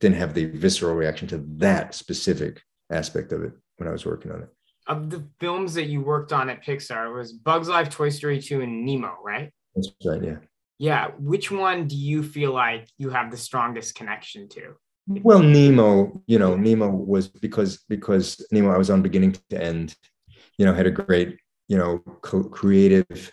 [0.00, 4.32] didn't have the visceral reaction to that specific aspect of it when I was working
[4.32, 4.48] on it.
[4.86, 8.40] Of the films that you worked on at Pixar, it was Bugs Life, Toy Story
[8.40, 9.52] 2, and Nemo, right?
[9.74, 10.36] That's right, yeah.
[10.78, 11.08] Yeah.
[11.18, 14.74] Which one do you feel like you have the strongest connection to?
[15.06, 19.94] Well, Nemo, you know, Nemo was because because Nemo, I was on beginning to end,
[20.56, 21.36] you know, had a great,
[21.68, 23.32] you know, co- creative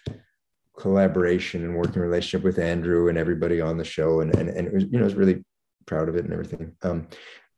[0.78, 4.84] collaboration and working relationship with Andrew and everybody on the show, and and and was,
[4.84, 5.44] you know, I was really
[5.86, 6.74] proud of it and everything.
[6.84, 7.08] Um,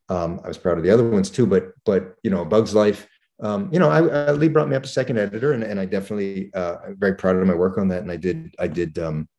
[0.09, 3.07] um, I was proud of the other ones too, but but you know, Bugs Life.
[3.41, 5.85] Um, you know, I, uh, Lee brought me up as second editor, and, and I
[5.85, 8.01] definitely uh, I'm very proud of my work on that.
[8.01, 9.29] And I did I did um,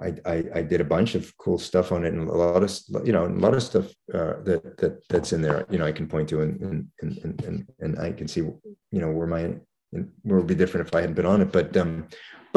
[0.00, 3.06] I, I I did a bunch of cool stuff on it, and a lot of
[3.06, 5.66] you know a lot of stuff uh, that that that's in there.
[5.70, 8.64] You know, I can point to, and and and and, and I can see you
[8.92, 9.54] know where my
[9.90, 11.52] where it would be different if I hadn't been on it.
[11.52, 12.06] But um,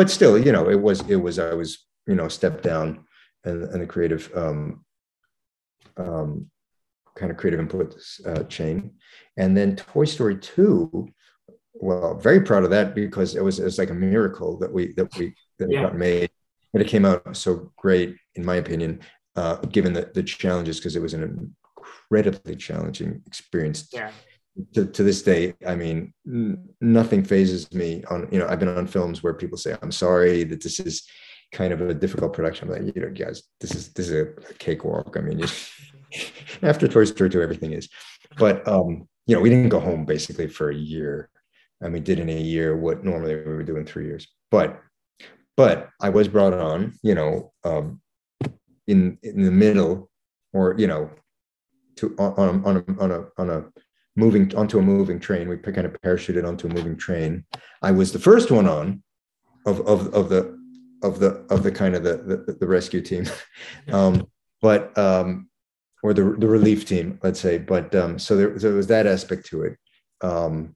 [0.02, 3.06] but still, you know, it was it was I was you know stepped down
[3.44, 4.84] and and the creative um
[5.96, 6.50] um
[7.16, 7.94] kind of creative input
[8.26, 8.94] uh, chain,
[9.38, 11.08] and then Toy Story two.
[11.74, 14.94] Well, very proud of that because it was it was like a miracle that we
[14.94, 15.84] that we that it Yeah.
[15.84, 16.32] got made
[16.74, 19.02] but it came out so great in my opinion
[19.36, 21.24] uh, given the, the challenges because it was an
[21.78, 24.12] incredibly challenging experience Yeah.
[24.74, 26.14] To, to this day i mean
[26.82, 30.44] nothing fazes me on you know i've been on films where people say i'm sorry
[30.44, 31.08] that this is
[31.52, 32.70] kind of a difficult production.
[32.70, 35.16] I'm like you know guys this is this is a cakewalk.
[35.18, 35.48] I mean you,
[36.64, 37.90] after toy story 2 everything is.
[38.38, 41.30] But um you know we didn't go home basically for a year
[41.82, 44.28] and we did in a year what normally we would do in three years.
[44.50, 44.80] But
[45.58, 48.02] but I was brought on, you know, um,
[48.88, 50.10] in in the middle,
[50.54, 51.10] or you know,
[51.98, 53.66] to on on on a, on a on a
[54.16, 55.48] moving onto a moving train.
[55.48, 57.46] We kind of parachuted onto a moving train.
[57.82, 59.04] I was the first one on,
[59.66, 60.58] of of of the
[61.04, 63.26] of the of the kind of the the, the rescue team,
[63.92, 64.28] um,
[64.62, 65.50] but um,
[66.04, 67.58] or the the relief team, let's say.
[67.58, 69.78] But um, so there, so there was that aspect to it.
[70.22, 70.76] Um,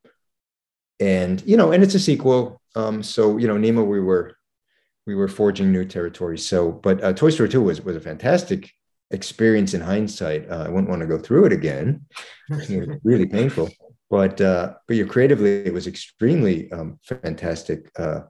[0.99, 2.61] and you know, and it's a sequel.
[2.75, 4.37] Um, so you know, Nemo, we were
[5.05, 6.37] we were forging new territory.
[6.37, 8.71] So, but uh, Toy Story 2 was was a fantastic
[9.11, 10.49] experience in hindsight.
[10.49, 12.05] Uh, I wouldn't want to go through it again.
[12.49, 13.69] It was really painful.
[14.09, 18.21] But uh, but you creatively, it was extremely um, fantastic uh,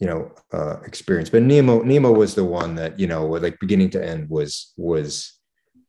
[0.00, 1.30] you know uh, experience.
[1.30, 5.38] But Nemo Nemo was the one that you know like beginning to end was was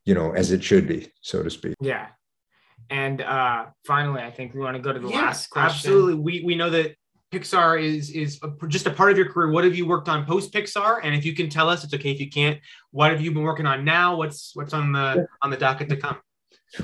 [0.05, 1.75] you know as it should be, so to speak.
[1.79, 2.07] Yeah.
[2.89, 5.91] And uh finally, I think we want to go to the Yeah, last question.
[5.91, 6.15] Absolutely.
[6.15, 6.95] We we know that
[7.31, 9.51] Pixar is is a, just a part of your career.
[9.51, 10.99] What have you worked on post Pixar?
[11.03, 12.59] And if you can tell us, it's okay if you can't.
[12.91, 14.15] What have you been working on now?
[14.15, 16.17] What's what's on the on the docket to come?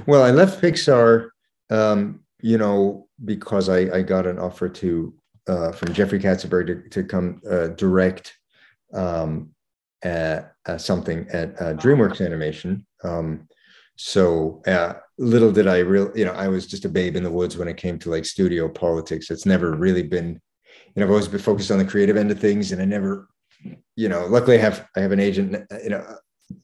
[0.06, 1.30] Well, I left Pixar,
[1.70, 5.14] um, you know, because I, I got an offer to
[5.48, 8.36] uh, from Jeffrey Katzenberg to, to come uh, direct
[8.94, 9.52] um,
[10.04, 12.86] at, something at uh, DreamWorks Animation.
[13.04, 13.48] Um,
[13.96, 17.32] so uh, little did I real, you know, I was just a babe in the
[17.32, 19.32] woods when it came to like studio politics.
[19.32, 20.42] It's never really been,
[20.94, 23.28] you know, I've always been focused on the creative end of things, and I never,
[23.96, 26.06] you know, luckily I have I have an agent, you know,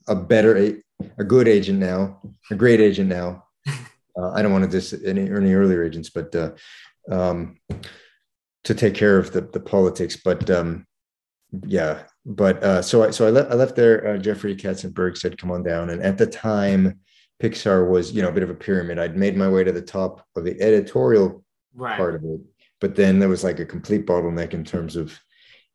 [0.07, 0.75] a better a,
[1.17, 3.45] a good agent now, a great agent now.
[4.19, 6.51] Uh, I don't want to diss any any earlier agents, but uh,
[7.09, 7.55] um,
[8.65, 10.17] to take care of the the politics.
[10.17, 10.85] But um,
[11.65, 14.05] yeah, but uh, so I so I left I left there.
[14.05, 16.99] Uh, Jeffrey Katzenberg said, "Come on down." And at the time,
[17.41, 18.99] Pixar was you know a bit of a pyramid.
[18.99, 21.43] I'd made my way to the top of the editorial
[21.73, 21.95] Right.
[21.95, 22.41] part of it,
[22.81, 25.17] but then there was like a complete bottleneck in terms of,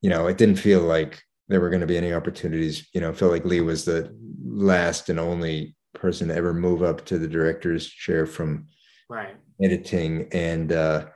[0.03, 2.87] you know, it didn't feel like there were going to be any opportunities.
[2.93, 4.15] You know, felt like Lee was the
[4.45, 8.67] last and only person to ever move up to the director's chair from
[9.09, 9.35] Right.
[9.63, 11.07] editing and uh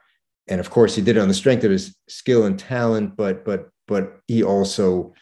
[0.49, 3.45] and of course he did it on the strength of his skill and talent but
[3.45, 5.13] but but he also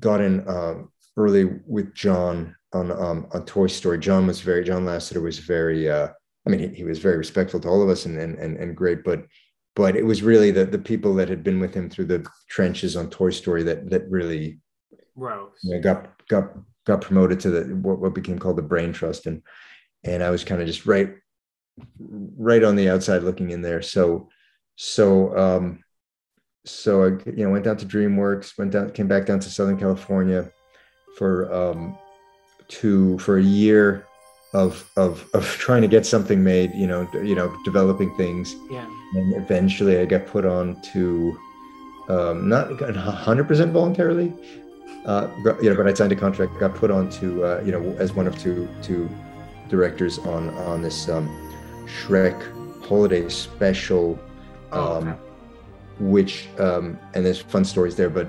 [0.00, 3.98] got in um early with john on um on toy story.
[3.98, 6.08] John was very john lasseter was very uh
[6.46, 8.76] i mean he, he was very respectful to all of us and and and, and
[8.76, 9.26] great but
[9.74, 12.96] but it was really the the people that had been with him through the trenches
[12.96, 14.58] on toy story that that really
[15.14, 15.58] Rose.
[15.62, 16.52] you know, got got
[16.86, 19.26] got promoted to the what, what became called the brain trust.
[19.26, 19.42] And
[20.04, 21.14] and i was kind of just right
[22.38, 23.82] right on the outside looking in there.
[23.82, 24.28] So
[24.76, 25.82] so um
[26.64, 29.78] so i you know went down to dreamworks went down came back down to southern
[29.78, 30.50] california
[31.16, 31.96] for um
[32.68, 34.06] to for a year
[34.54, 38.86] of of of trying to get something made you know you know developing things Yeah.
[39.14, 41.36] and eventually i got put on to
[42.08, 44.32] um not 100% voluntarily
[45.04, 45.28] uh,
[45.62, 48.12] you know, but I signed a contract, got put on to, uh, you know, as
[48.12, 49.08] one of two two
[49.68, 51.28] directors on on this um,
[51.86, 52.36] Shrek
[52.84, 54.18] holiday special,
[54.72, 55.18] Oh, um, okay.
[56.00, 58.26] which um, and there's fun stories there, but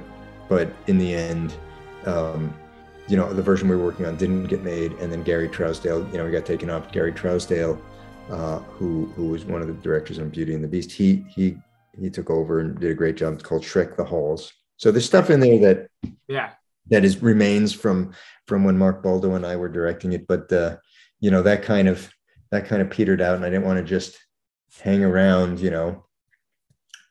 [0.49, 1.55] but in the end,
[2.05, 2.53] um,
[3.07, 6.09] you know, the version we were working on didn't get made, and then Gary Trousdale,
[6.11, 6.91] you know, we got taken off.
[6.91, 7.79] Gary Trousdale,
[8.29, 11.57] uh, who who was one of the directors on Beauty and the Beast, he he
[11.99, 13.33] he took over and did a great job.
[13.33, 14.51] It's called Shrek the Halls.
[14.77, 15.87] So there's stuff in there that
[16.27, 16.51] Yeah.
[16.89, 18.11] that is remains from
[18.45, 20.27] from when Mark Baldo and I were directing it.
[20.27, 20.77] But uh,
[21.19, 22.11] you know, that kind of
[22.51, 24.17] that kind of petered out, and I didn't want to just
[24.81, 26.05] hang around, you know,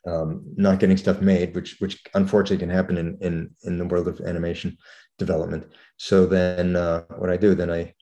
[0.07, 4.07] um, not getting stuff made, which which unfortunately can happen in in in the world
[4.07, 4.77] of animation
[5.17, 5.65] development.
[5.97, 7.93] So then, uh, what I do then I,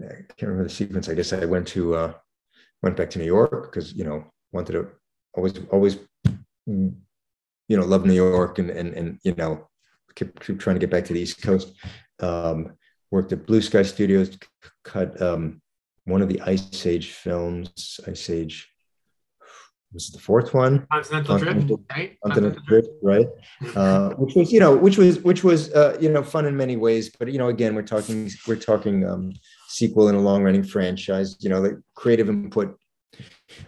[0.00, 1.08] I can't remember the sequence.
[1.08, 2.12] I guess I went to uh,
[2.82, 4.88] went back to New York because you know wanted to
[5.34, 5.98] always always
[6.66, 9.68] you know love New York and and and you know
[10.14, 11.72] keep, keep trying to get back to the East Coast.
[12.20, 12.74] Um,
[13.10, 14.36] worked at Blue Sky Studios,
[14.84, 15.62] cut um,
[16.04, 18.00] one of the Ice Age films.
[18.06, 18.68] Ice Age
[19.92, 20.86] was the fourth one.
[20.92, 22.18] Continental Drift, right?
[22.22, 23.26] Continental Drift, right?
[23.74, 26.76] Uh, which was, you know, which was, which was, uh, you know, fun in many
[26.76, 27.10] ways.
[27.18, 29.32] But you know, again, we're talking, we're talking um,
[29.68, 31.36] sequel in a long-running franchise.
[31.40, 32.78] You know, the creative input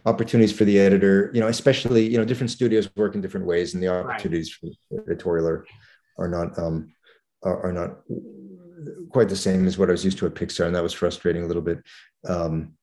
[0.06, 1.30] opportunities for the editor.
[1.32, 4.68] You know, especially, you know, different studios work in different ways, and the opportunities for
[5.06, 5.66] editorial are,
[6.18, 6.92] are not um,
[7.42, 8.00] are, are not
[9.10, 11.44] quite the same as what I was used to at Pixar, and that was frustrating
[11.44, 11.78] a little bit.
[12.26, 12.74] Um,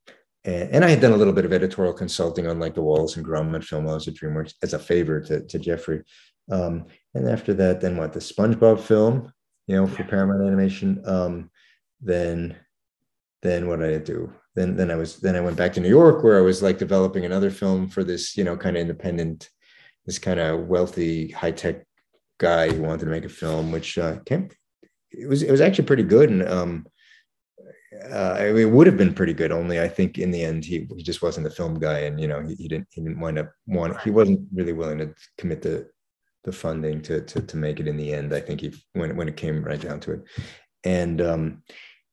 [0.48, 3.26] and, I had done a little bit of editorial consulting on like the Wallace and
[3.26, 6.04] Gromit film I was at DreamWorks as a favor to, to Jeffrey.
[6.50, 9.32] Um, and after that, then what the SpongeBob film,
[9.68, 11.02] you know, for Paramount Animation.
[11.06, 11.52] Um,
[12.02, 12.56] then,
[13.42, 14.34] then what did I do?
[14.56, 16.78] Then, then I was then I went back to New York where I was like
[16.78, 19.50] developing another film for this, you know, kind of independent,
[20.06, 21.86] this kind of wealthy high tech
[22.40, 24.50] guy who wanted to make a film, which uh, came.
[25.12, 26.88] It was it was actually pretty good, and um,
[28.12, 29.52] uh, it would have been pretty good.
[29.52, 32.28] Only I think in the end he, he just wasn't a film guy, and you
[32.28, 35.62] know he, he didn't he didn't wind up want he wasn't really willing to commit
[35.62, 35.90] the
[36.44, 38.34] the funding to to to make it in the end.
[38.34, 40.24] I think he when when it came right down to it,
[40.84, 41.64] and um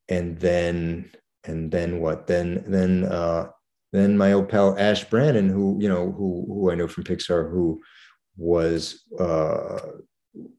[0.09, 1.11] and then
[1.44, 3.48] and then what then then uh
[3.93, 7.51] then my old pal Ash Brannon, who you know who who I know from Pixar,
[7.51, 7.81] who
[8.36, 9.78] was uh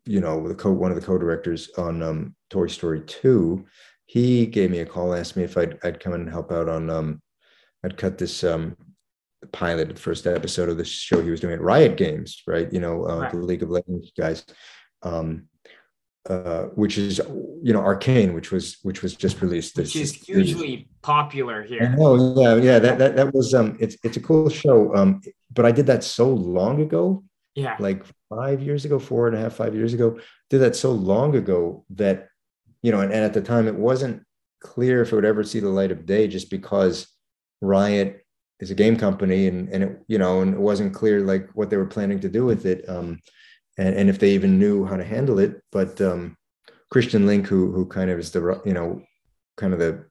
[0.06, 3.65] you know the co one of the co-directors on um Toy Story two
[4.06, 6.90] he gave me a call, asked me if I'd, I'd come and help out on,
[6.90, 7.22] um,
[7.84, 8.76] I'd cut this, um,
[9.41, 12.72] the pilot, the first episode of the show he was doing at Riot Games, right?
[12.72, 13.32] You know, uh, Right.
[13.32, 14.45] the League of Legends guys,
[15.03, 15.48] um,
[16.27, 17.22] uh, which is
[17.61, 19.77] you know Arcane, which was which was just released.
[19.77, 21.95] which This is hugely popular here.
[21.99, 22.80] Oh yeah, yeah.
[22.80, 24.95] That, that that was um, it's it's a cool show.
[24.95, 25.22] Um,
[25.53, 27.23] but I did that so long ago,
[27.53, 27.76] Yeah.
[27.80, 30.19] like five years ago, four and a half, five years ago.
[30.49, 32.30] Did that so long ago that,
[32.86, 34.22] you know, and, and at the time it wasn't
[34.60, 37.07] clear if it would ever see the light of day, just because
[37.60, 38.24] Riot
[38.60, 41.72] is a game company, and and it, you know, and it wasn't clear like what
[41.72, 43.20] they were planning to do with it, um,
[43.80, 45.64] and and if they even knew how to handle it.
[45.72, 46.38] But um,
[46.91, 49.02] Christian Link, who who kind of is the you know,
[49.57, 50.06] kind of the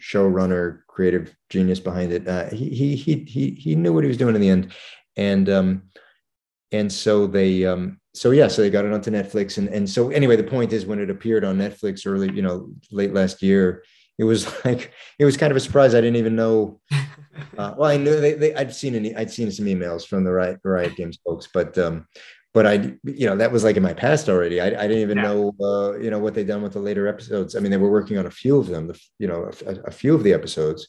[0.00, 2.26] showrunner, creative genius behind it.
[2.26, 4.72] Uh, he he he he he knew what he was doing in the end,
[5.18, 5.82] and um,
[6.72, 10.10] and so they um, so yeah, so they got it onto Netflix, and and so
[10.10, 13.84] anyway, the point is when it appeared on Netflix early, you know, late last year,
[14.18, 15.94] it was like it was kind of a surprise.
[15.94, 16.80] I didn't even know.
[17.56, 20.30] Uh, well, I knew they, they I'd seen any I'd seen some emails from the
[20.32, 22.06] Riot Riot Games folks, but um,
[22.52, 24.60] but I you know that was like in my past already.
[24.60, 25.24] I, I didn't even Yeah.
[25.24, 27.56] know uh, you know what they'd done with the later episodes.
[27.56, 29.90] I mean, they were working on a few of them, the, you know, a, a
[29.90, 30.88] few of the episodes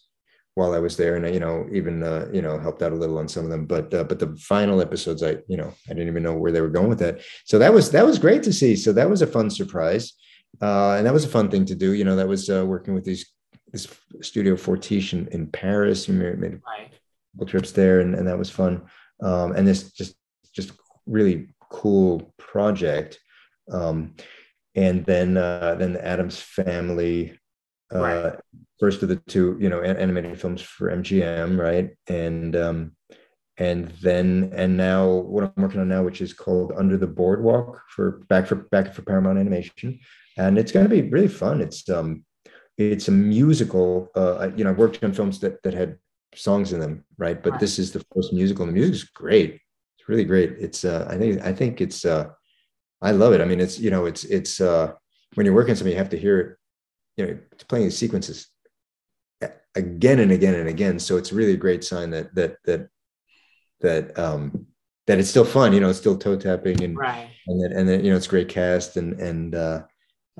[0.56, 3.18] while I was there, and you know even uh, you know helped out a little
[3.18, 3.66] on some of them.
[3.66, 6.62] But uh, but the final episodes, I you know I didn't even know where they
[6.62, 7.22] were going with that.
[7.46, 8.76] So that was that was great to see.
[8.76, 10.14] So that was a fun surprise,
[10.62, 11.94] uh, and that was a fun thing to do.
[11.94, 13.26] You know, that was uh, working with these
[13.72, 13.88] this
[14.22, 16.08] studio Fortiche in, in Paris.
[16.08, 16.92] We made Right.
[17.34, 18.84] couple trips there and, and that was fun
[19.22, 20.16] um, and this just
[20.54, 20.72] just
[21.06, 23.20] really cool project
[23.72, 24.16] um,
[24.76, 27.38] and then uh, then the addams family
[27.94, 28.40] uh, Right.
[28.84, 31.88] First of the two you know an- animated films for mgm right?
[32.08, 32.80] And um,
[33.56, 35.02] and then and now
[35.34, 38.94] what i'm working on now which is called under the boardwalk for back for back
[38.94, 40.00] for paramount animation.
[40.36, 41.62] And it's going to be really fun.
[41.62, 42.26] It's um
[42.78, 43.88] it's a musical
[44.22, 45.92] uh you know i worked on films that that had
[46.36, 47.40] songs in them right?
[47.46, 49.52] But this is the first musical the music is great.
[49.98, 50.50] It's really great.
[50.66, 52.26] It's uh i think i think it's uh
[53.10, 53.40] i love it.
[53.44, 54.88] I mean it's you know it's it's uh
[55.36, 56.50] when you're working something you have to hear it
[57.18, 58.50] you know it's playing sequences
[59.76, 62.90] again and again and again so it's really a great sign that that that
[63.82, 64.68] that um
[65.08, 67.30] that it's still fun you know it's still toe tapping and Right.
[67.48, 69.84] and then and then you know it's great cast and and uh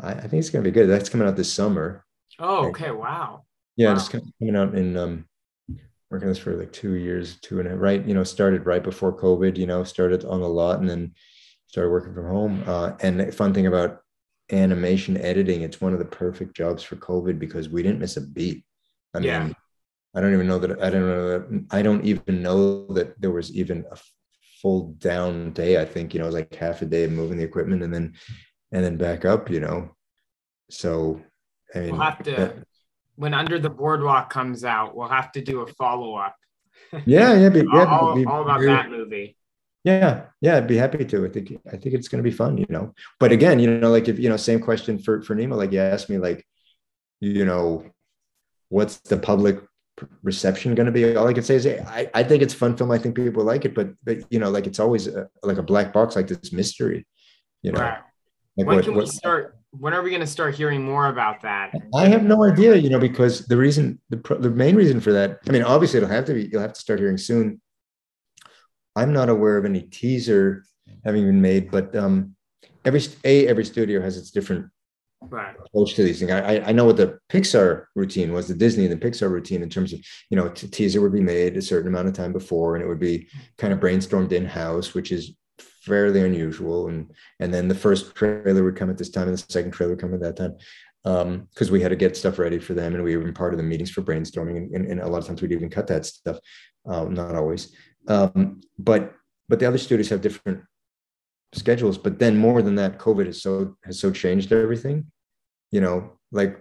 [0.02, 2.06] I, I think it's gonna be good that's coming out this summer
[2.40, 2.90] Oh, okay.
[2.92, 3.44] Wow.
[3.76, 3.96] yeah, Wow.
[3.96, 5.26] it's coming out in um
[6.10, 9.18] working this for like two years, two and a right, you know, started right before
[9.18, 11.14] COVID, you know, started on the lot and then
[11.68, 12.64] started working from home.
[12.68, 14.00] Uh and the fun thing about
[14.52, 18.22] animation editing, it's one of the perfect jobs for COVID because we didn't miss a
[18.22, 18.64] beat.
[19.14, 19.50] I mean, Yeah.
[20.16, 23.32] I don't even know that I don't know that I don't even know that there
[23.32, 23.98] was even a
[24.62, 25.82] full down day.
[25.82, 27.94] I think, you know, it was like half a day of moving the equipment and
[27.94, 28.14] then
[28.72, 29.96] and then back up, you know.
[30.70, 31.22] So
[31.74, 32.56] I mean We'll have to that-
[33.16, 36.36] when Under the Boardwalk comes out, we'll have to do a follow up.
[37.06, 39.38] Yeah, yeah, be, yeah, all, be- all about be- that movie.
[39.84, 41.26] Yeah, yeah, I'd be happy to.
[41.26, 42.94] I think I think it's going to be fun, you know.
[43.20, 45.56] But again, you know, like if you know, same question for for Nemo.
[45.56, 46.46] Like you asked me, like,
[47.20, 47.84] you know,
[48.74, 49.60] what's the public
[50.24, 51.16] reception going to be?
[51.16, 52.90] All I can say is, I I think it's a fun film.
[52.92, 55.64] I think people like it, but but you know, like it's always a, like a
[55.72, 57.06] black box, like this mystery,
[57.62, 57.82] you know.
[57.82, 58.00] Right.
[58.58, 59.58] Like when what- can we start?
[59.84, 61.74] When are we going to start hearing more about that?
[61.96, 65.40] I have no idea, you know, because the reason, the, the main reason for that,
[65.48, 67.60] I mean, obviously it'll have to be, you'll have to start hearing soon.
[68.96, 70.64] I'm not aware of any teaser
[71.04, 72.36] having been made, but um,
[72.86, 74.68] every, a, every studio has its different
[75.30, 75.56] Right.
[75.66, 76.32] approach to these things.
[76.32, 79.70] I, I- know what the Pixar routine was, the Disney and the Pixar routine in
[79.70, 82.76] terms of, you know, t- teaser would be made a certain amount of time before,
[82.76, 83.28] and it would be
[83.58, 86.88] kind of brainstormed in house, which is fairly unusual.
[86.88, 89.94] And and then the first trailer would come at this time, and the second trailer
[89.94, 90.56] would come at that time,
[91.54, 93.58] because we had to get stuff ready for them, and we were in part of
[93.58, 96.06] the meetings for brainstorming, and, and, and a lot of times we'd even cut that
[96.06, 96.38] stuff,
[96.86, 97.76] um, not always.
[98.08, 99.14] Um, but
[99.50, 100.62] but the other studios have different
[101.54, 101.98] schedules.
[101.98, 105.12] But then more than that, COVID has so has so changed everything
[105.74, 105.98] you know
[106.32, 106.54] like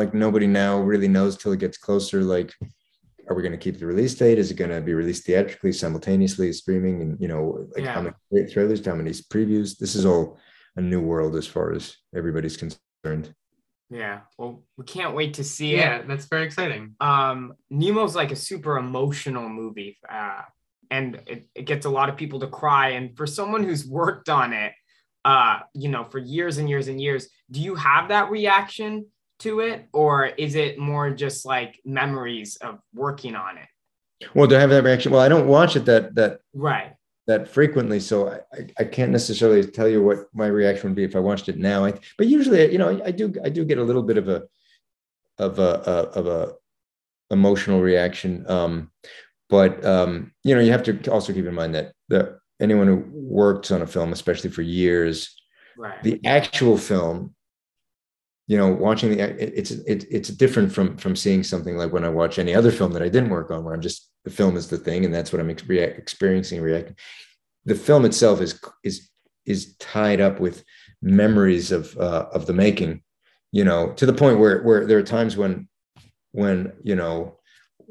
[0.00, 2.50] like nobody now really knows till it gets closer like
[3.28, 5.72] are we going to keep the release date is it going to be released theatrically
[5.72, 7.42] simultaneously streaming and you know
[7.74, 8.12] like how Yeah.
[8.32, 10.38] many trailers how many previews this is all
[10.76, 11.84] a new world as far as
[12.20, 13.26] everybody's concerned
[13.90, 14.18] Yeah.
[14.38, 16.08] Well, we can't wait to see Yeah, it.
[16.08, 16.84] that's very exciting.
[17.00, 17.38] Um,
[17.70, 20.42] Nemo's like a super emotional movie, uh,
[20.90, 22.86] and it, it gets a lot of people to cry.
[22.96, 24.72] And for someone who's worked on it,
[25.28, 29.06] uh, you know, for years and years and years, do you have that reaction
[29.40, 33.68] to it, or is it more just like memories of working on it?
[34.34, 36.92] well do i have that reaction well i don't watch it that that Right.
[37.28, 38.16] that frequently so
[38.52, 41.56] I, I, can't necessarily tell you what my reaction would be if i watched it
[41.56, 44.28] now I, but usually you know I, do i do get a little bit of
[44.28, 44.42] a
[45.38, 46.52] of a, a of a
[47.30, 48.44] emotional reaction.
[48.48, 48.90] Um,
[49.48, 53.04] but um, you know, you have to also keep in mind that the anyone who
[53.12, 55.34] works on a film, especially for years,
[55.76, 56.02] Right.
[56.02, 57.34] the actual film
[58.48, 62.02] you know watching the it- it's it, it's different from from seeing something like when
[62.02, 64.56] i watch any other film that i didn't work on where i'm just the film
[64.56, 66.96] is the thing and that's what i'm ex- experiencing reacting
[67.64, 69.08] the film itself is is
[69.46, 70.64] is tied up with
[71.00, 73.02] memories of uh, of the making
[73.52, 75.68] you know to the point where where there are times when
[76.32, 77.37] when you know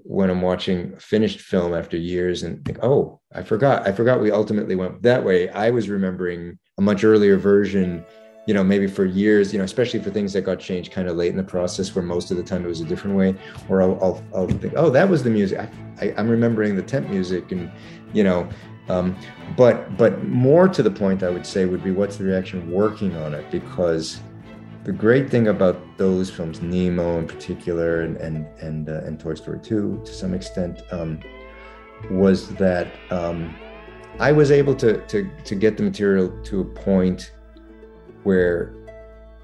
[0.03, 4.31] when i'm watching finished film after years and think oh i forgot i forgot we
[4.31, 5.49] ultimately went that way.
[5.49, 8.05] I was remembering a much earlier version
[8.45, 11.17] you know maybe for years you know especially for things that got changed kind of
[11.17, 13.35] late in the process where most of the time it was a different way.
[13.69, 15.59] Or i'll, I'll, I'll think oh that was the music.
[16.01, 17.71] I, i'm remembering the temp music and
[18.13, 18.47] you know
[18.89, 19.17] um,
[19.57, 23.15] but but more to the point i would say would be what's the reaction working
[23.17, 23.49] on it?
[23.51, 24.21] Because
[24.88, 29.35] the great thing about those films nemo in particular and and and, uh, and toy
[29.35, 31.19] story 2 to some extent um,
[32.09, 33.53] was that um,
[34.19, 37.34] i was able to to to get the material to a point
[38.23, 38.73] where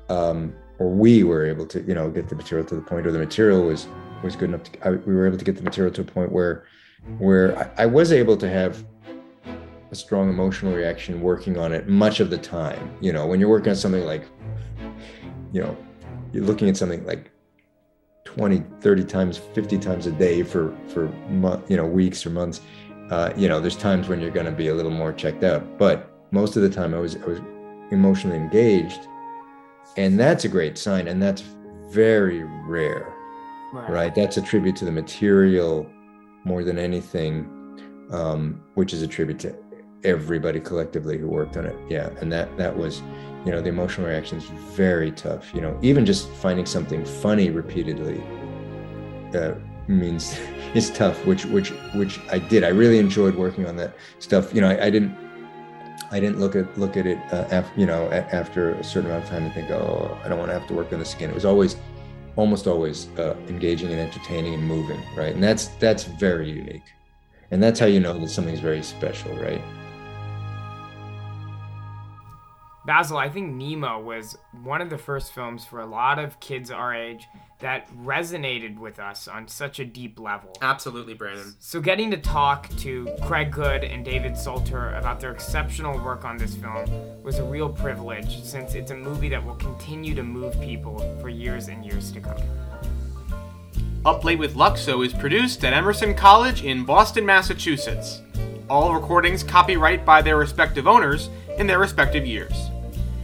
[0.08, 3.12] um, or we were able to you know get the material to the point or
[3.12, 3.88] the material was
[4.24, 6.32] was good enough to I, we were able to get the material to a point
[6.32, 6.64] where
[7.18, 8.86] where I, I was able to have
[9.92, 12.98] a strong emotional reaction working on it much of the time.
[13.02, 14.26] You know when you're working on something like
[15.54, 15.78] you know
[16.34, 17.32] you're looking at something like
[18.26, 22.60] 20 30 times 50 times a day for for month, you know weeks or months
[23.12, 25.78] uh, you know there's times when you're going to be a little more checked out.
[25.78, 27.40] But most of the time i was i was
[27.92, 29.08] emotionally engaged
[29.98, 31.44] and that's a great sign and that's
[31.92, 33.14] very rare
[33.90, 35.88] right, that's a tribute to the material
[36.44, 37.48] more than anything
[38.12, 39.56] um, which is a tribute to
[40.04, 43.02] everybody collectively who worked on it yeah and that that was
[43.46, 47.50] you know the emotional reaction is very tough you know even just finding something funny
[47.50, 48.22] repeatedly
[49.36, 49.54] uh,
[49.88, 50.40] means
[50.74, 54.62] it's tough which which which i did i really enjoyed working on that stuff you
[54.62, 55.16] know i, I didn't
[56.14, 59.24] I didn't look at look at it uh, after you know after a certain amount
[59.24, 61.32] of time and think, oh, I don't want to have to work on this again.
[61.32, 61.76] It was always,
[62.36, 65.34] almost always uh, engaging and entertaining and moving, right?
[65.34, 66.84] And that's that's very unique,
[67.50, 69.62] and that's how you know that something's very special, right?
[72.86, 76.70] Basil, I think Nemo was one of the first films for a lot of kids
[76.70, 77.28] our age
[77.60, 80.52] that resonated with us on such a deep level.
[80.62, 81.56] Absolutely, Brandon.
[81.60, 86.36] So, getting to talk to Craig Good and David Salter about their exceptional work on
[86.36, 90.60] this film was a real privilege since it's a movie that will continue to move
[90.60, 92.38] people for years and years to come.
[94.06, 98.22] Up Late with Luxo is produced at Emerson College in Boston, Massachusetts.
[98.70, 102.72] All recordings copyright by their respective owners in their respective years.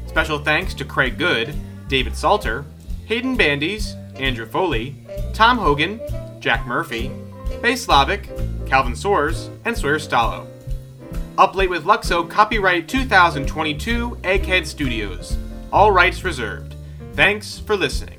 [0.10, 1.54] Special thanks to Craig Good,
[1.88, 2.66] David Salter,
[3.06, 4.96] Hayden Bandies, Andrew Foley,
[5.34, 6.02] Tom Hogan,
[6.40, 7.12] Jack Murphy,
[7.62, 8.28] Bay Slavic,
[8.66, 10.48] Calvin Soares, and Sawyer Stallo.
[11.38, 15.38] Up Late with Luxo copyright 2022 Egghead Studios.
[15.72, 16.74] All rights reserved.
[17.14, 18.19] Thanks for listening.